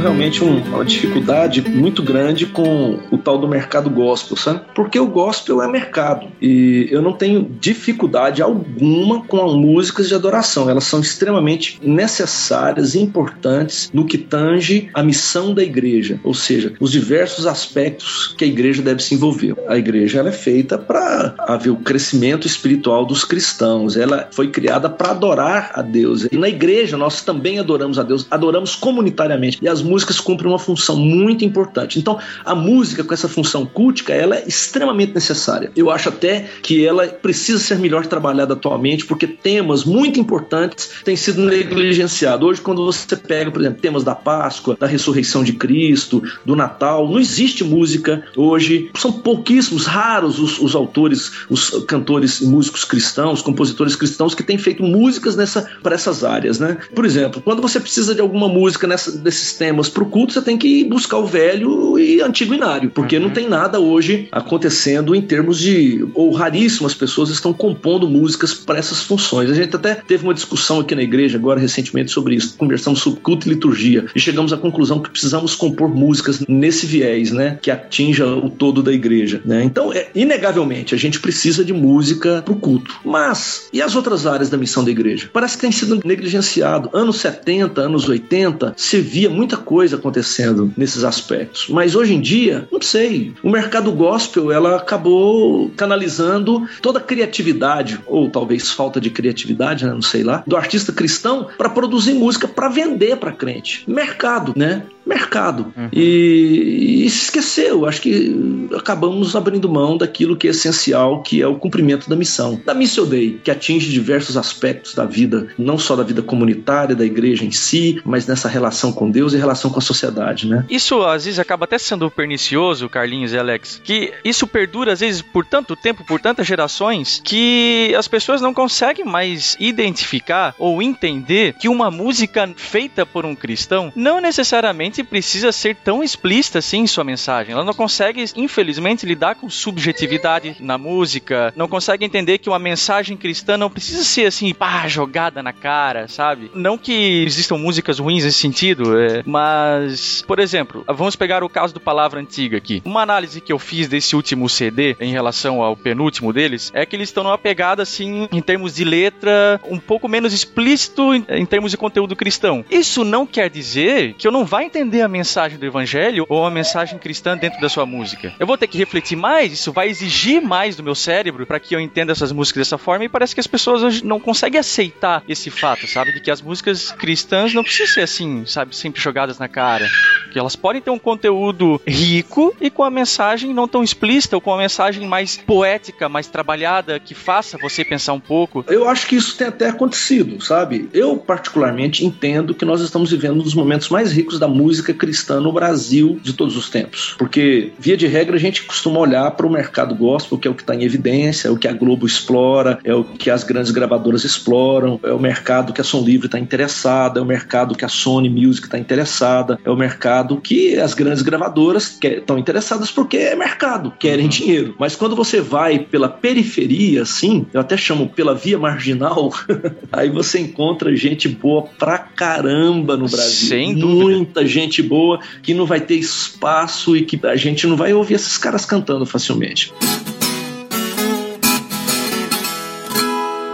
Realmente 0.00 0.42
um, 0.42 0.62
uma 0.62 0.84
dificuldade 0.84 1.62
muito 1.68 2.02
grande 2.02 2.46
com 2.46 2.98
o 3.10 3.18
tal 3.18 3.38
do 3.38 3.48
mercado 3.48 3.90
gospel, 3.90 4.36
sabe? 4.36 4.60
Porque 4.74 4.98
o 4.98 5.06
gospel 5.06 5.62
é 5.62 5.68
mercado 5.68 6.26
e 6.40 6.88
eu 6.90 7.02
não 7.02 7.12
tenho 7.12 7.48
dificuldade 7.60 8.42
alguma 8.42 9.22
com 9.24 9.44
as 9.44 9.54
músicas 9.54 10.08
de 10.08 10.14
adoração. 10.14 10.68
Elas 10.68 10.84
são 10.84 11.00
extremamente 11.00 11.78
necessárias 11.82 12.94
e 12.94 13.00
importantes 13.00 13.90
no 13.92 14.04
que 14.04 14.18
tange 14.18 14.88
a 14.94 15.02
missão 15.02 15.52
da 15.54 15.62
igreja, 15.62 16.18
ou 16.24 16.34
seja, 16.34 16.72
os 16.80 16.92
diversos 16.92 17.46
aspectos 17.46 18.34
que 18.36 18.44
a 18.44 18.48
igreja 18.48 18.82
deve 18.82 19.02
se 19.02 19.14
envolver. 19.14 19.54
A 19.68 19.76
igreja 19.76 20.20
é 20.20 20.32
feita 20.32 20.78
para 20.78 21.34
haver 21.38 21.70
o 21.70 21.76
crescimento 21.76 22.46
espiritual 22.46 23.04
dos 23.04 23.24
cristãos. 23.24 23.96
Ela 23.96 24.28
foi 24.32 24.48
criada 24.48 24.88
para 24.88 25.10
adorar 25.10 25.72
a 25.74 25.82
Deus. 25.82 26.26
E 26.30 26.36
na 26.36 26.48
igreja 26.48 26.96
nós 26.96 27.22
também 27.22 27.58
adoramos 27.58 27.98
a 27.98 28.02
Deus, 28.02 28.26
adoramos 28.30 28.74
comunitariamente. 28.74 29.58
E 29.60 29.68
as 29.68 29.82
músicas 29.90 30.20
cumprem 30.20 30.50
uma 30.50 30.58
função 30.58 30.96
muito 30.96 31.44
importante. 31.44 31.98
Então, 31.98 32.18
a 32.44 32.54
música 32.54 33.04
com 33.04 33.12
essa 33.12 33.28
função 33.28 33.66
cultica, 33.66 34.12
ela 34.12 34.36
é 34.36 34.44
extremamente 34.46 35.12
necessária. 35.14 35.70
Eu 35.76 35.90
acho 35.90 36.08
até 36.08 36.48
que 36.62 36.86
ela 36.86 37.06
precisa 37.08 37.58
ser 37.58 37.78
melhor 37.78 38.06
trabalhada 38.06 38.54
atualmente, 38.54 39.04
porque 39.04 39.26
temas 39.26 39.84
muito 39.84 40.18
importantes 40.18 40.90
têm 41.04 41.16
sido 41.16 41.42
negligenciados. 41.42 42.48
Hoje, 42.48 42.60
quando 42.60 42.84
você 42.84 43.16
pega, 43.16 43.50
por 43.50 43.60
exemplo, 43.60 43.80
temas 43.80 44.04
da 44.04 44.14
Páscoa, 44.14 44.76
da 44.78 44.86
ressurreição 44.86 45.42
de 45.42 45.54
Cristo, 45.54 46.22
do 46.44 46.54
Natal, 46.54 47.08
não 47.08 47.18
existe 47.18 47.64
música 47.64 48.24
hoje. 48.36 48.90
São 48.96 49.12
pouquíssimos, 49.12 49.86
raros 49.86 50.38
os, 50.38 50.60
os 50.60 50.74
autores, 50.74 51.32
os 51.48 51.70
cantores 51.86 52.40
e 52.40 52.46
músicos 52.46 52.84
cristãos, 52.84 53.42
compositores 53.42 53.96
cristãos 53.96 54.34
que 54.34 54.42
têm 54.42 54.58
feito 54.58 54.82
músicas 54.82 55.36
nessa 55.36 55.68
para 55.82 55.94
essas 55.94 56.24
áreas, 56.24 56.58
né? 56.58 56.78
Por 56.94 57.04
exemplo, 57.04 57.40
quando 57.40 57.62
você 57.62 57.80
precisa 57.80 58.14
de 58.14 58.20
alguma 58.20 58.48
música 58.48 58.86
nessa, 58.86 59.12
desses 59.18 59.54
temas 59.54 59.79
para 59.88 60.02
o 60.02 60.06
culto, 60.06 60.32
você 60.32 60.42
tem 60.42 60.56
que 60.56 60.84
buscar 60.84 61.18
o 61.18 61.26
velho 61.26 61.98
e 61.98 62.20
antigo 62.20 62.54
inário, 62.54 62.90
porque 62.90 63.16
uhum. 63.16 63.24
não 63.24 63.30
tem 63.30 63.48
nada 63.48 63.80
hoje 63.80 64.28
acontecendo 64.30 65.14
em 65.14 65.22
termos 65.22 65.58
de 65.58 66.06
ou 66.14 66.32
raríssimas 66.32 66.94
pessoas 66.94 67.30
estão 67.30 67.52
compondo 67.52 68.08
músicas 68.08 68.54
para 68.54 68.78
essas 68.78 69.02
funções. 69.02 69.50
A 69.50 69.54
gente 69.54 69.74
até 69.74 69.94
teve 69.94 70.24
uma 70.24 70.34
discussão 70.34 70.80
aqui 70.80 70.94
na 70.94 71.02
igreja 71.02 71.38
agora 71.38 71.60
recentemente 71.60 72.10
sobre 72.10 72.34
isso, 72.34 72.56
conversamos 72.56 73.00
sobre 73.00 73.20
culto 73.20 73.46
e 73.46 73.50
liturgia 73.50 74.06
e 74.14 74.20
chegamos 74.20 74.52
à 74.52 74.56
conclusão 74.56 75.00
que 75.00 75.10
precisamos 75.10 75.54
compor 75.54 75.88
músicas 75.88 76.40
nesse 76.48 76.86
viés, 76.86 77.30
né, 77.30 77.58
que 77.60 77.70
atinja 77.70 78.26
o 78.26 78.50
todo 78.50 78.82
da 78.82 78.92
igreja, 78.92 79.40
né? 79.44 79.62
Então, 79.64 79.92
é, 79.92 80.08
inegavelmente 80.14 80.94
a 80.94 80.98
gente 80.98 81.20
precisa 81.20 81.64
de 81.64 81.72
música 81.72 82.42
para 82.42 82.52
o 82.52 82.56
culto. 82.56 83.00
Mas 83.04 83.68
e 83.72 83.80
as 83.80 83.94
outras 83.94 84.26
áreas 84.26 84.50
da 84.50 84.56
missão 84.56 84.84
da 84.84 84.90
igreja? 84.90 85.30
Parece 85.32 85.56
que 85.56 85.62
tem 85.62 85.72
sido 85.72 86.00
negligenciado. 86.04 86.90
Anos 86.92 87.16
70, 87.18 87.80
anos 87.80 88.08
80, 88.08 88.74
se 88.76 89.00
via 89.00 89.30
muita 89.30 89.56
coisa 89.56 89.69
acontecendo 89.92 90.72
nesses 90.76 91.04
aspectos. 91.04 91.68
Mas 91.68 91.94
hoje 91.94 92.14
em 92.14 92.20
dia, 92.20 92.68
não 92.72 92.82
sei, 92.82 93.32
o 93.42 93.50
mercado 93.50 93.92
gospel 93.92 94.50
ela 94.50 94.76
acabou 94.76 95.70
canalizando 95.76 96.66
toda 96.82 96.98
a 96.98 97.02
criatividade, 97.02 98.00
ou 98.06 98.28
talvez 98.28 98.70
falta 98.70 99.00
de 99.00 99.10
criatividade, 99.10 99.84
né? 99.84 99.92
não 99.92 100.02
sei 100.02 100.22
lá, 100.22 100.42
do 100.46 100.56
artista 100.56 100.92
cristão 100.92 101.48
para 101.56 101.68
produzir 101.68 102.14
música 102.14 102.48
para 102.48 102.68
vender 102.68 103.16
para 103.16 103.32
crente. 103.32 103.84
Mercado, 103.86 104.52
né? 104.56 104.82
Mercado. 105.04 105.72
Uhum. 105.76 105.88
E, 105.92 107.04
e, 107.04 107.10
se 107.10 107.24
esqueceu. 107.24 107.86
Acho 107.86 108.00
que 108.02 108.68
acabamos 108.76 109.34
abrindo 109.34 109.68
mão 109.68 109.96
daquilo 109.96 110.36
que 110.36 110.46
é 110.46 110.50
essencial, 110.50 111.22
que 111.22 111.42
é 111.42 111.46
o 111.46 111.56
cumprimento 111.56 112.08
da 112.08 112.16
missão. 112.16 112.60
Da 112.64 112.74
Missio 112.74 113.06
Dei, 113.06 113.40
que 113.42 113.50
atinge 113.50 113.90
diversos 113.90 114.36
aspectos 114.36 114.94
da 114.94 115.04
vida, 115.04 115.48
não 115.58 115.78
só 115.78 115.96
da 115.96 116.02
vida 116.02 116.22
comunitária, 116.22 116.94
da 116.94 117.04
igreja 117.04 117.44
em 117.44 117.50
si, 117.50 118.00
mas 118.04 118.26
nessa 118.26 118.48
relação 118.48 118.92
com 118.92 119.10
Deus 119.10 119.32
e 119.32 119.36
relação 119.36 119.70
com 119.70 119.78
a 119.78 119.82
sociedade, 119.82 120.48
né? 120.48 120.64
Isso 120.68 121.02
às 121.02 121.24
vezes 121.24 121.38
acaba 121.38 121.64
até 121.64 121.78
sendo 121.78 122.10
pernicioso, 122.10 122.88
Carlinhos 122.88 123.32
e 123.32 123.38
Alex, 123.38 123.80
que 123.82 124.12
isso 124.24 124.46
perdura 124.46 124.92
às 124.92 125.00
vezes 125.00 125.22
por 125.22 125.44
tanto 125.44 125.74
tempo, 125.76 126.04
por 126.04 126.20
tantas 126.20 126.46
gerações, 126.46 127.20
que 127.24 127.94
as 127.96 128.08
pessoas 128.08 128.40
não 128.40 128.54
conseguem 128.54 129.04
mais 129.04 129.56
identificar 129.58 130.54
ou 130.58 130.82
entender 130.82 131.54
que 131.54 131.68
uma 131.68 131.90
música 131.90 132.48
feita 132.56 133.04
por 133.04 133.24
um 133.24 133.34
cristão 133.34 133.92
não 133.94 134.20
necessariamente 134.20 134.99
precisa 135.02 135.52
ser 135.52 135.76
tão 135.76 136.02
explícita 136.02 136.58
assim 136.58 136.80
em 136.80 136.86
sua 136.86 137.04
mensagem. 137.04 137.52
Ela 137.52 137.64
não 137.64 137.74
consegue, 137.74 138.24
infelizmente, 138.36 139.06
lidar 139.06 139.34
com 139.34 139.48
subjetividade 139.48 140.56
na 140.60 140.78
música, 140.78 141.52
não 141.56 141.68
consegue 141.68 142.04
entender 142.04 142.38
que 142.38 142.48
uma 142.48 142.58
mensagem 142.58 143.16
cristã 143.16 143.56
não 143.56 143.70
precisa 143.70 144.04
ser 144.04 144.26
assim, 144.26 144.52
pá, 144.54 144.86
jogada 144.88 145.42
na 145.42 145.52
cara, 145.52 146.08
sabe? 146.08 146.50
Não 146.54 146.78
que 146.78 147.24
existam 147.24 147.56
músicas 147.56 147.98
ruins 147.98 148.24
nesse 148.24 148.38
sentido, 148.38 148.98
é, 148.98 149.22
mas, 149.26 150.22
por 150.26 150.38
exemplo, 150.38 150.84
vamos 150.88 151.16
pegar 151.16 151.42
o 151.42 151.48
caso 151.48 151.74
do 151.74 151.80
Palavra 151.80 152.20
Antiga 152.20 152.56
aqui. 152.56 152.82
Uma 152.84 153.02
análise 153.02 153.40
que 153.40 153.52
eu 153.52 153.58
fiz 153.58 153.88
desse 153.88 154.16
último 154.16 154.48
CD 154.48 154.96
em 155.00 155.12
relação 155.12 155.62
ao 155.62 155.76
penúltimo 155.76 156.32
deles 156.32 156.70
é 156.74 156.84
que 156.84 156.96
eles 156.96 157.08
estão 157.08 157.24
numa 157.24 157.38
pegada 157.38 157.82
assim, 157.82 158.28
em 158.32 158.40
termos 158.40 158.74
de 158.74 158.84
letra, 158.84 159.60
um 159.68 159.78
pouco 159.78 160.08
menos 160.08 160.32
explícito 160.32 161.14
em, 161.14 161.24
em 161.28 161.46
termos 161.46 161.70
de 161.70 161.76
conteúdo 161.76 162.16
cristão. 162.16 162.64
Isso 162.70 163.04
não 163.04 163.26
quer 163.26 163.50
dizer 163.50 164.14
que 164.14 164.26
eu 164.26 164.32
não 164.32 164.44
vá 164.44 164.62
entender 164.62 164.79
entender 164.80 165.02
a 165.02 165.08
mensagem 165.08 165.58
do 165.58 165.66
evangelho 165.66 166.24
ou 166.28 166.44
a 166.44 166.50
mensagem 166.50 166.98
cristã 166.98 167.36
dentro 167.36 167.60
da 167.60 167.68
sua 167.68 167.84
música. 167.84 168.32
Eu 168.38 168.46
vou 168.46 168.56
ter 168.56 168.66
que 168.66 168.78
refletir 168.78 169.14
mais, 169.14 169.52
isso 169.52 169.72
vai 169.72 169.88
exigir 169.88 170.40
mais 170.40 170.74
do 170.74 170.82
meu 170.82 170.94
cérebro 170.94 171.46
para 171.46 171.60
que 171.60 171.74
eu 171.74 171.80
entenda 171.80 172.12
essas 172.12 172.32
músicas 172.32 172.62
dessa 172.62 172.78
forma 172.78 173.04
e 173.04 173.08
parece 173.08 173.34
que 173.34 173.40
as 173.40 173.46
pessoas 173.46 173.82
hoje 173.82 174.04
não 174.04 174.18
conseguem 174.18 174.58
aceitar 174.58 175.22
esse 175.28 175.50
fato, 175.50 175.86
sabe? 175.86 176.12
De 176.12 176.20
que 176.20 176.30
as 176.30 176.40
músicas 176.40 176.92
cristãs 176.92 177.52
não 177.52 177.62
precisam 177.62 177.94
ser 177.94 178.00
assim, 178.00 178.44
sabe? 178.46 178.74
Sempre 178.74 179.02
jogadas 179.02 179.38
na 179.38 179.48
cara. 179.48 179.86
Que 180.32 180.38
elas 180.38 180.56
podem 180.56 180.80
ter 180.80 180.90
um 180.90 180.98
conteúdo 180.98 181.80
rico 181.86 182.54
e 182.60 182.70
com 182.70 182.82
a 182.82 182.90
mensagem 182.90 183.52
não 183.52 183.68
tão 183.68 183.82
explícita 183.82 184.36
ou 184.36 184.40
com 184.40 184.54
a 184.54 184.58
mensagem 184.58 185.06
mais 185.06 185.36
poética, 185.36 186.08
mais 186.08 186.26
trabalhada, 186.26 186.98
que 186.98 187.14
faça 187.14 187.58
você 187.58 187.84
pensar 187.84 188.14
um 188.14 188.20
pouco. 188.20 188.64
Eu 188.68 188.88
acho 188.88 189.06
que 189.06 189.16
isso 189.16 189.36
tem 189.36 189.48
até 189.48 189.68
acontecido, 189.68 190.42
sabe? 190.42 190.88
Eu, 190.94 191.16
particularmente, 191.18 192.04
entendo 192.04 192.54
que 192.54 192.64
nós 192.64 192.80
estamos 192.80 193.10
vivendo 193.10 193.40
um 193.40 193.42
dos 193.42 193.54
momentos 193.54 193.88
mais 193.88 194.12
ricos 194.12 194.38
da 194.38 194.48
música 194.48 194.69
música 194.70 194.94
cristã 194.94 195.40
no 195.40 195.52
Brasil 195.52 196.20
de 196.22 196.32
todos 196.32 196.56
os 196.56 196.70
tempos. 196.70 197.16
Porque, 197.18 197.72
via 197.76 197.96
de 197.96 198.06
regra, 198.06 198.36
a 198.36 198.38
gente 198.38 198.62
costuma 198.62 199.00
olhar 199.00 199.28
para 199.32 199.44
o 199.44 199.50
mercado 199.50 199.96
gospel, 199.96 200.38
que 200.38 200.46
é 200.46 200.50
o 200.50 200.54
que 200.54 200.62
está 200.62 200.76
em 200.76 200.84
evidência, 200.84 201.48
é 201.48 201.50
o 201.50 201.56
que 201.56 201.66
a 201.66 201.72
Globo 201.72 202.06
explora, 202.06 202.78
é 202.84 202.94
o 202.94 203.02
que 203.02 203.28
as 203.30 203.42
grandes 203.42 203.72
gravadoras 203.72 204.24
exploram, 204.24 205.00
é 205.02 205.12
o 205.12 205.18
mercado 205.18 205.72
que 205.72 205.80
a 205.80 205.84
Som 205.84 206.02
Livre 206.02 206.26
está 206.26 206.38
interessada, 206.38 207.18
é 207.18 207.22
o 207.22 207.26
mercado 207.26 207.74
que 207.74 207.84
a 207.84 207.88
Sony 207.88 208.30
Music 208.30 208.68
está 208.68 208.78
interessada, 208.78 209.58
é 209.64 209.70
o 209.70 209.76
mercado 209.76 210.40
que 210.40 210.78
as 210.78 210.94
grandes 210.94 211.22
gravadoras 211.22 211.98
estão 212.00 212.38
interessadas 212.38 212.92
porque 212.92 213.16
é 213.16 213.34
mercado, 213.34 213.92
querem 213.98 214.26
uhum. 214.26 214.30
dinheiro. 214.30 214.74
Mas 214.78 214.94
quando 214.94 215.16
você 215.16 215.40
vai 215.40 215.80
pela 215.80 216.08
periferia, 216.08 217.02
assim, 217.02 217.44
eu 217.52 217.60
até 217.60 217.76
chamo 217.76 218.08
pela 218.08 218.36
via 218.36 218.58
marginal, 218.58 219.32
aí 219.90 220.10
você 220.10 220.38
encontra 220.38 220.94
gente 220.94 221.28
boa 221.28 221.64
pra 221.76 221.98
caramba 221.98 222.96
no 222.96 223.08
Brasil. 223.08 223.48
Sem 223.48 223.74
dúvida. 223.74 224.16
Muita 224.20 224.46
gente 224.46 224.59
gente 224.60 224.82
boa, 224.82 225.20
que 225.42 225.54
não 225.54 225.66
vai 225.66 225.80
ter 225.80 225.96
espaço 225.96 226.96
e 226.96 227.04
que 227.04 227.18
a 227.26 227.36
gente 227.36 227.66
não 227.66 227.76
vai 227.76 227.92
ouvir 227.92 228.14
esses 228.14 228.38
caras 228.38 228.64
cantando 228.64 229.04
facilmente. 229.06 229.72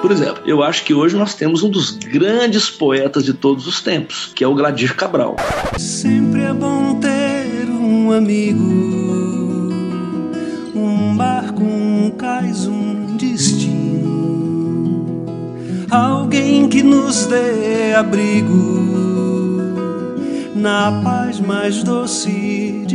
Por 0.06 0.12
exemplo, 0.12 0.42
eu 0.46 0.62
acho 0.62 0.84
que 0.84 0.94
hoje 0.94 1.16
nós 1.16 1.34
temos 1.34 1.64
um 1.64 1.68
dos 1.68 1.90
grandes 1.90 2.70
poetas 2.70 3.24
de 3.24 3.32
todos 3.32 3.66
os 3.66 3.80
tempos, 3.80 4.30
que 4.36 4.44
é 4.44 4.46
o 4.46 4.54
Gladir 4.54 4.94
Cabral. 4.94 5.34
Sempre 5.76 6.42
é 6.42 6.52
bom 6.52 7.00
ter 7.00 7.68
um 7.68 8.12
amigo, 8.12 8.62
um 10.74 11.16
barco, 11.16 11.60
um 11.64 12.10
cais, 12.10 12.66
um 12.66 13.16
destino, 13.16 14.36
alguém 15.90 16.68
que 16.68 16.84
nos 16.84 17.26
dê 17.26 17.94
abrigo 17.94 18.95
na 20.56 21.00
paz 21.04 21.38
mais 21.38 21.82
doce 21.82 22.86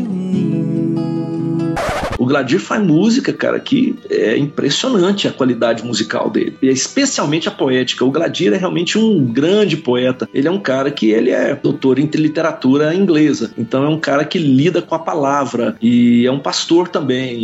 o 2.22 2.26
Gladir 2.28 2.60
faz 2.60 2.86
música, 2.86 3.34
cara, 3.34 3.60
que 3.60 3.96
é 4.08 4.38
impressionante 4.38 5.28
a 5.28 5.32
qualidade 5.32 5.84
musical 5.84 6.30
dele. 6.30 6.56
E 6.62 6.68
especialmente 6.68 7.48
a 7.48 7.52
poética. 7.52 8.06
O 8.06 8.12
Gladir 8.12 8.54
é 8.54 8.58
realmente 8.58 8.96
um 8.96 9.26
grande 9.26 9.76
poeta. 9.76 10.30
Ele 10.32 10.48
é 10.48 10.52
um 10.52 10.60
cara 10.60 10.92
que 10.92 11.10
ele 11.10 11.32
é 11.32 11.56
doutor 11.56 11.98
em 11.98 12.06
literatura 12.14 12.94
inglesa. 12.94 13.52
Então 13.58 13.84
é 13.84 13.90
um 13.90 14.00
cara 14.00 14.24
que 14.24 14.38
lida 14.38 14.84
com 14.84 14.94
a 14.94 15.00
palavra 15.00 15.76
e 15.82 16.24
é 16.28 16.32
um 16.32 16.38
pastor 16.38 16.88
também. 16.88 17.40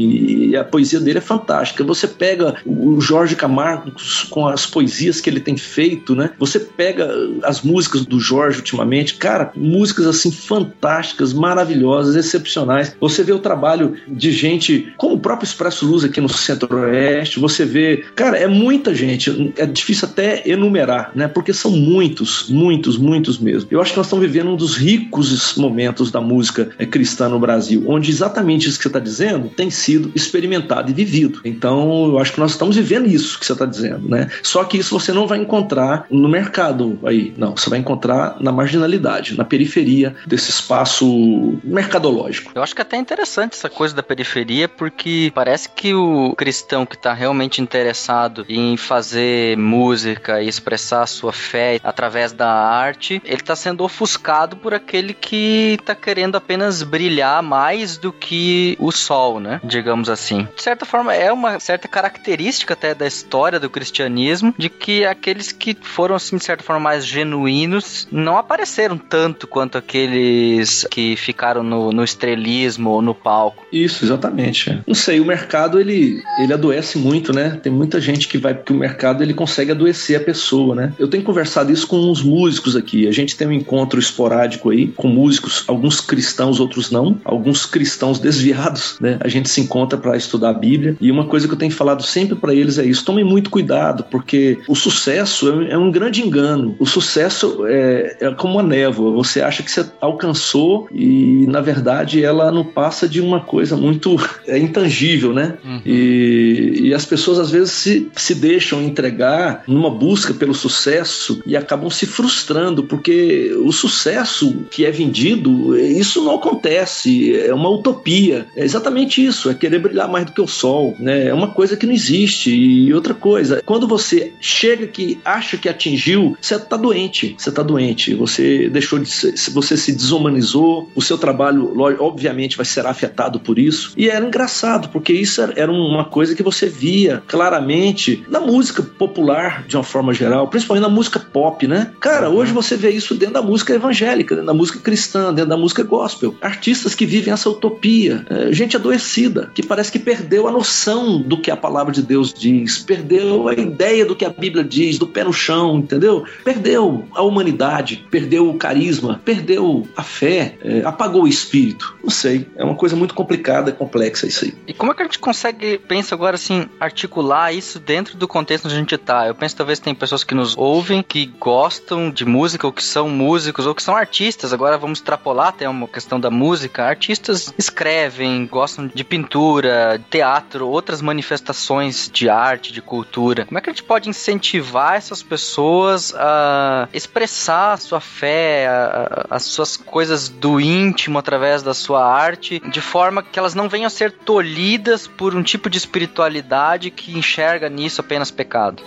E 0.51 0.55
a 0.55 0.63
poesia 0.63 0.99
dele 0.99 1.17
é 1.17 1.21
fantástica. 1.21 1.84
Você 1.84 2.07
pega 2.07 2.57
o 2.63 3.01
Jorge 3.01 3.36
Camargo 3.36 3.91
com 4.30 4.47
as 4.47 4.67
poesias 4.67 5.19
que 5.19 5.28
ele 5.28 5.39
tem 5.39 5.57
feito, 5.57 6.13
né? 6.13 6.30
Você 6.38 6.59
pega 6.59 7.09
as 7.41 7.63
músicas 7.63 8.05
do 8.05 8.19
Jorge 8.19 8.59
ultimamente, 8.59 9.15
cara, 9.15 9.51
músicas 9.55 10.05
assim 10.05 10.32
fantásticas, 10.32 11.34
maravilhosas, 11.34 12.15
excepcionais. 12.15 12.95
Você 13.01 13.23
vê 13.23 13.32
o 13.32 13.39
trabalho 13.39 13.95
de 14.07 14.32
gente 14.32 14.66
gente, 14.68 14.93
como 14.97 15.15
o 15.15 15.20
próprio 15.20 15.45
Expresso 15.45 15.86
Luz 15.86 16.03
aqui 16.03 16.20
no 16.20 16.30
Centro-Oeste, 16.30 17.39
você 17.39 17.65
vê, 17.65 18.05
cara, 18.15 18.38
é 18.38 18.47
muita 18.47 18.93
gente, 18.93 19.53
é 19.57 19.65
difícil 19.65 20.07
até 20.07 20.43
enumerar, 20.49 21.11
né? 21.15 21.28
Porque 21.28 21.53
são 21.53 21.72
muitos, 21.72 22.49
muitos, 22.49 22.97
muitos 22.97 23.38
mesmo. 23.38 23.70
Eu 23.72 23.82
acho 23.82 23.91
que 23.91 23.97
nós 23.97 24.07
estamos 24.07 24.26
vivendo 24.26 24.51
um 24.51 24.55
dos 24.55 24.76
ricos 24.76 25.55
momentos 25.55 26.11
da 26.11 26.20
música 26.20 26.70
é, 26.78 26.86
cristã 26.86 27.30
no 27.30 27.39
Brasil, 27.39 27.84
onde 27.88 28.11
exatamente 28.11 28.68
isso 28.68 28.78
que 28.78 28.84
você 28.84 28.89
está 28.89 28.99
dizendo 28.99 29.49
tem 29.49 29.70
sido 29.70 30.11
experimentado 30.13 30.91
e 30.91 30.93
vivido. 30.93 31.39
Então, 31.45 32.07
eu 32.07 32.20
acho 32.20 32.34
que 32.34 32.39
nós 32.39 32.51
estamos 32.51 32.76
vivendo 32.76 33.07
isso 33.07 33.39
que 33.39 33.45
você 33.45 33.53
está 33.53 33.65
dizendo, 33.65 34.09
né? 34.09 34.30
Só 34.43 34.63
que 34.63 34.78
isso 34.78 34.97
você 34.97 35.13
não 35.13 35.28
vai 35.28 35.39
encontrar 35.39 36.05
no 36.09 36.28
mercado 36.28 36.99
aí, 37.03 37.34
não. 37.38 37.55
Você 37.55 37.70
vai 37.70 37.80
encontrar 37.80 38.38
na 38.39 38.51
marginalidade, 38.51 39.38
na 39.38 39.45
periferia 39.45 40.15
desse 40.26 40.49
espaço 40.49 41.59
mercadológico. 41.63 42.51
Eu 42.53 42.63
acho 42.63 42.76
que 42.76 42.82
é 42.82 42.84
até 42.84 42.97
interessante 42.97 43.53
essa 43.53 43.70
coisa 43.70 43.95
da 43.95 44.03
periferia, 44.03 44.57
porque 44.66 45.30
parece 45.36 45.68
que 45.68 45.93
o 45.93 46.34
cristão 46.38 46.86
que 46.86 46.95
está 46.95 47.14
realmente 47.14 47.62
interessado 47.62 48.45
em 48.47 48.78
fazer 48.78 49.58
música 49.58 50.41
e 50.41 50.47
expressar 50.47 51.03
a 51.03 51.08
sua 51.08 51.34
fé 51.34 51.82
através 51.84 52.32
da 52.32 52.49
arte, 52.49 53.22
ele 53.26 53.41
está 53.41 53.58
sendo 53.58 53.84
ofuscado 53.84 54.55
por 54.55 54.74
aquele 54.74 55.14
que 55.14 55.76
está 55.78 55.93
querendo 55.93 56.38
apenas 56.38 56.82
brilhar 56.82 57.43
mais 57.43 57.97
do 57.97 58.14
que 58.14 58.78
o 58.80 58.89
sol, 58.91 59.41
né? 59.41 59.60
Digamos 59.64 60.10
assim. 60.10 60.47
De 60.55 60.62
certa 60.62 60.86
forma, 60.86 61.14
é 61.14 61.32
uma 61.32 61.60
certa 61.60 61.89
característica 61.89 62.74
até 62.74 62.95
da 62.95 63.05
história 63.05 63.60
do 63.60 63.70
cristianismo 63.70 64.53
de 64.58 64.70
que 64.70 65.05
aqueles 65.05 65.51
que 65.51 65.76
foram, 65.82 66.16
assim, 66.16 66.38
de 66.38 66.45
certa 66.45 66.64
forma, 66.64 66.80
mais 66.80 67.05
genuínos 67.05 68.08
não 68.12 68.38
apareceram 68.38 68.97
tanto 68.97 69.47
quanto 69.47 69.78
aqueles 69.78 70.86
que 70.89 71.16
ficaram 71.16 71.64
no, 71.64 71.91
no 71.91 72.03
estrelismo 72.03 72.91
ou 72.91 73.01
no 73.01 73.16
palco. 73.16 73.66
Isso, 73.72 74.05
exatamente. 74.05 74.47
Não 74.86 74.95
sei, 74.95 75.20
o 75.20 75.26
mercado 75.26 75.80
ele, 75.80 76.22
ele 76.39 76.54
adoece 76.54 76.98
muito, 76.98 77.34
né? 77.34 77.60
Tem 77.62 77.72
muita 77.72 78.00
gente 78.00 78.28
que 78.28 78.38
vai 78.38 78.54
porque 78.54 78.74
o 78.74 78.78
mercado 78.78 79.24
ele 79.24 79.34
consegue 79.34 79.72
adoecer 79.72 80.18
a 80.18 80.24
pessoa, 80.24 80.76
né? 80.76 80.93
Eu 80.98 81.08
tenho 81.08 81.24
conversado 81.24 81.72
isso 81.72 81.88
com 81.88 81.98
uns 81.98 82.22
músicos 82.22 82.76
aqui. 82.76 83.08
A 83.08 83.12
gente 83.12 83.36
tem 83.36 83.48
um 83.48 83.52
encontro 83.52 84.00
esporádico 84.00 84.70
aí 84.70 84.88
com 84.88 85.08
músicos, 85.08 85.64
alguns 85.68 86.00
cristãos, 86.00 86.60
outros 86.60 86.91
não, 86.91 87.20
alguns 87.24 87.66
cristãos 87.66 88.20
desviados, 88.20 88.98
né? 89.00 89.18
A 89.20 89.28
gente 89.28 89.50
se 89.50 89.62
encontra 89.62 89.98
para 89.98 90.18
estudar 90.18 90.50
a 90.50 90.54
Bíblia 90.54 90.95
e 91.00 91.12
uma 91.12 91.26
coisa 91.26 91.48
que 91.48 91.54
eu 91.54 91.58
tenho 91.58 91.72
falado 91.72 92.04
sempre 92.04 92.36
para 92.36 92.54
eles 92.54 92.78
é 92.78 92.86
isso: 92.86 93.06
tomem 93.06 93.24
muito 93.24 93.50
cuidado, 93.50 94.06
porque 94.10 94.60
o 94.68 94.76
sucesso 94.76 95.52
é, 95.64 95.74
é 95.74 95.78
um 95.78 95.91
grande 95.91 96.22
engano. 96.22 96.76
O 96.80 96.86
sucesso 96.86 97.66
é, 97.68 98.18
é 98.20 98.32
como 98.32 98.54
uma 98.54 98.64
névoa. 98.64 99.12
Você 99.12 99.41
acha 99.41 99.64
que 99.64 99.72
você 99.72 99.86
alcançou 100.02 100.88
e 100.91 101.45
na 101.48 101.62
verdade 101.62 102.24
ela 102.24 102.52
não 102.52 102.64
passa 102.64 103.08
de 103.08 103.22
uma 103.22 103.39
coisa 103.39 103.76
muito 103.76 104.18
é, 104.45 104.57
intangível, 104.57 105.33
né? 105.33 105.57
Uhum. 105.63 105.81
E, 105.85 106.79
e 106.83 106.93
as 106.93 107.05
pessoas 107.05 107.39
às 107.39 107.51
vezes 107.51 107.71
se, 107.71 108.11
se 108.15 108.35
deixam 108.35 108.81
entregar 108.81 109.63
numa 109.67 109.89
busca 109.89 110.33
pelo 110.33 110.53
sucesso 110.53 111.41
e 111.45 111.55
acabam 111.55 111.89
se 111.89 112.05
frustrando, 112.05 112.83
porque 112.83 113.51
o 113.63 113.71
sucesso 113.71 114.65
que 114.69 114.85
é 114.85 114.91
vendido, 114.91 115.77
isso 115.77 116.23
não 116.23 116.35
acontece, 116.35 117.35
é 117.35 117.53
uma 117.53 117.69
utopia. 117.69 118.45
É 118.55 118.63
exatamente 118.63 119.23
isso, 119.23 119.49
é 119.49 119.53
querer 119.53 119.79
brilhar 119.79 120.09
mais 120.09 120.25
do 120.25 120.31
que 120.31 120.41
o 120.41 120.47
sol, 120.47 120.95
né? 120.99 121.27
É 121.27 121.33
uma 121.33 121.49
coisa 121.49 121.75
que 121.75 121.85
não 121.85 121.93
existe. 121.93 122.51
E 122.51 122.93
outra 122.93 123.13
coisa, 123.13 123.61
quando 123.65 123.88
você 123.88 124.33
chega 124.39 124.88
que 124.88 125.19
acha 125.23 125.57
que 125.57 125.69
atingiu, 125.69 126.38
você 126.41 126.55
está 126.55 126.77
doente, 126.77 127.35
você 127.38 127.49
está 127.49 127.63
doente, 127.63 128.13
você 128.13 128.69
deixou 128.69 128.99
de 128.99 129.09
ser, 129.09 129.33
você 129.51 129.77
se 129.77 129.91
desumanizou, 129.91 130.89
o 130.95 131.01
seu 131.01 131.17
trabalho, 131.17 131.73
obviamente, 131.99 132.57
vai 132.57 132.65
ser 132.65 132.85
afetado 132.85 133.39
por 133.39 133.59
isso. 133.59 133.93
E 133.97 134.09
era 134.09 134.25
engraçado, 134.28 134.89
porque 134.89 135.13
isso 135.13 135.41
era 135.41 135.71
uma 135.71 136.05
coisa 136.05 136.36
que 136.36 136.43
você 136.43 136.67
via 136.67 137.23
claramente 137.28 138.23
na 138.30 138.39
música 138.39 138.84
popular, 138.84 139.63
de 139.67 139.75
uma 139.75 139.84
forma 139.84 140.13
geral, 140.13 140.47
principalmente 140.47 140.84
na 140.84 140.89
música 140.89 141.19
pop, 141.19 141.67
né? 141.67 141.91
Cara, 141.99 142.30
hoje 142.30 142.51
você 142.51 142.75
vê 142.75 142.91
isso 142.91 143.15
dentro 143.15 143.36
da 143.36 143.41
música 143.41 143.73
evangélica, 143.73 144.36
dentro 144.36 144.47
da 144.47 144.53
música 144.53 144.80
cristã, 144.80 145.34
dentro 145.34 145.49
da 145.49 145.57
música 145.57 145.84
gospel. 145.84 146.36
Artistas 146.41 146.95
que 146.95 147.05
vivem 147.05 147.34
essa 147.34 147.49
utopia, 147.49 148.25
é, 148.30 148.51
gente 148.51 148.75
adoecida, 148.75 149.51
que 149.53 149.63
parece 149.63 149.91
que 149.91 149.99
perdeu 149.99 150.47
a 150.47 150.51
noção 150.51 151.21
do 151.21 151.39
que 151.39 151.51
a 151.51 151.57
palavra 151.57 151.93
de 151.93 152.01
Deus 152.01 152.34
diz, 152.34 152.80
perdeu 152.80 153.47
a 153.47 153.53
ideia 153.53 154.05
do 154.05 154.15
que 154.15 154.25
a 154.25 154.30
Bíblia 154.30 154.63
diz, 154.63 154.97
do 154.97 155.07
pé 155.07 155.23
no 155.23 155.34
chão, 155.34 155.78
entendeu? 155.78 156.23
Perdeu 156.43 157.05
a 157.13 157.21
humanidade, 157.21 158.05
perdeu 158.09 158.49
o 158.49 158.55
carisma, 158.55 159.21
perdeu 159.23 159.88
a 159.95 160.03
fé, 160.03 160.57
é, 160.61 160.82
apagou 160.84 161.23
o 161.23 161.28
espírito. 161.28 161.95
Não 162.03 162.09
sei, 162.09 162.47
é 162.55 162.63
uma 162.63 162.75
coisa 162.75 162.95
muito 162.95 163.13
complicada, 163.13 163.71
complexa 163.71 164.16
isso 164.26 164.45
aí. 164.45 164.53
E 164.68 164.74
como 164.74 164.91
é 164.91 164.95
que 164.95 165.01
a 165.01 165.05
gente 165.05 165.20
consegue, 165.20 165.78
pensa 165.78 166.15
agora 166.15 166.36
assim, 166.36 166.70
articular 166.80 167.53
isso 167.53 167.80
dentro 167.80 168.18
do 168.18 168.28
contexto 168.28 168.65
onde 168.65 168.76
a 168.76 168.80
gente 168.80 168.97
tá? 168.97 169.28
Eu 169.28 169.36
penso 169.36 169.55
talvez 169.55 169.80
tem 169.80 169.93
pessoas 169.93 170.24
que 170.24 170.34
nos 170.34 170.55
ouvem, 170.57 171.03
que 171.03 171.26
gostam 171.26 172.09
de 172.09 172.26
música, 172.26 172.65
ou 172.65 172.74
que 172.74 172.84
são 172.84 173.09
músicos, 173.09 173.65
ou 173.65 173.76
que 173.76 173.84
são 173.84 173.95
artistas. 173.95 174.53
Agora 174.53 174.78
vamos 174.78 174.99
extrapolar 174.99 175.49
até 175.49 175.68
uma 175.68 175.88
questão 175.88 176.20
da 176.20 176.30
música. 176.30 176.84
Artistas 176.84 177.53
escrevem, 177.57 178.47
gostam 178.47 178.88
de 178.88 179.03
pintura, 179.03 180.01
teatro, 180.09 180.68
outras 180.68 181.01
manifestações 181.01 182.09
de 182.11 182.30
arte, 182.30 182.74
de 182.74 182.82
cultura. 182.82 183.45
Como 183.45 183.57
é 183.57 183.61
que 183.61 183.70
a 183.70 183.74
gente 183.74 183.84
pode 183.84 184.09
incentivar 184.09 184.95
essas 184.95 185.22
pessoas 185.22 186.13
a 186.15 186.88
expressar 186.93 187.74
a 187.74 187.78
sua 187.78 187.99
fé, 187.99 188.68
a, 188.68 189.28
as 189.30 189.43
suas 189.43 189.78
coisas 189.78 190.30
do 190.30 190.59
íntimo 190.59 191.18
através 191.18 191.63
da 191.63 191.74
sua 191.74 192.05
arte, 192.05 192.59
de 192.59 192.82
forma 192.82 193.24
que 193.24 193.38
elas 193.38 193.55
não 193.55 193.70
venham 193.70 193.88
a 193.88 193.89
ser 193.89 194.07
tolhidas 194.12 195.08
por 195.08 195.36
um 195.36 195.43
tipo 195.43 195.70
de 195.70 195.78
espiritualidade 195.78 196.91
que 196.91 197.18
enxerga 197.18 197.70
nisso 197.70 198.01
apenas 198.01 198.32
pecado? 198.32 198.84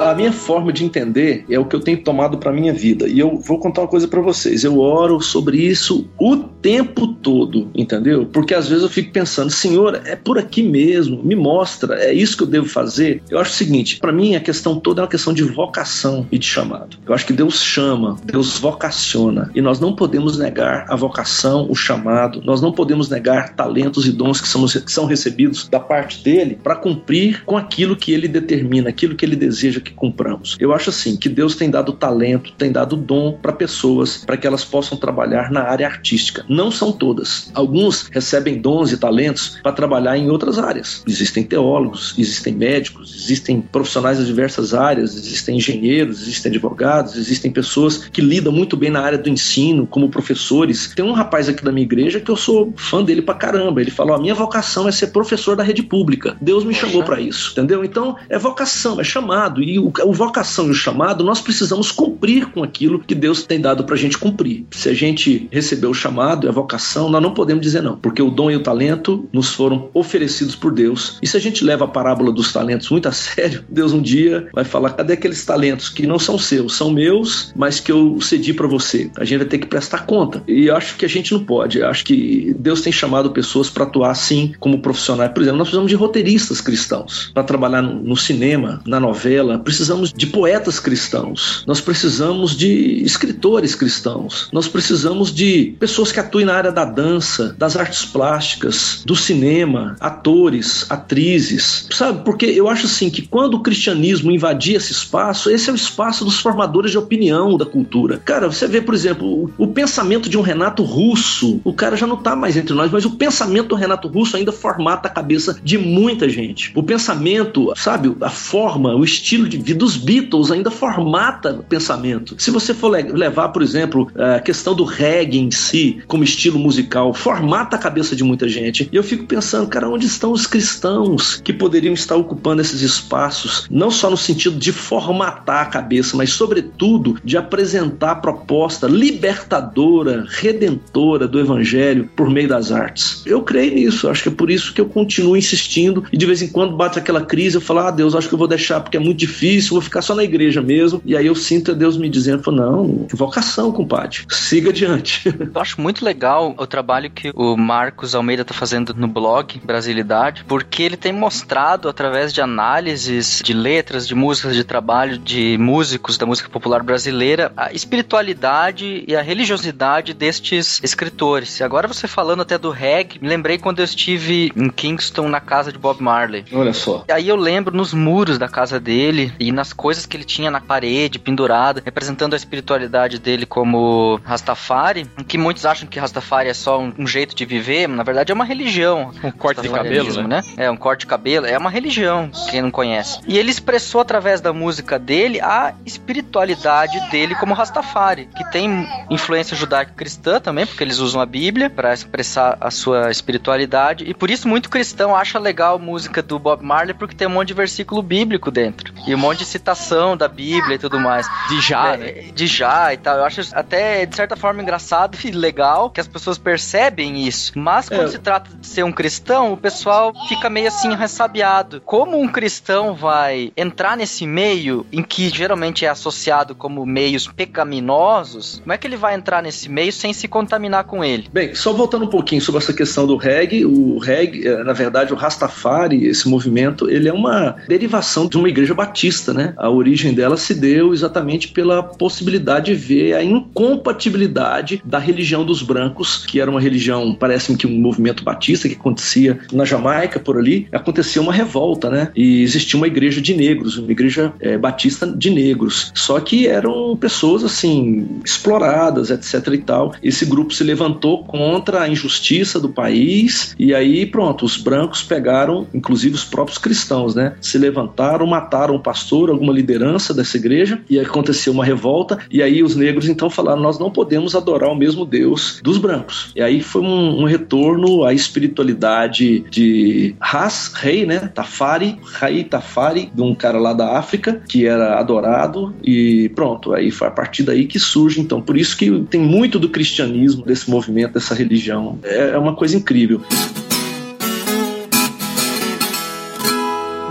A 0.00 0.14
minha 0.14 0.32
forma 0.32 0.72
de 0.72 0.84
entender 0.84 1.44
é 1.50 1.58
o 1.58 1.64
que 1.64 1.74
eu 1.74 1.80
tenho 1.80 2.02
tomado 2.02 2.38
para 2.38 2.52
minha 2.52 2.72
vida. 2.72 3.08
E 3.08 3.18
eu 3.18 3.38
vou 3.38 3.58
contar 3.58 3.82
uma 3.82 3.88
coisa 3.88 4.06
para 4.06 4.20
vocês. 4.20 4.64
Eu 4.64 4.78
oro 4.78 5.20
sobre 5.20 5.58
isso 5.58 6.08
o 6.18 6.36
tempo 6.36 7.08
todo, 7.08 7.70
entendeu? 7.74 8.26
Porque 8.26 8.54
às 8.54 8.68
vezes 8.68 8.84
eu 8.84 8.90
fico 8.90 9.12
pensando, 9.12 9.50
Senhor, 9.50 10.00
é 10.04 10.14
por 10.14 10.38
aqui 10.38 10.62
mesmo, 10.62 11.22
me 11.22 11.34
mostra, 11.34 11.96
é 11.96 12.12
isso 12.12 12.36
que 12.36 12.42
eu 12.44 12.46
devo 12.46 12.66
fazer. 12.66 13.22
Eu 13.28 13.38
acho 13.38 13.52
o 13.52 13.54
seguinte, 13.54 13.98
para 13.98 14.12
mim 14.12 14.34
a 14.34 14.40
questão 14.40 14.78
toda 14.78 15.00
é 15.00 15.02
uma 15.02 15.10
questão 15.10 15.32
de 15.32 15.42
vocação 15.42 16.26
e 16.30 16.38
de 16.38 16.46
chamado. 16.46 16.96
Eu 17.06 17.14
acho 17.14 17.26
que 17.26 17.32
Deus 17.32 17.62
chama, 17.62 18.16
Deus 18.24 18.58
vocaciona, 18.58 19.50
e 19.54 19.60
nós 19.60 19.80
não 19.80 19.94
podemos 19.94 20.38
negar 20.38 20.86
a 20.88 20.96
vocação, 20.96 21.66
o 21.68 21.74
chamado, 21.74 22.40
nós 22.44 22.60
não 22.60 22.72
podemos 22.72 23.08
negar 23.08 23.54
talentos 23.54 24.06
e 24.06 24.12
dons 24.12 24.40
que 24.40 24.48
são, 24.48 24.64
que 24.66 24.92
são 24.92 25.06
recebidos 25.06 25.68
da 25.68 25.80
parte 25.80 26.22
dele 26.22 26.58
para 26.62 26.76
cumprir 26.76 27.44
com 27.44 27.56
aquilo 27.56 27.96
que 27.96 28.12
ele 28.12 28.28
determina, 28.28 28.88
aquilo 28.88 29.14
que 29.14 29.24
ele 29.24 29.36
deseja 29.36 29.80
que 29.88 29.94
compramos. 29.94 30.56
Eu 30.60 30.72
acho 30.72 30.90
assim 30.90 31.16
que 31.16 31.28
Deus 31.28 31.54
tem 31.54 31.70
dado 31.70 31.92
talento, 31.92 32.52
tem 32.52 32.70
dado 32.70 32.96
dom 32.96 33.32
para 33.32 33.52
pessoas 33.52 34.24
para 34.24 34.36
que 34.36 34.46
elas 34.46 34.64
possam 34.64 34.96
trabalhar 34.96 35.50
na 35.50 35.62
área 35.62 35.86
artística. 35.86 36.44
Não 36.48 36.70
são 36.70 36.92
todas. 36.92 37.50
Alguns 37.54 38.08
recebem 38.10 38.60
dons 38.60 38.92
e 38.92 38.96
talentos 38.96 39.58
para 39.62 39.72
trabalhar 39.72 40.16
em 40.16 40.30
outras 40.30 40.58
áreas. 40.58 41.02
Existem 41.06 41.44
teólogos, 41.44 42.14
existem 42.18 42.54
médicos, 42.54 43.14
existem 43.14 43.60
profissionais 43.60 44.18
de 44.18 44.26
diversas 44.26 44.74
áreas, 44.74 45.14
existem 45.14 45.56
engenheiros, 45.56 46.22
existem 46.22 46.50
advogados, 46.50 47.16
existem 47.16 47.50
pessoas 47.50 48.08
que 48.08 48.20
lidam 48.20 48.52
muito 48.52 48.76
bem 48.76 48.90
na 48.90 49.00
área 49.00 49.18
do 49.18 49.28
ensino, 49.28 49.86
como 49.86 50.08
professores. 50.08 50.92
Tem 50.94 51.04
um 51.04 51.12
rapaz 51.12 51.48
aqui 51.48 51.64
da 51.64 51.72
minha 51.72 51.84
igreja 51.84 52.20
que 52.20 52.30
eu 52.30 52.36
sou 52.36 52.72
fã 52.76 53.02
dele 53.02 53.22
pra 53.22 53.34
caramba. 53.34 53.80
Ele 53.80 53.90
falou: 53.90 54.14
a 54.14 54.20
minha 54.20 54.34
vocação 54.34 54.88
é 54.88 54.92
ser 54.92 55.08
professor 55.08 55.56
da 55.56 55.62
rede 55.62 55.82
pública. 55.82 56.36
Deus 56.40 56.64
me 56.64 56.74
chamou 56.74 57.02
para 57.02 57.20
isso, 57.20 57.52
entendeu? 57.52 57.84
Então 57.84 58.16
é 58.28 58.38
vocação, 58.38 59.00
é 59.00 59.04
chamado. 59.04 59.62
E 59.62 59.77
o, 59.78 59.92
o 60.04 60.12
vocação 60.12 60.68
e 60.68 60.70
o 60.70 60.74
chamado, 60.74 61.24
nós 61.24 61.40
precisamos 61.40 61.90
cumprir 61.90 62.46
com 62.46 62.62
aquilo 62.62 62.98
que 63.00 63.14
Deus 63.14 63.42
tem 63.42 63.60
dado 63.60 63.84
para 63.84 63.94
a 63.94 63.98
gente 63.98 64.18
cumprir. 64.18 64.66
Se 64.70 64.88
a 64.88 64.94
gente 64.94 65.48
recebeu 65.50 65.90
o 65.90 65.94
chamado 65.94 66.46
e 66.46 66.48
a 66.48 66.52
vocação, 66.52 67.08
nós 67.08 67.22
não 67.22 67.34
podemos 67.34 67.62
dizer 67.62 67.82
não, 67.82 67.96
porque 67.96 68.22
o 68.22 68.30
dom 68.30 68.50
e 68.50 68.56
o 68.56 68.62
talento 68.62 69.28
nos 69.32 69.50
foram 69.50 69.90
oferecidos 69.94 70.54
por 70.54 70.72
Deus. 70.72 71.18
E 71.22 71.26
se 71.26 71.36
a 71.36 71.40
gente 71.40 71.64
leva 71.64 71.84
a 71.84 71.88
parábola 71.88 72.32
dos 72.32 72.52
talentos 72.52 72.90
muito 72.90 73.08
a 73.08 73.12
sério, 73.12 73.64
Deus 73.68 73.92
um 73.92 74.02
dia 74.02 74.48
vai 74.52 74.64
falar: 74.64 74.90
cadê 74.90 75.14
aqueles 75.14 75.44
talentos 75.44 75.88
que 75.88 76.06
não 76.06 76.18
são 76.18 76.38
seus, 76.38 76.76
são 76.76 76.90
meus, 76.90 77.52
mas 77.56 77.80
que 77.80 77.92
eu 77.92 78.20
cedi 78.20 78.52
para 78.52 78.66
você? 78.66 79.10
A 79.16 79.24
gente 79.24 79.38
vai 79.38 79.48
ter 79.48 79.58
que 79.58 79.66
prestar 79.66 80.06
conta. 80.06 80.42
E 80.46 80.70
acho 80.70 80.96
que 80.96 81.04
a 81.04 81.08
gente 81.08 81.32
não 81.32 81.44
pode. 81.44 81.82
Acho 81.82 82.04
que 82.04 82.54
Deus 82.58 82.80
tem 82.80 82.92
chamado 82.92 83.30
pessoas 83.30 83.70
para 83.70 83.84
atuar 83.84 84.10
assim 84.10 84.52
como 84.58 84.80
profissionais. 84.80 85.32
Por 85.32 85.42
exemplo, 85.42 85.58
nós 85.58 85.68
precisamos 85.68 85.90
de 85.90 85.96
roteiristas 85.96 86.60
cristãos 86.60 87.30
para 87.32 87.42
trabalhar 87.42 87.82
no, 87.82 87.94
no 88.02 88.16
cinema, 88.16 88.82
na 88.86 89.00
novela, 89.00 89.58
precisamos 89.68 90.14
de 90.14 90.26
poetas 90.26 90.80
cristãos, 90.80 91.62
nós 91.66 91.78
precisamos 91.78 92.56
de 92.56 93.02
escritores 93.04 93.74
cristãos, 93.74 94.48
nós 94.50 94.66
precisamos 94.66 95.30
de 95.30 95.76
pessoas 95.78 96.10
que 96.10 96.18
atuem 96.18 96.46
na 96.46 96.54
área 96.54 96.72
da 96.72 96.86
dança, 96.86 97.54
das 97.58 97.76
artes 97.76 98.02
plásticas, 98.06 99.02
do 99.04 99.14
cinema, 99.14 99.94
atores, 100.00 100.86
atrizes, 100.88 101.86
sabe? 101.90 102.24
Porque 102.24 102.46
eu 102.46 102.66
acho 102.66 102.86
assim 102.86 103.10
que 103.10 103.20
quando 103.20 103.54
o 103.54 103.60
cristianismo 103.60 104.30
invadia 104.30 104.78
esse 104.78 104.90
espaço, 104.90 105.50
esse 105.50 105.68
é 105.68 105.72
o 105.74 105.76
espaço 105.76 106.24
dos 106.24 106.40
formadores 106.40 106.90
de 106.90 106.96
opinião 106.96 107.58
da 107.58 107.66
cultura. 107.66 108.22
Cara, 108.24 108.50
você 108.50 108.66
vê, 108.66 108.80
por 108.80 108.94
exemplo, 108.94 109.26
o, 109.26 109.64
o 109.64 109.66
pensamento 109.66 110.30
de 110.30 110.38
um 110.38 110.42
Renato 110.42 110.82
Russo, 110.82 111.60
o 111.62 111.74
cara 111.74 111.94
já 111.94 112.06
não 112.06 112.16
tá 112.16 112.34
mais 112.34 112.56
entre 112.56 112.72
nós, 112.72 112.90
mas 112.90 113.04
o 113.04 113.10
pensamento 113.10 113.68
do 113.68 113.74
Renato 113.74 114.08
Russo 114.08 114.34
ainda 114.34 114.50
formata 114.50 115.08
a 115.08 115.10
cabeça 115.10 115.60
de 115.62 115.76
muita 115.76 116.26
gente. 116.26 116.72
O 116.74 116.82
pensamento, 116.82 117.70
sabe, 117.76 118.16
a 118.22 118.30
forma, 118.30 118.96
o 118.96 119.04
estilo 119.04 119.46
de 119.46 119.57
vida 119.58 119.78
dos 119.78 119.96
Beatles 119.96 120.50
ainda 120.50 120.70
formata 120.70 121.52
o 121.52 121.62
pensamento. 121.62 122.34
Se 122.38 122.50
você 122.50 122.74
for 122.74 122.88
levar, 122.88 123.48
por 123.48 123.62
exemplo, 123.62 124.10
a 124.16 124.40
questão 124.40 124.74
do 124.74 124.84
reggae 124.84 125.38
em 125.38 125.50
si, 125.50 126.02
como 126.06 126.24
estilo 126.24 126.58
musical, 126.58 127.14
formata 127.14 127.76
a 127.76 127.78
cabeça 127.78 128.16
de 128.16 128.24
muita 128.24 128.48
gente. 128.48 128.88
E 128.90 128.96
eu 128.96 129.02
fico 129.02 129.26
pensando, 129.26 129.68
cara, 129.68 129.88
onde 129.88 130.06
estão 130.06 130.32
os 130.32 130.46
cristãos 130.46 131.40
que 131.42 131.52
poderiam 131.52 131.94
estar 131.94 132.16
ocupando 132.16 132.60
esses 132.60 132.80
espaços, 132.80 133.66
não 133.70 133.90
só 133.90 134.10
no 134.10 134.16
sentido 134.16 134.56
de 134.56 134.72
formatar 134.72 135.62
a 135.62 135.66
cabeça, 135.66 136.16
mas 136.16 136.30
sobretudo 136.30 137.18
de 137.24 137.36
apresentar 137.36 138.12
a 138.12 138.16
proposta 138.16 138.86
libertadora, 138.86 140.26
redentora 140.28 141.26
do 141.26 141.38
evangelho 141.38 142.08
por 142.16 142.30
meio 142.30 142.48
das 142.48 142.72
artes. 142.72 143.22
Eu 143.26 143.42
creio 143.42 143.74
nisso, 143.74 144.08
acho 144.08 144.22
que 144.22 144.28
é 144.28 144.32
por 144.32 144.50
isso 144.50 144.72
que 144.72 144.80
eu 144.80 144.86
continuo 144.86 145.36
insistindo 145.36 146.04
e 146.12 146.16
de 146.16 146.26
vez 146.26 146.42
em 146.42 146.48
quando 146.48 146.76
bate 146.76 146.98
aquela 146.98 147.24
crise, 147.24 147.56
eu 147.56 147.60
falo: 147.60 147.80
"Ah, 147.80 147.90
Deus, 147.90 148.14
acho 148.14 148.28
que 148.28 148.34
eu 148.34 148.38
vou 148.38 148.48
deixar 148.48 148.80
porque 148.80 148.96
é 148.96 149.00
muito 149.00 149.18
difícil, 149.18 149.47
vou 149.70 149.80
ficar 149.80 150.02
só 150.02 150.14
na 150.14 150.24
igreja 150.24 150.60
mesmo". 150.60 151.00
E 151.04 151.16
aí 151.16 151.26
eu 151.26 151.34
sinto 151.34 151.74
Deus 151.74 151.96
me 151.96 152.08
dizendo: 152.08 152.50
"Não, 152.50 153.06
vocação, 153.12 153.72
compadre. 153.72 154.24
Siga 154.28 154.70
adiante". 154.70 155.28
Eu 155.38 155.60
acho 155.60 155.80
muito 155.80 156.04
legal 156.04 156.54
o 156.56 156.66
trabalho 156.66 157.10
que 157.10 157.32
o 157.34 157.56
Marcos 157.56 158.14
Almeida 158.14 158.42
está 158.42 158.54
fazendo 158.54 158.94
no 158.94 159.08
blog 159.08 159.60
Brasilidade, 159.64 160.44
porque 160.46 160.82
ele 160.82 160.96
tem 160.96 161.12
mostrado 161.12 161.88
através 161.88 162.32
de 162.32 162.40
análises 162.40 163.40
de 163.44 163.52
letras, 163.52 164.06
de 164.06 164.14
músicas 164.14 164.54
de 164.54 164.64
trabalho 164.64 165.18
de 165.18 165.56
músicos 165.58 166.16
da 166.16 166.26
música 166.26 166.48
popular 166.48 166.82
brasileira, 166.82 167.52
a 167.56 167.72
espiritualidade 167.72 169.04
e 169.06 169.16
a 169.16 169.22
religiosidade 169.22 170.14
destes 170.14 170.80
escritores. 170.82 171.58
E 171.60 171.64
agora 171.64 171.88
você 171.88 172.06
falando 172.06 172.42
até 172.42 172.58
do 172.58 172.70
reggae, 172.70 173.18
me 173.20 173.28
lembrei 173.28 173.58
quando 173.58 173.80
eu 173.80 173.84
estive 173.84 174.52
em 174.56 174.68
Kingston 174.68 175.28
na 175.28 175.40
casa 175.40 175.72
de 175.72 175.78
Bob 175.78 176.02
Marley. 176.02 176.44
Olha 176.52 176.72
só. 176.72 177.04
E 177.08 177.12
aí 177.12 177.28
eu 177.28 177.36
lembro 177.36 177.76
nos 177.76 177.92
muros 177.92 178.38
da 178.38 178.48
casa 178.48 178.78
dele 178.78 179.32
e 179.38 179.52
nas 179.52 179.72
coisas 179.72 180.06
que 180.06 180.16
ele 180.16 180.24
tinha 180.24 180.50
na 180.50 180.60
parede, 180.60 181.18
pendurada, 181.18 181.82
representando 181.84 182.34
a 182.34 182.36
espiritualidade 182.36 183.18
dele 183.18 183.46
como 183.46 184.20
Rastafari, 184.24 185.06
que 185.26 185.38
muitos 185.38 185.64
acham 185.64 185.88
que 185.88 185.98
Rastafari 185.98 186.48
é 186.48 186.54
só 186.54 186.80
um, 186.80 186.92
um 186.98 187.06
jeito 187.06 187.34
de 187.34 187.44
viver, 187.44 187.88
na 187.88 188.02
verdade 188.02 188.32
é 188.32 188.34
uma 188.34 188.44
religião. 188.44 189.12
Um 189.22 189.30
corte 189.30 189.62
de 189.62 189.68
cabelo, 189.68 190.22
né? 190.22 190.42
né? 190.56 190.64
É, 190.64 190.70
um 190.70 190.76
corte 190.76 191.00
de 191.00 191.06
cabelo, 191.06 191.46
é 191.46 191.56
uma 191.56 191.70
religião, 191.70 192.30
quem 192.50 192.62
não 192.62 192.70
conhece. 192.70 193.20
E 193.26 193.38
ele 193.38 193.50
expressou 193.50 194.00
através 194.00 194.40
da 194.40 194.52
música 194.52 194.98
dele 194.98 195.40
a 195.40 195.74
espiritualidade 195.84 196.98
dele 197.10 197.34
como 197.34 197.54
Rastafari, 197.54 198.28
que 198.36 198.44
tem 198.50 198.88
influência 199.10 199.56
judaico-cristã 199.56 200.40
também, 200.40 200.66
porque 200.66 200.82
eles 200.82 200.98
usam 200.98 201.20
a 201.20 201.26
Bíblia 201.26 201.70
para 201.70 201.92
expressar 201.92 202.56
a 202.60 202.70
sua 202.70 203.10
espiritualidade, 203.10 204.04
e 204.04 204.14
por 204.14 204.30
isso 204.30 204.48
muito 204.48 204.70
cristão 204.70 205.14
acha 205.14 205.38
legal 205.38 205.76
a 205.76 205.78
música 205.78 206.22
do 206.22 206.38
Bob 206.38 206.62
Marley, 206.64 206.94
porque 206.94 207.14
tem 207.14 207.26
um 207.26 207.30
monte 207.30 207.48
de 207.48 207.54
versículo 207.54 208.02
bíblico 208.02 208.50
dentro, 208.50 208.92
e 209.06 209.14
um 209.14 209.18
monte 209.28 209.38
de 209.40 209.44
citação 209.46 210.16
da 210.16 210.28
Bíblia 210.28 210.76
e 210.76 210.78
tudo 210.78 210.98
mais. 210.98 211.26
De 211.48 211.60
já, 211.60 211.94
É, 211.94 211.96
né? 211.96 212.12
De 212.34 212.46
já 212.46 212.92
e 212.92 212.96
tal. 212.96 213.18
Eu 213.18 213.24
acho 213.24 213.40
até, 213.52 214.04
de 214.06 214.16
certa 214.16 214.36
forma, 214.36 214.62
engraçado 214.62 215.16
e 215.24 215.30
legal 215.30 215.90
que 215.90 216.00
as 216.00 216.08
pessoas 216.08 216.38
percebem 216.38 217.26
isso. 217.26 217.52
Mas 217.56 217.88
quando 217.88 218.04
É. 218.04 218.08
se 218.08 218.18
trata 218.18 218.50
de 218.54 218.66
ser 218.66 218.84
um 218.84 218.92
cristão, 218.92 219.52
o 219.52 219.56
pessoal 219.56 220.12
fica 220.28 220.48
meio 220.48 220.68
assim 220.68 220.94
ressabiado. 220.94 221.80
Como 221.84 222.20
um 222.20 222.28
cristão 222.28 222.94
vai 222.94 223.52
entrar 223.56 223.96
nesse 223.96 224.26
meio 224.26 224.86
em 224.92 225.02
que 225.02 225.28
geralmente 225.28 225.84
é 225.84 225.88
associado 225.88 226.54
como 226.54 226.84
meios 226.86 227.26
pecaminosos? 227.26 228.60
Como 228.60 228.72
é 228.72 228.78
que 228.78 228.86
ele 228.86 228.96
vai 228.96 229.14
entrar 229.14 229.42
nesse 229.42 229.68
meio 229.68 229.92
sem 229.92 230.12
se 230.12 230.26
contaminar 230.28 230.84
com 230.84 231.04
ele? 231.04 231.28
Bem, 231.32 231.54
só 231.54 231.72
voltando 231.72 232.04
um 232.04 232.08
pouquinho 232.10 232.40
sobre 232.40 232.60
essa 232.62 232.72
questão 232.72 233.06
do 233.06 233.16
reggae, 233.16 233.64
o 233.64 233.98
reggae, 233.98 234.46
eh, 234.46 234.64
na 234.64 234.72
verdade, 234.72 235.12
o 235.12 235.16
Rastafari, 235.16 236.06
esse 236.06 236.28
movimento, 236.28 236.88
ele 236.88 237.08
é 237.08 237.12
uma 237.12 237.56
derivação 237.68 238.26
de 238.26 238.36
uma 238.36 238.48
igreja 238.48 238.74
batista, 238.74 239.17
né? 239.26 239.54
A 239.56 239.70
origem 239.70 240.14
dela 240.14 240.36
se 240.36 240.54
deu 240.54 240.92
exatamente 240.92 241.48
pela 241.48 241.82
possibilidade 241.82 242.66
de 242.68 242.74
ver 242.74 243.14
a 243.14 243.22
incompatibilidade 243.24 244.82
da 244.84 244.98
religião 244.98 245.44
dos 245.44 245.62
brancos, 245.62 246.24
que 246.26 246.40
era 246.40 246.50
uma 246.50 246.60
religião, 246.60 247.14
parece-me 247.14 247.56
que 247.56 247.66
um 247.66 247.80
movimento 247.80 248.22
batista 248.22 248.68
que 248.68 248.74
acontecia 248.74 249.38
na 249.52 249.64
Jamaica, 249.64 250.20
por 250.20 250.36
ali, 250.36 250.68
acontecia 250.72 251.22
uma 251.22 251.32
revolta, 251.32 251.88
né? 251.90 252.10
E 252.14 252.42
existia 252.42 252.76
uma 252.76 252.86
igreja 252.86 253.20
de 253.20 253.34
negros, 253.34 253.78
uma 253.78 253.90
igreja 253.90 254.32
eh, 254.40 254.58
batista 254.58 255.06
de 255.06 255.30
negros. 255.30 255.90
Só 255.94 256.20
que 256.20 256.46
eram 256.46 256.96
pessoas, 256.96 257.44
assim, 257.44 258.20
exploradas, 258.24 259.10
etc 259.10 259.54
e 259.54 259.58
tal. 259.58 259.94
Esse 260.02 260.24
grupo 260.26 260.52
se 260.52 260.64
levantou 260.64 261.24
contra 261.24 261.82
a 261.82 261.88
injustiça 261.88 262.60
do 262.60 262.68
país 262.68 263.54
e 263.58 263.74
aí, 263.74 264.04
pronto, 264.06 264.44
os 264.44 264.56
brancos 264.56 265.02
pegaram, 265.02 265.66
inclusive 265.72 266.14
os 266.14 266.24
próprios 266.24 266.58
cristãos, 266.58 267.14
né? 267.14 267.34
Se 267.40 267.58
levantaram, 267.58 268.26
mataram 268.26 268.74
o 268.74 268.80
pastor, 268.80 268.97
alguma 269.32 269.52
liderança 269.52 270.14
dessa 270.14 270.36
igreja 270.36 270.80
e 270.88 270.98
aconteceu 270.98 271.52
uma 271.52 271.64
revolta 271.64 272.18
e 272.30 272.42
aí 272.42 272.62
os 272.62 272.76
negros 272.76 273.08
então 273.08 273.28
falaram, 273.28 273.60
nós 273.60 273.78
não 273.78 273.90
podemos 273.90 274.34
adorar 274.34 274.70
o 274.70 274.76
mesmo 274.76 275.04
Deus 275.04 275.60
dos 275.62 275.78
brancos. 275.78 276.32
E 276.34 276.42
aí 276.42 276.60
foi 276.62 276.82
um, 276.82 277.22
um 277.22 277.24
retorno 277.24 278.04
à 278.04 278.12
espiritualidade 278.12 279.40
de 279.50 280.14
Ras, 280.20 280.72
rei, 280.74 281.04
né? 281.04 281.30
Tafari, 281.34 281.98
Rai 282.02 282.44
Tafari, 282.44 283.10
de 283.12 283.22
um 283.22 283.34
cara 283.34 283.58
lá 283.58 283.72
da 283.72 283.98
África 283.98 284.42
que 284.48 284.66
era 284.66 284.98
adorado 284.98 285.74
e 285.82 286.30
pronto, 286.34 286.72
aí 286.72 286.90
foi 286.90 287.08
a 287.08 287.10
partir 287.10 287.42
daí 287.42 287.66
que 287.66 287.78
surge 287.78 288.20
então. 288.20 288.40
Por 288.40 288.56
isso 288.56 288.76
que 288.76 288.90
tem 289.10 289.20
muito 289.20 289.58
do 289.58 289.68
cristianismo, 289.68 290.44
desse 290.44 290.70
movimento, 290.70 291.14
dessa 291.14 291.34
religião. 291.34 291.98
É 292.02 292.38
é 292.38 292.38
uma 292.38 292.54
coisa 292.54 292.76
incrível. 292.76 293.20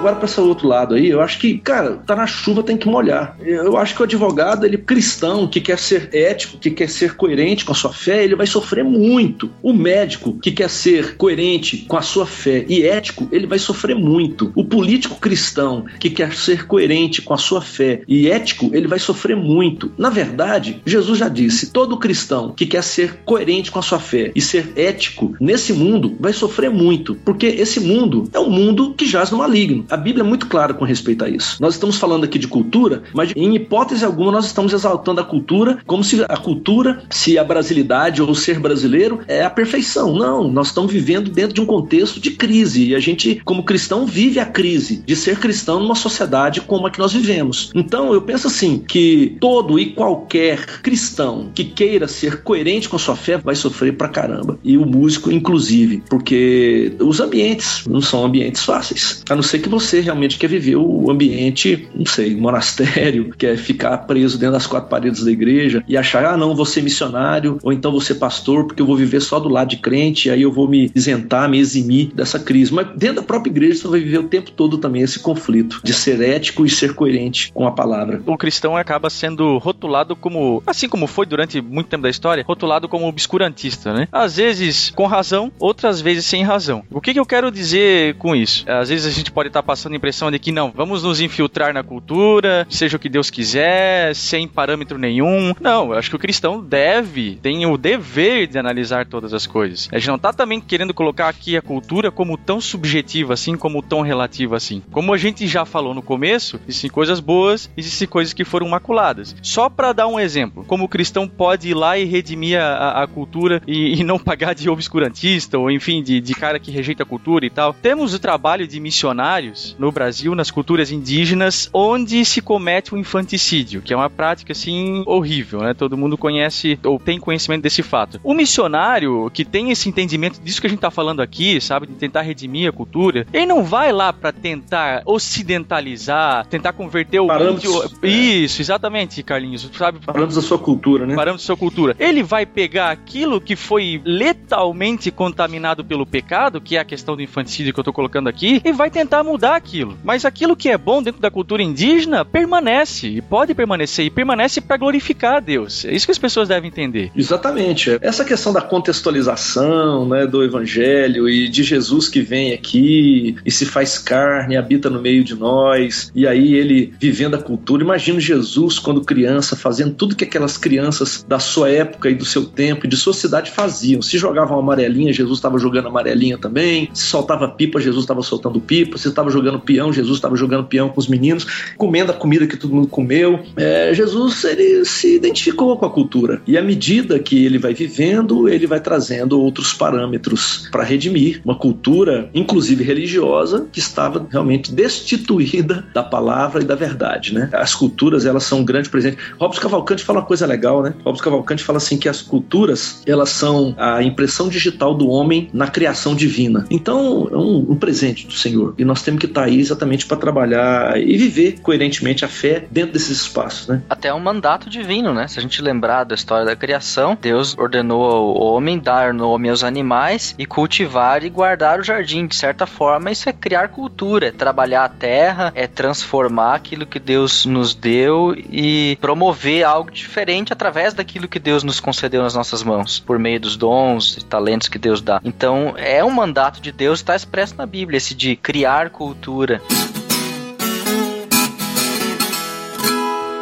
Agora 0.07 0.21
para 0.21 0.29
esse 0.29 0.39
outro 0.39 0.69
lado 0.69 0.95
aí, 0.95 1.09
eu 1.09 1.19
acho 1.19 1.37
que, 1.37 1.57
cara, 1.57 1.97
tá 1.97 2.15
na 2.15 2.25
chuva 2.25 2.63
tem 2.63 2.77
que 2.77 2.87
molhar. 2.87 3.35
Eu 3.41 3.75
acho 3.75 3.93
que 3.93 3.99
o 3.99 4.05
advogado, 4.05 4.65
ele 4.65 4.77
cristão, 4.77 5.45
que 5.45 5.59
quer 5.59 5.77
ser 5.77 6.09
ético, 6.13 6.57
que 6.57 6.71
quer 6.71 6.87
ser 6.87 7.17
coerente 7.17 7.65
com 7.65 7.73
a 7.73 7.75
sua 7.75 7.91
fé, 7.91 8.23
ele 8.23 8.33
vai 8.33 8.47
sofrer 8.47 8.85
muito. 8.85 9.51
O 9.61 9.73
médico 9.73 10.39
que 10.39 10.49
quer 10.49 10.69
ser 10.69 11.17
coerente 11.17 11.85
com 11.89 11.97
a 11.97 12.01
sua 12.01 12.25
fé 12.25 12.65
e 12.69 12.83
ético, 12.83 13.27
ele 13.33 13.45
vai 13.45 13.59
sofrer 13.59 13.97
muito. 13.97 14.49
O 14.55 14.63
político 14.63 15.19
cristão 15.19 15.83
que 15.99 16.09
quer 16.09 16.33
ser 16.33 16.65
coerente 16.67 17.21
com 17.21 17.33
a 17.33 17.37
sua 17.37 17.59
fé 17.59 18.01
e 18.07 18.29
ético, 18.29 18.71
ele 18.73 18.87
vai 18.87 18.99
sofrer 18.99 19.35
muito. 19.35 19.91
Na 19.97 20.09
verdade, 20.09 20.81
Jesus 20.85 21.19
já 21.19 21.27
disse: 21.27 21.71
todo 21.73 21.97
cristão 21.97 22.53
que 22.53 22.65
quer 22.65 22.83
ser 22.83 23.17
coerente 23.25 23.71
com 23.71 23.79
a 23.79 23.81
sua 23.81 23.99
fé 23.99 24.31
e 24.33 24.39
ser 24.39 24.71
ético 24.77 25.35
nesse 25.37 25.73
mundo 25.73 26.15
vai 26.17 26.31
sofrer 26.31 26.69
muito, 26.69 27.13
porque 27.25 27.47
esse 27.47 27.81
mundo 27.81 28.29
é 28.31 28.39
um 28.39 28.49
mundo 28.49 28.93
que 28.93 29.05
jaz 29.05 29.31
no 29.31 29.39
maligno. 29.39 29.85
A 29.89 29.96
Bíblia 29.97 30.23
é 30.23 30.27
muito 30.27 30.47
clara 30.47 30.73
com 30.73 30.85
respeito 30.85 31.25
a 31.25 31.29
isso. 31.29 31.57
Nós 31.59 31.73
estamos 31.73 31.97
falando 31.97 32.23
aqui 32.23 32.39
de 32.39 32.47
cultura, 32.47 33.03
mas 33.13 33.31
em 33.35 33.55
hipótese 33.55 34.05
alguma 34.05 34.31
nós 34.31 34.45
estamos 34.45 34.73
exaltando 34.73 35.21
a 35.21 35.23
cultura 35.23 35.79
como 35.85 36.03
se 36.03 36.23
a 36.27 36.37
cultura, 36.37 37.03
se 37.09 37.37
a 37.37 37.43
brasilidade 37.43 38.21
ou 38.21 38.33
ser 38.35 38.59
brasileiro 38.59 39.19
é 39.27 39.43
a 39.43 39.49
perfeição. 39.49 40.13
Não, 40.13 40.47
nós 40.49 40.67
estamos 40.67 40.91
vivendo 40.91 41.29
dentro 41.29 41.53
de 41.53 41.61
um 41.61 41.65
contexto 41.65 42.19
de 42.19 42.31
crise 42.31 42.89
e 42.89 42.95
a 42.95 42.99
gente, 42.99 43.41
como 43.43 43.63
cristão, 43.63 44.05
vive 44.05 44.39
a 44.39 44.45
crise 44.45 45.03
de 45.05 45.15
ser 45.15 45.39
cristão 45.39 45.79
numa 45.79 45.95
sociedade 45.95 46.61
como 46.61 46.87
a 46.87 46.91
que 46.91 46.99
nós 46.99 47.13
vivemos. 47.13 47.71
Então 47.75 48.13
eu 48.13 48.21
penso 48.21 48.47
assim 48.47 48.79
que 48.79 49.37
todo 49.39 49.79
e 49.79 49.93
qualquer 49.93 50.81
cristão 50.81 51.49
que 51.53 51.63
queira 51.63 52.07
ser 52.07 52.41
coerente 52.43 52.89
com 52.89 52.95
a 52.95 52.99
sua 52.99 53.15
fé 53.15 53.37
vai 53.37 53.55
sofrer 53.55 53.95
pra 53.95 54.07
caramba. 54.07 54.59
E 54.63 54.77
o 54.77 54.85
músico, 54.85 55.31
inclusive, 55.31 56.03
porque 56.09 56.93
os 56.99 57.19
ambientes 57.19 57.83
não 57.87 58.01
são 58.01 58.25
ambientes 58.25 58.63
fáceis. 58.63 59.23
A 59.29 59.35
não 59.35 59.43
ser 59.43 59.59
que 59.59 59.69
você 59.79 59.99
realmente 59.99 60.37
quer 60.37 60.47
viver 60.47 60.75
o 60.75 61.09
ambiente, 61.09 61.87
não 61.93 62.05
sei, 62.05 62.35
monastério, 62.35 63.33
quer 63.37 63.57
ficar 63.57 63.97
preso 63.99 64.37
dentro 64.37 64.53
das 64.53 64.67
quatro 64.67 64.89
paredes 64.89 65.23
da 65.23 65.31
igreja 65.31 65.83
e 65.87 65.95
achar, 65.97 66.25
ah, 66.25 66.37
não, 66.37 66.55
vou 66.55 66.65
ser 66.65 66.81
missionário, 66.81 67.59
ou 67.63 67.71
então 67.71 67.91
vou 67.91 68.01
ser 68.01 68.15
pastor, 68.15 68.65
porque 68.65 68.81
eu 68.81 68.85
vou 68.85 68.95
viver 68.95 69.21
só 69.21 69.39
do 69.39 69.49
lado 69.49 69.69
de 69.69 69.77
crente, 69.77 70.29
aí 70.29 70.41
eu 70.41 70.51
vou 70.51 70.67
me 70.67 70.91
isentar, 70.95 71.49
me 71.49 71.59
eximir 71.59 72.11
dessa 72.13 72.39
crise. 72.39 72.73
Mas 72.73 72.87
dentro 72.95 73.17
da 73.17 73.23
própria 73.23 73.51
igreja 73.51 73.81
você 73.81 73.87
vai 73.87 73.99
viver 73.99 74.19
o 74.19 74.23
tempo 74.23 74.51
todo 74.51 74.77
também 74.77 75.01
esse 75.01 75.19
conflito 75.19 75.81
de 75.83 75.93
ser 75.93 76.21
ético 76.21 76.65
e 76.65 76.69
ser 76.69 76.93
coerente 76.93 77.51
com 77.53 77.67
a 77.67 77.71
palavra. 77.71 78.21
O 78.25 78.37
cristão 78.37 78.75
acaba 78.75 79.09
sendo 79.09 79.57
rotulado 79.57 80.15
como, 80.15 80.63
assim 80.65 80.89
como 80.89 81.07
foi 81.07 81.25
durante 81.25 81.61
muito 81.61 81.87
tempo 81.87 82.03
da 82.03 82.09
história, 82.09 82.43
rotulado 82.45 82.87
como 82.87 83.07
obscurantista, 83.07 83.93
né? 83.93 84.07
Às 84.11 84.37
vezes 84.37 84.91
com 84.95 85.05
razão, 85.05 85.51
outras 85.59 86.01
vezes 86.01 86.25
sem 86.25 86.43
razão. 86.43 86.83
O 86.89 87.01
que, 87.01 87.13
que 87.13 87.19
eu 87.19 87.25
quero 87.25 87.51
dizer 87.51 88.15
com 88.15 88.35
isso? 88.35 88.65
Às 88.67 88.89
vezes 88.89 89.05
a 89.05 89.11
gente 89.11 89.31
pode 89.31 89.49
estar 89.49 89.63
passando 89.67 89.91
a 89.91 89.97
impressão 89.97 90.31
de 90.31 90.39
que 90.39 90.49
não, 90.49 90.71
vamos 90.73 91.03
nos 91.03 91.19
infiltrar 91.19 91.73
na 91.73 91.83
cultura, 91.83 92.65
seja 92.69 92.95
o 92.95 92.99
que 92.99 93.09
Deus 93.09 93.29
quiser, 93.29 94.15
sem 94.15 94.47
parâmetro 94.47 94.97
nenhum. 94.97 95.53
Não, 95.59 95.91
eu 95.91 95.99
acho 95.99 96.09
que 96.09 96.15
o 96.15 96.19
cristão 96.19 96.63
deve, 96.63 97.37
tem 97.41 97.65
o 97.65 97.77
dever 97.77 98.47
de 98.47 98.57
analisar 98.57 99.05
todas 99.05 99.33
as 99.33 99.45
coisas. 99.45 99.89
A 99.91 99.99
gente 99.99 100.07
não 100.07 100.17
tá 100.17 100.31
também 100.31 100.61
querendo 100.61 100.93
colocar 100.93 101.27
aqui 101.27 101.57
a 101.57 101.61
cultura 101.61 102.09
como 102.09 102.37
tão 102.37 102.61
subjetiva 102.61 103.33
assim, 103.33 103.57
como 103.57 103.83
tão 103.83 103.99
relativa 103.99 104.55
assim. 104.55 104.81
Como 104.89 105.13
a 105.13 105.17
gente 105.17 105.45
já 105.45 105.65
falou 105.65 105.93
no 105.93 106.01
começo, 106.01 106.57
existem 106.65 106.89
coisas 106.89 107.19
boas, 107.19 107.69
existem 107.75 108.07
coisas 108.07 108.33
que 108.33 108.45
foram 108.45 108.69
maculadas. 108.69 109.35
Só 109.41 109.69
para 109.69 109.91
dar 109.91 110.07
um 110.07 110.17
exemplo, 110.17 110.63
como 110.63 110.85
o 110.85 110.89
cristão 110.89 111.27
pode 111.27 111.67
ir 111.67 111.73
lá 111.73 111.97
e 111.97 112.05
redimir 112.05 112.57
a, 112.57 113.03
a 113.03 113.07
cultura 113.07 113.61
e, 113.67 113.99
e, 113.99 114.03
não 114.05 114.17
pagar 114.17 114.55
de 114.55 114.69
obscurantista, 114.69 115.59
ou 115.59 115.69
enfim, 115.69 116.01
de, 116.01 116.21
de 116.21 116.33
cara 116.33 116.57
que 116.57 116.71
rejeita 116.71 117.03
a 117.03 117.05
cultura 117.05 117.45
e 117.45 117.49
tal. 117.49 117.73
Temos 117.73 118.13
o 118.13 118.19
trabalho 118.19 118.65
de 118.65 118.79
missionários 118.79 119.56
no 119.77 119.91
Brasil, 119.91 120.35
nas 120.35 120.51
culturas 120.51 120.91
indígenas, 120.91 121.69
onde 121.73 122.23
se 122.25 122.41
comete 122.41 122.93
o 122.93 122.97
infanticídio, 122.97 123.81
que 123.81 123.93
é 123.93 123.95
uma 123.95 124.09
prática 124.09 124.51
assim 124.51 125.03
horrível, 125.05 125.61
né? 125.61 125.73
Todo 125.73 125.97
mundo 125.97 126.17
conhece 126.17 126.79
ou 126.83 126.99
tem 126.99 127.19
conhecimento 127.19 127.63
desse 127.63 127.83
fato. 127.83 128.19
O 128.23 128.33
missionário 128.33 129.29
que 129.33 129.43
tem 129.43 129.71
esse 129.71 129.89
entendimento 129.89 130.39
disso 130.41 130.61
que 130.61 130.67
a 130.67 130.69
gente 130.69 130.79
tá 130.79 130.91
falando 130.91 131.21
aqui, 131.21 131.59
sabe, 131.59 131.87
de 131.87 131.93
tentar 131.93 132.21
redimir 132.21 132.69
a 132.69 132.71
cultura, 132.71 133.25
ele 133.33 133.45
não 133.45 133.63
vai 133.63 133.91
lá 133.91 134.11
para 134.13 134.31
tentar 134.31 135.01
ocidentalizar, 135.05 136.45
tentar 136.47 136.73
converter 136.73 137.19
o 137.19 137.27
Parâmetros, 137.27 137.65
índio. 137.65 137.99
Isso, 138.03 138.61
exatamente, 138.61 139.23
Carlinhos, 139.23 139.69
sabe? 139.73 139.99
Parâmetros 140.05 140.35
da 140.35 140.41
sua 140.41 140.59
cultura, 140.59 141.05
né? 141.05 141.15
Parâmetros 141.15 141.43
da 141.43 141.47
sua 141.47 141.57
cultura. 141.57 141.95
Ele 141.99 142.23
vai 142.23 142.45
pegar 142.45 142.91
aquilo 142.91 143.41
que 143.41 143.55
foi 143.55 144.01
letalmente 144.03 145.11
contaminado 145.11 145.83
pelo 145.83 146.05
pecado, 146.05 146.61
que 146.61 146.75
é 146.75 146.79
a 146.79 146.85
questão 146.85 147.15
do 147.15 147.21
infanticídio 147.21 147.73
que 147.73 147.79
eu 147.79 147.83
tô 147.83 147.93
colocando 147.93 148.27
aqui, 148.27 148.61
e 148.63 148.71
vai 148.71 148.89
tentar 148.89 149.23
mudar 149.23 149.46
aquilo. 149.55 149.97
Mas 150.03 150.25
aquilo 150.25 150.55
que 150.55 150.69
é 150.69 150.77
bom 150.77 151.01
dentro 151.01 151.21
da 151.21 151.31
cultura 151.31 151.63
indígena 151.63 152.25
permanece, 152.25 153.07
e 153.07 153.21
pode 153.21 153.53
permanecer, 153.53 154.05
e 154.05 154.09
permanece 154.09 154.61
para 154.61 154.77
glorificar 154.77 155.35
a 155.35 155.39
Deus. 155.39 155.85
É 155.85 155.93
isso 155.93 156.05
que 156.05 156.11
as 156.11 156.17
pessoas 156.17 156.47
devem 156.47 156.69
entender. 156.69 157.11
Exatamente. 157.15 157.97
Essa 158.01 158.25
questão 158.25 158.53
da 158.53 158.61
contextualização, 158.61 160.07
né, 160.07 160.25
do 160.25 160.43
evangelho 160.43 161.29
e 161.29 161.47
de 161.49 161.63
Jesus 161.63 162.07
que 162.07 162.21
vem 162.21 162.53
aqui 162.53 163.35
e 163.45 163.51
se 163.51 163.65
faz 163.65 163.97
carne, 163.97 164.57
habita 164.57 164.89
no 164.89 165.01
meio 165.01 165.23
de 165.23 165.35
nós, 165.35 166.11
e 166.13 166.27
aí 166.27 166.53
ele 166.53 166.93
vivendo 166.99 167.35
a 167.35 167.41
cultura. 167.41 167.83
Imagina 167.83 168.19
Jesus 168.19 168.79
quando 168.79 169.01
criança, 169.01 169.55
fazendo 169.55 169.93
tudo 169.93 170.15
que 170.15 170.23
aquelas 170.23 170.57
crianças 170.57 171.25
da 171.27 171.39
sua 171.39 171.69
época 171.69 172.09
e 172.09 172.15
do 172.15 172.25
seu 172.25 172.45
tempo 172.45 172.85
e 172.85 172.89
de 172.89 172.97
sua 172.97 173.13
cidade 173.13 173.51
faziam. 173.51 174.01
Se 174.01 174.17
jogavam 174.17 174.59
amarelinha, 174.59 175.13
Jesus 175.13 175.37
estava 175.37 175.57
jogando 175.57 175.87
amarelinha 175.87 176.37
também. 176.37 176.89
Se 176.93 177.03
soltava 177.03 177.47
pipa, 177.47 177.79
Jesus 177.79 178.03
estava 178.03 178.21
soltando 178.21 178.59
pipa. 178.59 178.97
Se 178.97 179.07
estava 179.07 179.29
jogando 179.37 179.59
peão, 179.59 179.93
Jesus 179.93 180.17
estava 180.17 180.35
jogando 180.35 180.65
peão 180.65 180.89
com 180.89 180.99
os 180.99 181.07
meninos, 181.07 181.45
comendo 181.77 182.11
a 182.11 182.15
comida 182.15 182.47
que 182.47 182.57
todo 182.57 182.73
mundo 182.73 182.87
comeu. 182.87 183.39
É, 183.55 183.93
Jesus 183.93 184.43
ele 184.43 184.85
se 184.85 185.15
identificou 185.15 185.77
com 185.77 185.85
a 185.85 185.89
cultura 185.89 186.41
e 186.47 186.57
à 186.57 186.61
medida 186.61 187.19
que 187.19 187.45
ele 187.45 187.57
vai 187.57 187.73
vivendo, 187.73 188.49
ele 188.49 188.67
vai 188.67 188.79
trazendo 188.79 189.39
outros 189.39 189.73
parâmetros 189.73 190.67
para 190.71 190.83
redimir 190.83 191.41
uma 191.43 191.55
cultura, 191.55 192.29
inclusive 192.33 192.83
religiosa, 192.83 193.67
que 193.71 193.79
estava 193.79 194.25
realmente 194.29 194.71
destituída 194.71 195.85
da 195.93 196.03
palavra 196.03 196.61
e 196.61 196.65
da 196.65 196.75
verdade, 196.75 197.33
né? 197.33 197.49
As 197.53 197.75
culturas 197.75 198.25
elas 198.25 198.43
são 198.43 198.59
um 198.59 198.65
grande 198.65 198.89
presente. 198.89 199.17
Robson 199.39 199.61
Cavalcante 199.61 200.03
fala 200.03 200.19
uma 200.19 200.25
coisa 200.25 200.45
legal, 200.45 200.81
né? 200.81 200.93
Robson 201.03 201.23
Cavalcante 201.23 201.63
fala 201.63 201.77
assim 201.77 201.97
que 201.97 202.09
as 202.09 202.21
culturas 202.21 203.01
elas 203.05 203.29
são 203.29 203.75
a 203.77 204.01
impressão 204.03 204.49
digital 204.49 204.95
do 204.95 205.07
homem 205.07 205.49
na 205.53 205.67
criação 205.67 206.15
divina. 206.15 206.65
Então 206.69 207.27
é 207.31 207.37
um, 207.37 207.71
um 207.71 207.75
presente 207.75 208.27
do 208.27 208.33
Senhor 208.33 208.73
e 208.77 208.85
nós 208.85 209.01
temos 209.01 209.19
que 209.19 209.26
estar 209.27 209.43
aí 209.43 209.59
exatamente 209.59 210.05
para 210.05 210.17
trabalhar 210.17 210.99
e 210.99 211.17
viver 211.17 211.59
coerentemente 211.61 212.25
a 212.25 212.27
fé 212.27 212.65
dentro 212.69 212.93
desses 212.93 213.21
espaços, 213.21 213.67
né? 213.67 213.81
Até 213.89 214.13
um 214.13 214.19
mandato 214.19 214.69
divino, 214.69 215.13
né? 215.13 215.27
Se 215.27 215.39
a 215.39 215.41
gente 215.41 215.61
lembrar 215.61 216.03
da 216.03 216.15
história 216.15 216.45
da 216.45 216.55
criação, 216.55 217.17
Deus 217.19 217.57
ordenou 217.57 218.03
ao 218.03 218.35
homem 218.37 218.79
dar 218.79 219.13
nome 219.13 219.49
aos 219.49 219.63
animais 219.63 220.35
e 220.37 220.45
cultivar 220.45 221.23
e 221.23 221.29
guardar 221.29 221.79
o 221.79 221.83
jardim. 221.83 222.27
De 222.27 222.35
certa 222.35 222.65
forma, 222.65 223.11
isso 223.11 223.29
é 223.29 223.33
criar 223.33 223.69
cultura, 223.69 224.27
é 224.27 224.31
trabalhar 224.31 224.85
a 224.85 224.89
terra, 224.89 225.51
é 225.55 225.67
transformar 225.67 226.55
aquilo 226.55 226.85
que 226.85 226.99
Deus 226.99 227.45
nos 227.45 227.73
deu 227.73 228.35
e 228.35 228.97
promover 229.01 229.63
algo 229.63 229.91
diferente 229.91 230.53
através 230.53 230.93
daquilo 230.93 231.27
que 231.27 231.39
Deus 231.39 231.63
nos 231.63 231.79
concedeu 231.79 232.21
nas 232.21 232.35
nossas 232.35 232.63
mãos, 232.63 232.99
por 232.99 233.19
meio 233.19 233.39
dos 233.39 233.55
dons 233.55 234.17
e 234.17 234.25
talentos 234.25 234.67
que 234.67 234.79
Deus 234.79 235.01
dá. 235.01 235.19
Então, 235.23 235.73
é 235.77 236.03
um 236.03 236.11
mandato 236.11 236.61
de 236.61 236.71
Deus, 236.71 236.99
está 236.99 237.15
expresso 237.15 237.55
na 237.57 237.65
Bíblia, 237.65 237.97
esse 237.97 238.15
de 238.15 238.35
criar 238.35 238.89
cultura. 238.89 239.16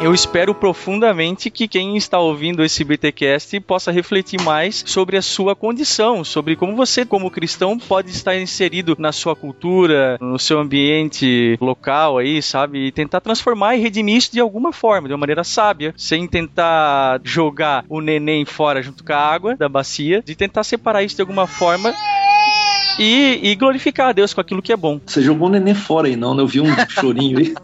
Eu 0.06 0.14
espero 0.14 0.54
profundamente 0.54 1.50
que 1.50 1.66
quem 1.66 1.96
está 1.96 2.18
ouvindo 2.18 2.62
esse 2.62 2.84
BTcast 2.84 3.58
possa 3.60 3.90
refletir 3.90 4.40
mais 4.40 4.84
sobre 4.86 5.16
a 5.16 5.22
sua 5.22 5.56
condição, 5.56 6.22
sobre 6.22 6.54
como 6.54 6.76
você, 6.76 7.04
como 7.04 7.30
cristão, 7.30 7.78
pode 7.78 8.10
estar 8.10 8.36
inserido 8.36 8.94
na 8.98 9.10
sua 9.10 9.34
cultura, 9.34 10.18
no 10.20 10.38
seu 10.38 10.60
ambiente 10.60 11.56
local 11.60 12.18
aí, 12.18 12.42
sabe? 12.42 12.86
E 12.86 12.92
tentar 12.92 13.20
transformar 13.20 13.74
e 13.74 13.80
redimir 13.80 14.16
isso 14.16 14.32
de 14.32 14.38
alguma 14.38 14.72
forma, 14.72 15.08
de 15.08 15.14
uma 15.14 15.18
maneira 15.18 15.42
sábia, 15.42 15.94
sem 15.96 16.28
tentar 16.28 17.20
jogar 17.24 17.84
o 17.88 18.00
neném 18.00 18.44
fora 18.44 18.82
junto 18.82 19.02
com 19.02 19.12
a 19.12 19.18
água 19.18 19.56
da 19.56 19.68
bacia, 19.68 20.22
de 20.22 20.36
tentar 20.36 20.62
separar 20.62 21.02
isso 21.02 21.16
de 21.16 21.22
alguma 21.22 21.46
forma 21.48 21.92
e, 22.98 23.40
e, 23.42 23.54
glorificar 23.54 24.08
a 24.08 24.12
Deus 24.12 24.32
com 24.32 24.40
aquilo 24.40 24.62
que 24.62 24.72
é 24.72 24.76
bom. 24.76 25.00
Você 25.04 25.22
jogou 25.22 25.48
o 25.48 25.50
neném 25.50 25.74
fora 25.74 26.08
aí, 26.08 26.16
não, 26.16 26.34
né? 26.34 26.42
Eu 26.42 26.46
vi 26.46 26.60
um 26.60 26.74
chorinho 26.88 27.38
aí. 27.38 27.54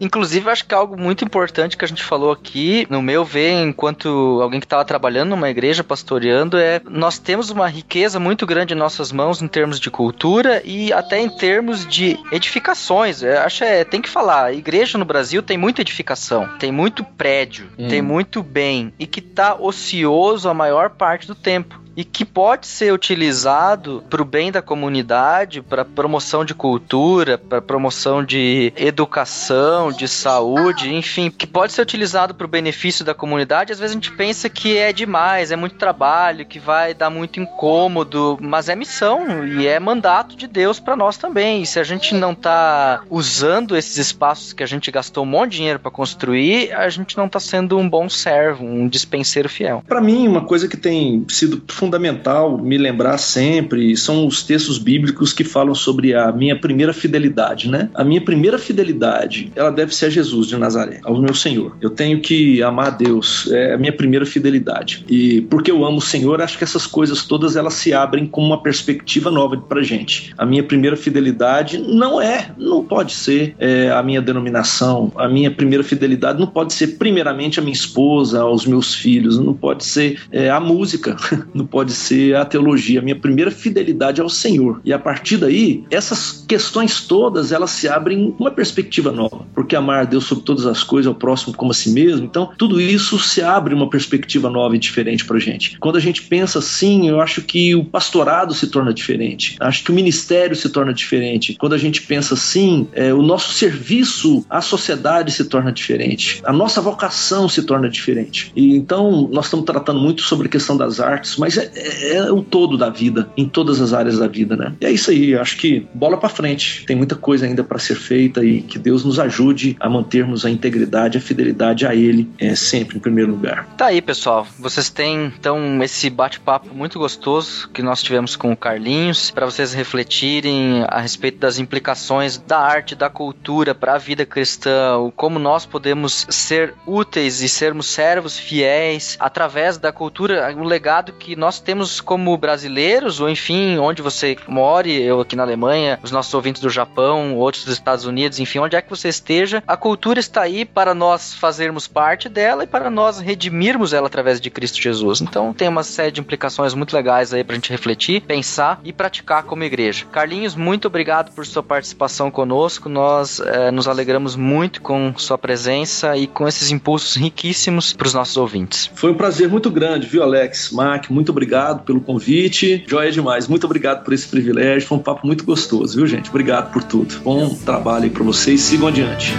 Inclusive, 0.00 0.50
acho 0.50 0.66
que 0.66 0.74
algo 0.74 0.98
muito 0.98 1.24
importante 1.24 1.76
que 1.76 1.84
a 1.84 1.88
gente 1.88 2.02
falou 2.02 2.32
aqui, 2.32 2.86
no 2.90 3.02
meu 3.02 3.24
ver, 3.24 3.52
enquanto 3.62 4.40
alguém 4.42 4.60
que 4.60 4.66
estava 4.66 4.84
trabalhando 4.84 5.30
numa 5.30 5.48
igreja, 5.48 5.84
pastoreando, 5.84 6.56
é 6.58 6.80
nós 6.88 7.18
temos 7.18 7.50
uma 7.50 7.68
riqueza 7.68 8.18
muito 8.18 8.46
grande 8.46 8.74
em 8.74 8.76
nossas 8.76 9.12
mãos 9.12 9.40
em 9.40 9.48
termos 9.48 9.78
de 9.78 9.90
cultura 9.90 10.62
e 10.64 10.92
até 10.92 11.20
em 11.20 11.28
termos 11.28 11.86
de 11.86 12.18
edificações. 12.30 13.22
Eu 13.22 13.40
acho 13.40 13.64
é, 13.64 13.84
tem 13.84 14.00
que 14.00 14.08
falar, 14.08 14.46
a 14.46 14.52
igreja 14.52 14.98
no 14.98 15.04
Brasil 15.04 15.42
tem 15.42 15.56
muita 15.56 15.80
edificação, 15.80 16.48
tem 16.58 16.72
muito 16.72 17.04
prédio, 17.04 17.68
hum. 17.78 17.88
tem 17.88 18.02
muito 18.02 18.42
bem 18.42 18.92
e 18.98 19.06
que 19.06 19.20
está 19.20 19.54
ocioso 19.54 20.48
a 20.48 20.54
maior 20.54 20.90
parte 20.90 21.26
do 21.26 21.34
tempo 21.34 21.80
e 21.96 22.04
que 22.04 22.24
pode 22.24 22.66
ser 22.66 22.92
utilizado 22.92 24.02
para 24.08 24.22
o 24.22 24.24
bem 24.24 24.50
da 24.50 24.62
comunidade, 24.62 25.62
para 25.62 25.84
promoção 25.84 26.44
de 26.44 26.54
cultura, 26.54 27.36
para 27.36 27.60
promoção 27.60 28.24
de 28.24 28.72
educação, 28.76 29.92
de 29.92 30.08
saúde, 30.08 30.94
enfim, 30.94 31.30
que 31.30 31.46
pode 31.46 31.72
ser 31.72 31.82
utilizado 31.82 32.34
para 32.34 32.44
o 32.44 32.48
benefício 32.48 33.04
da 33.04 33.14
comunidade. 33.14 33.72
Às 33.72 33.78
vezes 33.78 33.92
a 33.92 34.00
gente 34.00 34.12
pensa 34.12 34.48
que 34.48 34.76
é 34.76 34.92
demais, 34.92 35.50
é 35.50 35.56
muito 35.56 35.76
trabalho, 35.76 36.46
que 36.46 36.58
vai 36.58 36.94
dar 36.94 37.10
muito 37.10 37.40
incômodo, 37.40 38.38
mas 38.40 38.68
é 38.68 38.76
missão 38.76 39.46
e 39.46 39.66
é 39.66 39.78
mandato 39.78 40.36
de 40.36 40.46
Deus 40.46 40.80
para 40.80 40.96
nós 40.96 41.16
também. 41.16 41.62
E 41.62 41.66
se 41.66 41.78
a 41.78 41.84
gente 41.84 42.14
não 42.14 42.32
está 42.32 43.02
usando 43.10 43.76
esses 43.76 43.96
espaços 43.98 44.52
que 44.52 44.62
a 44.62 44.66
gente 44.66 44.90
gastou 44.90 45.24
um 45.24 45.26
monte 45.26 45.52
de 45.52 45.56
dinheiro 45.58 45.78
para 45.78 45.90
construir, 45.90 46.72
a 46.72 46.88
gente 46.88 47.16
não 47.16 47.26
está 47.26 47.38
sendo 47.38 47.78
um 47.78 47.88
bom 47.88 48.08
servo, 48.08 48.64
um 48.64 48.88
dispenseiro 48.88 49.48
fiel. 49.48 49.82
Para 49.86 50.00
mim, 50.00 50.26
uma 50.26 50.44
coisa 50.44 50.66
que 50.68 50.76
tem 50.76 51.24
sido 51.28 51.58
fundamental 51.82 52.58
me 52.58 52.78
lembrar 52.78 53.18
sempre 53.18 53.96
são 53.96 54.24
os 54.24 54.44
textos 54.44 54.78
bíblicos 54.78 55.32
que 55.32 55.42
falam 55.42 55.74
sobre 55.74 56.14
a 56.14 56.30
minha 56.30 56.54
primeira 56.54 56.92
fidelidade, 56.92 57.68
né? 57.68 57.88
A 57.92 58.04
minha 58.04 58.20
primeira 58.20 58.56
fidelidade, 58.56 59.50
ela 59.56 59.70
deve 59.70 59.92
ser 59.92 60.06
a 60.06 60.10
Jesus 60.10 60.46
de 60.46 60.56
Nazaré, 60.56 61.00
ao 61.02 61.20
meu 61.20 61.34
Senhor. 61.34 61.76
Eu 61.80 61.90
tenho 61.90 62.20
que 62.20 62.62
amar 62.62 62.86
a 62.86 62.90
Deus, 62.90 63.50
é 63.50 63.74
a 63.74 63.78
minha 63.78 63.92
primeira 63.92 64.24
fidelidade. 64.24 65.04
E 65.08 65.40
porque 65.40 65.72
eu 65.72 65.84
amo 65.84 65.98
o 65.98 66.00
Senhor, 66.00 66.40
acho 66.40 66.56
que 66.56 66.62
essas 66.62 66.86
coisas 66.86 67.24
todas 67.24 67.56
elas 67.56 67.74
se 67.74 67.92
abrem 67.92 68.26
com 68.26 68.40
uma 68.40 68.62
perspectiva 68.62 69.28
nova 69.28 69.56
pra 69.56 69.82
gente. 69.82 70.32
A 70.38 70.46
minha 70.46 70.62
primeira 70.62 70.96
fidelidade 70.96 71.78
não 71.78 72.22
é, 72.22 72.52
não 72.56 72.84
pode 72.84 73.12
ser 73.12 73.56
é, 73.58 73.90
a 73.90 74.04
minha 74.04 74.22
denominação. 74.22 75.10
A 75.16 75.28
minha 75.28 75.50
primeira 75.50 75.82
fidelidade 75.82 76.38
não 76.38 76.46
pode 76.46 76.74
ser 76.74 76.98
primeiramente 76.98 77.58
a 77.58 77.62
minha 77.62 77.74
esposa, 77.74 78.40
aos 78.40 78.64
meus 78.64 78.94
filhos, 78.94 79.36
não 79.36 79.52
pode 79.52 79.84
ser 79.84 80.20
é, 80.30 80.48
a 80.48 80.60
música, 80.60 81.16
não 81.52 81.66
pode 81.72 81.92
ser 81.94 82.36
a 82.36 82.44
teologia. 82.44 83.00
A 83.00 83.02
minha 83.02 83.16
primeira 83.16 83.50
fidelidade 83.50 84.20
ao 84.20 84.28
Senhor. 84.28 84.82
E 84.84 84.92
a 84.92 84.98
partir 84.98 85.38
daí, 85.38 85.84
essas 85.90 86.44
questões 86.46 87.00
todas 87.00 87.50
elas 87.50 87.70
se 87.70 87.88
abrem 87.88 88.34
uma 88.38 88.50
perspectiva 88.50 89.10
nova. 89.10 89.46
Porque 89.54 89.74
amar 89.74 90.02
a 90.02 90.04
Deus 90.04 90.24
sobre 90.24 90.44
todas 90.44 90.66
as 90.66 90.84
coisas, 90.84 91.06
ao 91.06 91.14
próximo 91.14 91.56
como 91.56 91.70
a 91.70 91.74
si 91.74 91.90
mesmo. 91.90 92.26
Então, 92.26 92.50
tudo 92.58 92.78
isso 92.78 93.18
se 93.18 93.40
abre 93.40 93.74
uma 93.74 93.88
perspectiva 93.88 94.50
nova 94.50 94.76
e 94.76 94.78
diferente 94.78 95.24
pra 95.24 95.38
gente. 95.38 95.78
Quando 95.78 95.96
a 95.96 96.00
gente 96.00 96.22
pensa 96.22 96.58
assim, 96.58 97.08
eu 97.08 97.20
acho 97.20 97.40
que 97.40 97.74
o 97.74 97.84
pastorado 97.84 98.52
se 98.52 98.66
torna 98.66 98.92
diferente. 98.92 99.56
Acho 99.58 99.82
que 99.82 99.90
o 99.90 99.94
ministério 99.94 100.54
se 100.54 100.68
torna 100.68 100.92
diferente. 100.92 101.56
Quando 101.58 101.74
a 101.74 101.78
gente 101.78 102.02
pensa 102.02 102.34
assim, 102.34 102.86
é, 102.92 103.14
o 103.14 103.22
nosso 103.22 103.52
serviço 103.54 104.44
à 104.50 104.60
sociedade 104.60 105.32
se 105.32 105.44
torna 105.46 105.72
diferente. 105.72 106.42
A 106.44 106.52
nossa 106.52 106.80
vocação 106.82 107.48
se 107.48 107.62
torna 107.62 107.88
diferente. 107.88 108.52
E 108.54 108.76
então, 108.76 109.28
nós 109.32 109.46
estamos 109.46 109.64
tratando 109.64 110.00
muito 110.00 110.22
sobre 110.22 110.48
a 110.48 110.50
questão 110.50 110.76
das 110.76 111.00
artes, 111.00 111.36
mas 111.36 111.61
é, 111.62 112.16
é, 112.16 112.32
o 112.32 112.42
todo 112.42 112.76
da 112.76 112.90
vida, 112.90 113.28
em 113.36 113.48
todas 113.48 113.80
as 113.80 113.92
áreas 113.92 114.18
da 114.18 114.26
vida, 114.26 114.56
né? 114.56 114.74
E 114.80 114.86
é 114.86 114.90
isso 114.90 115.10
aí, 115.10 115.34
acho 115.34 115.56
que 115.56 115.86
bola 115.94 116.16
para 116.16 116.28
frente. 116.28 116.84
Tem 116.86 116.96
muita 116.96 117.14
coisa 117.14 117.46
ainda 117.46 117.62
para 117.64 117.78
ser 117.78 117.94
feita 117.94 118.44
e 118.44 118.62
que 118.62 118.78
Deus 118.78 119.04
nos 119.04 119.18
ajude 119.18 119.76
a 119.80 119.88
mantermos 119.88 120.44
a 120.44 120.50
integridade, 120.50 121.18
a 121.18 121.20
fidelidade 121.20 121.86
a 121.86 121.94
Ele 121.94 122.28
é, 122.38 122.54
sempre 122.54 122.96
em 122.96 123.00
primeiro 123.00 123.32
lugar. 123.32 123.66
Tá 123.76 123.86
aí, 123.86 124.00
pessoal. 124.00 124.46
Vocês 124.58 124.90
têm 124.90 125.32
então 125.38 125.82
esse 125.82 126.08
bate-papo 126.10 126.74
muito 126.74 126.98
gostoso 126.98 127.68
que 127.72 127.82
nós 127.82 128.02
tivemos 128.02 128.36
com 128.36 128.52
o 128.52 128.56
Carlinhos 128.56 129.30
para 129.30 129.46
vocês 129.46 129.72
refletirem 129.72 130.84
a 130.88 131.00
respeito 131.00 131.38
das 131.38 131.58
implicações 131.58 132.38
da 132.38 132.58
arte, 132.58 132.94
da 132.94 133.08
cultura 133.08 133.74
para 133.74 133.94
a 133.94 133.98
vida 133.98 134.24
cristã, 134.24 135.10
como 135.16 135.38
nós 135.38 135.66
podemos 135.66 136.26
ser 136.28 136.74
úteis 136.86 137.40
e 137.40 137.48
sermos 137.48 137.86
servos 137.86 138.38
fiéis 138.38 139.16
através 139.18 139.78
da 139.78 139.92
cultura, 139.92 140.54
o 140.56 140.64
legado 140.64 141.12
que 141.12 141.36
nós 141.36 141.51
temos 141.58 142.00
como 142.00 142.36
brasileiros, 142.36 143.20
ou 143.20 143.28
enfim, 143.28 143.78
onde 143.78 144.02
você 144.02 144.36
more, 144.46 144.90
eu 144.90 145.20
aqui 145.20 145.36
na 145.36 145.42
Alemanha, 145.42 145.98
os 146.02 146.10
nossos 146.10 146.32
ouvintes 146.34 146.60
do 146.60 146.70
Japão, 146.70 147.36
outros 147.36 147.64
dos 147.64 147.74
Estados 147.74 148.04
Unidos, 148.04 148.38
enfim, 148.38 148.58
onde 148.58 148.76
é 148.76 148.82
que 148.82 148.90
você 148.90 149.08
esteja, 149.08 149.62
a 149.66 149.76
cultura 149.76 150.20
está 150.20 150.42
aí 150.42 150.64
para 150.64 150.94
nós 150.94 151.34
fazermos 151.34 151.86
parte 151.86 152.28
dela 152.28 152.64
e 152.64 152.66
para 152.66 152.90
nós 152.90 153.18
redimirmos 153.18 153.92
ela 153.92 154.06
através 154.06 154.40
de 154.40 154.50
Cristo 154.50 154.80
Jesus. 154.80 155.20
Então 155.20 155.52
tem 155.52 155.68
uma 155.68 155.82
série 155.82 156.10
de 156.10 156.20
implicações 156.20 156.74
muito 156.74 156.94
legais 156.94 157.32
aí 157.32 157.44
para 157.44 157.54
a 157.54 157.56
gente 157.56 157.70
refletir, 157.70 158.22
pensar 158.22 158.80
e 158.84 158.92
praticar 158.92 159.44
como 159.44 159.64
igreja. 159.64 160.06
Carlinhos, 160.10 160.54
muito 160.54 160.86
obrigado 160.88 161.32
por 161.32 161.46
sua 161.46 161.62
participação 161.62 162.30
conosco. 162.30 162.88
Nós 162.88 163.40
eh, 163.40 163.70
nos 163.70 163.86
alegramos 163.86 164.36
muito 164.36 164.80
com 164.80 165.14
sua 165.16 165.38
presença 165.38 166.16
e 166.16 166.26
com 166.26 166.48
esses 166.48 166.70
impulsos 166.70 167.16
riquíssimos 167.16 167.92
para 167.92 168.06
os 168.06 168.14
nossos 168.14 168.36
ouvintes. 168.36 168.90
Foi 168.94 169.10
um 169.10 169.14
prazer 169.14 169.48
muito 169.48 169.70
grande, 169.70 170.06
viu, 170.06 170.22
Alex? 170.22 170.72
Mac, 170.72 171.10
muito 171.10 171.30
obrigado 171.30 171.41
pelo 171.84 172.00
convite. 172.00 172.84
Joia 172.86 173.10
demais. 173.10 173.48
Muito 173.48 173.64
obrigado 173.64 174.04
por 174.04 174.12
esse 174.12 174.26
privilégio. 174.28 174.88
Foi 174.88 174.98
um 174.98 175.00
papo 175.02 175.26
muito 175.26 175.44
gostoso, 175.44 175.96
viu, 175.96 176.06
gente? 176.06 176.30
Obrigado 176.30 176.72
por 176.72 176.82
tudo. 176.82 177.20
Bom 177.22 177.54
trabalho 177.54 178.04
aí 178.04 178.10
para 178.10 178.24
vocês. 178.24 178.60
Sigam 178.60 178.88
adiante. 178.88 179.32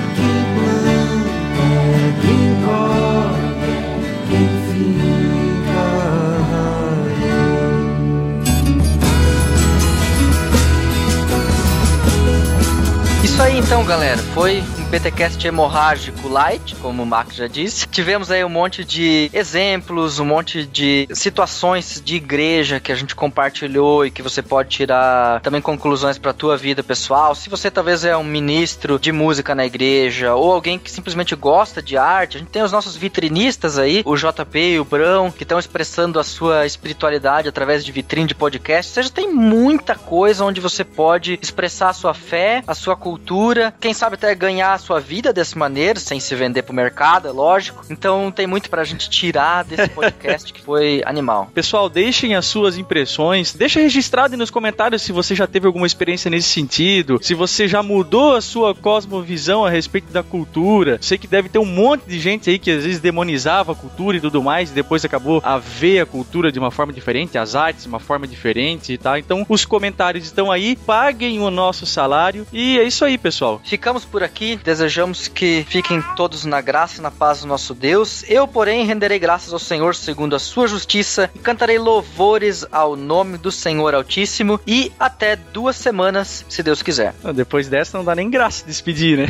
Isso 13.24 13.42
aí 13.42 13.58
então, 13.58 13.84
galera. 13.86 14.18
Foi 14.18 14.62
BTcast 14.94 15.48
hemorrágico 15.48 16.28
light, 16.28 16.76
como 16.76 17.02
o 17.02 17.06
Mark 17.06 17.32
já 17.32 17.48
disse. 17.48 17.88
Tivemos 17.88 18.30
aí 18.30 18.46
um 18.46 18.50
monte 18.50 18.86
de 18.86 19.28
exemplos, 19.34 20.20
um 20.20 20.26
monte 20.26 20.68
de 20.68 21.08
situações 21.14 22.00
de 22.00 22.18
igreja 22.18 22.80
que 22.80 22.92
a 22.92 22.96
gente 22.96 23.16
compartilhou 23.16 24.06
e 24.06 24.12
que 24.12 24.22
você 24.22 24.44
pode 24.44 24.70
tirar 24.70 25.42
também 25.42 25.64
conclusões 25.64 26.20
para 26.20 26.32
tua 26.32 26.56
vida 26.56 26.84
pessoal. 26.84 27.34
Se 27.34 27.50
você 27.50 27.72
talvez 27.72 28.06
é 28.06 28.16
um 28.16 28.24
ministro 28.24 29.00
de 29.00 29.12
música 29.12 29.56
na 29.56 29.66
igreja 29.66 30.36
ou 30.36 30.52
alguém 30.52 30.78
que 30.78 30.92
simplesmente 30.92 31.36
gosta 31.36 31.82
de 31.82 31.98
arte, 31.98 32.38
a 32.38 32.40
gente 32.42 32.52
tem 32.52 32.62
os 32.62 32.72
nossos 32.72 32.96
vitrinistas 32.96 33.80
aí, 33.80 34.04
o 34.06 34.16
JP 34.16 34.60
e 34.60 34.80
o 34.80 34.86
Brão, 34.86 35.32
que 35.32 35.42
estão 35.42 35.58
expressando 35.58 36.20
a 36.20 36.24
sua 36.24 36.68
espiritualidade 36.68 37.50
através 37.50 37.84
de 37.84 37.92
vitrine 37.92 38.28
de 38.28 38.36
podcast. 38.36 38.92
Ou 38.92 38.94
seja, 38.94 39.10
tem 39.10 39.34
muita 39.34 39.96
coisa 39.96 40.46
onde 40.46 40.62
você 40.62 40.84
pode 40.84 41.40
expressar 41.42 41.90
a 41.90 41.94
sua 41.94 42.14
fé, 42.14 42.64
a 42.68 42.76
sua 42.76 42.96
cultura, 42.96 43.74
quem 43.80 43.92
sabe 43.92 44.14
até 44.14 44.36
ganhar 44.36 44.83
sua 44.84 45.00
vida 45.00 45.32
dessa 45.32 45.58
maneira, 45.58 46.00
sem 46.00 46.20
se 46.20 46.36
vender 46.36 46.64
pro 46.64 46.74
mercado, 46.74 47.28
é 47.28 47.32
lógico. 47.32 47.86
Então 47.90 48.32
tem 48.32 48.46
muito 48.46 48.70
pra 48.70 48.84
gente 48.84 49.10
tirar 49.10 49.64
desse 49.64 49.90
podcast 49.96 50.52
que 50.52 50.62
foi 50.62 51.02
animal. 51.06 51.50
Pessoal, 51.54 51.90
deixem 51.90 52.36
as 52.36 52.46
suas 52.46 52.78
impressões, 52.78 53.54
deixa 53.54 53.80
registrado 53.80 54.38
nos 54.38 54.50
comentários 54.50 55.02
se 55.02 55.12
você 55.12 55.34
já 55.34 55.48
teve 55.48 55.66
alguma 55.66 55.88
experiência 55.88 56.30
nesse 56.30 56.50
sentido, 56.50 57.20
se 57.22 57.34
você 57.34 57.68
já 57.68 57.82
mudou 57.82 58.36
a 58.36 58.42
sua 58.42 58.76
cosmovisão 58.76 59.66
a 59.66 59.70
respeito 59.70 60.12
da 60.12 60.22
cultura. 60.22 60.98
Sei 61.02 61.18
que 61.18 61.28
deve 61.28 61.50
ter 61.50 61.60
um 61.60 61.66
monte 61.66 62.06
de 62.06 62.20
gente 62.20 62.50
aí 62.50 62.60
que 62.60 62.72
às 62.72 62.84
vezes 62.84 63.00
demonizava 63.00 63.72
a 63.72 63.76
cultura 63.76 64.18
e 64.18 64.22
tudo 64.22 64.44
mais, 64.44 64.72
e 64.72 64.74
depois 64.74 65.06
acabou 65.06 65.42
a 65.44 65.58
ver 65.58 66.02
a 66.02 66.06
cultura 66.06 66.52
de 66.52 66.60
uma 66.60 66.72
forma 66.72 66.92
diferente, 66.92 67.38
as 67.38 67.56
artes 67.56 67.84
de 67.84 67.90
uma 67.90 68.00
forma 68.00 68.28
diferente 68.28 68.94
e 68.94 68.98
tal. 68.98 69.18
Então 69.18 69.46
os 69.48 69.66
comentários 69.66 70.26
estão 70.26 70.52
aí, 70.52 70.76
paguem 70.76 71.40
o 71.40 71.50
nosso 71.50 71.86
salário 71.86 72.46
e 72.52 72.78
é 72.78 72.84
isso 72.84 73.06
aí, 73.06 73.18
pessoal. 73.18 73.62
Ficamos 73.64 74.04
por 74.04 74.24
aqui. 74.24 74.60
Desejamos 74.74 75.28
que 75.28 75.64
fiquem 75.70 76.02
todos 76.16 76.46
na 76.46 76.60
graça 76.60 76.98
e 76.98 77.04
na 77.04 77.12
paz 77.12 77.42
do 77.42 77.48
nosso 77.48 77.76
Deus. 77.76 78.26
Eu, 78.28 78.48
porém, 78.48 78.88
renderei 78.88 79.20
graças 79.20 79.54
ao 79.54 79.60
Senhor 79.60 79.94
segundo 79.94 80.36
a 80.36 80.40
sua 80.40 80.68
justiça 80.68 81.30
e 81.36 81.38
cantarei 81.38 81.78
louvores 81.78 82.66
ao 82.72 82.96
nome 82.96 83.38
do 83.38 83.52
Senhor 83.52 83.94
Altíssimo. 83.94 84.60
E 84.66 84.92
até 85.00 85.36
duas 85.36 85.76
semanas, 85.76 86.44
se 86.50 86.64
Deus 86.64 86.82
quiser. 86.82 87.14
Depois 87.36 87.70
dessa, 87.70 88.00
não 88.00 88.04
dá 88.04 88.16
nem 88.16 88.32
graça 88.32 88.66
despedir, 88.66 89.20
né? 89.20 89.28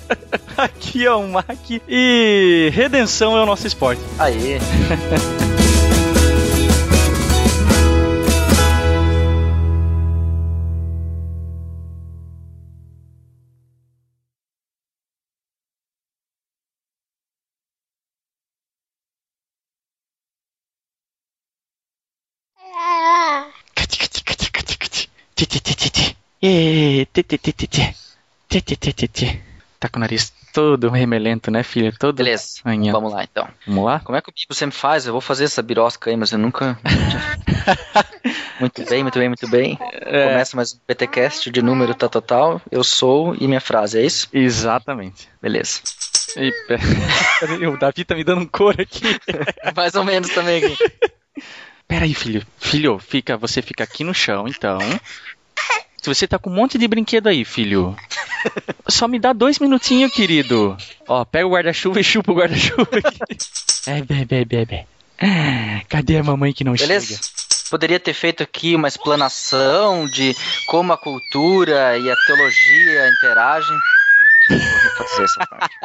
Aqui 0.56 1.04
é 1.04 1.12
o 1.12 1.28
Mac 1.28 1.58
e 1.86 2.70
redenção 2.72 3.36
é 3.36 3.42
o 3.42 3.46
nosso 3.46 3.66
esporte. 3.66 4.00
Aê! 4.18 4.58
Tá 29.78 29.88
com 29.88 29.96
o 29.98 30.00
nariz 30.00 30.32
todo 30.52 30.90
remelento, 30.90 31.50
né, 31.50 31.62
filho? 31.62 31.90
Todo 31.98 32.16
Beleza, 32.16 32.60
Manhã. 32.64 32.92
vamos 32.92 33.12
lá 33.12 33.24
então. 33.24 33.48
Vamos 33.66 33.84
lá? 33.84 34.00
Como 34.00 34.16
é 34.16 34.20
que 34.20 34.28
o 34.28 34.32
Bibo 34.32 34.52
sempre 34.52 34.76
faz? 34.76 35.06
Eu 35.06 35.12
vou 35.12 35.20
fazer 35.22 35.44
essa 35.44 35.62
birosca 35.62 36.10
aí, 36.10 36.16
mas 36.16 36.32
eu 36.32 36.38
nunca. 36.38 36.78
muito 38.60 38.84
bem, 38.84 39.02
muito 39.02 39.18
bem, 39.18 39.28
muito 39.28 39.48
bem. 39.48 39.78
É. 39.80 40.28
Começa 40.28 40.54
mais 40.56 40.74
um 40.74 40.78
PTcast 40.86 41.50
de 41.50 41.62
número 41.62 41.94
tá 41.94 42.08
total. 42.10 42.60
Eu 42.70 42.84
sou 42.84 43.34
e 43.40 43.46
minha 43.48 43.60
frase, 43.60 43.98
é 43.98 44.04
isso? 44.04 44.28
Exatamente. 44.32 45.28
Beleza. 45.40 45.80
Pera- 46.68 46.80
peraí, 47.40 47.66
o 47.66 47.78
Davi 47.78 48.04
tá 48.04 48.14
me 48.14 48.22
dando 48.24 48.42
um 48.42 48.46
coro 48.46 48.82
aqui. 48.82 49.02
Mais 49.74 49.94
ou 49.94 50.04
menos 50.04 50.28
também 50.30 50.62
aqui. 50.62 50.76
Peraí, 51.88 52.12
filho. 52.12 52.46
Filho, 52.58 52.98
fica, 52.98 53.36
você 53.36 53.62
fica 53.62 53.82
aqui 53.82 54.04
no 54.04 54.12
chão, 54.14 54.46
então. 54.46 54.78
Se 56.00 56.08
você 56.08 56.26
tá 56.26 56.38
com 56.38 56.48
um 56.48 56.54
monte 56.54 56.78
de 56.78 56.88
brinquedo 56.88 57.26
aí, 57.28 57.44
filho. 57.44 57.94
Só 58.88 59.06
me 59.06 59.18
dá 59.18 59.34
dois 59.34 59.58
minutinhos, 59.58 60.10
querido. 60.12 60.74
Ó, 61.06 61.26
pega 61.26 61.46
o 61.46 61.50
guarda-chuva 61.50 62.00
e 62.00 62.04
chupa 62.04 62.32
o 62.32 62.34
guarda-chuva 62.36 62.88
aqui. 63.04 63.18
É, 63.86 64.02
bem, 64.02 64.44
bem. 64.44 64.86
Cadê 65.88 66.18
a 66.18 66.22
mamãe 66.22 66.52
que 66.52 66.62
não 66.62 66.74
Beleza? 66.74 67.06
chega? 67.06 67.20
Poderia 67.70 67.98
ter 67.98 68.12
feito 68.12 68.42
aqui 68.42 68.76
uma 68.76 68.88
explanação 68.88 70.06
de 70.06 70.36
como 70.66 70.92
a 70.92 70.98
cultura 70.98 71.96
e 71.96 72.10
a 72.10 72.14
teologia 72.26 73.08
interagem. 73.08 73.78
Vou 74.50 74.58
refazer 74.58 75.24
essa 75.24 75.46
parte. 75.46 75.76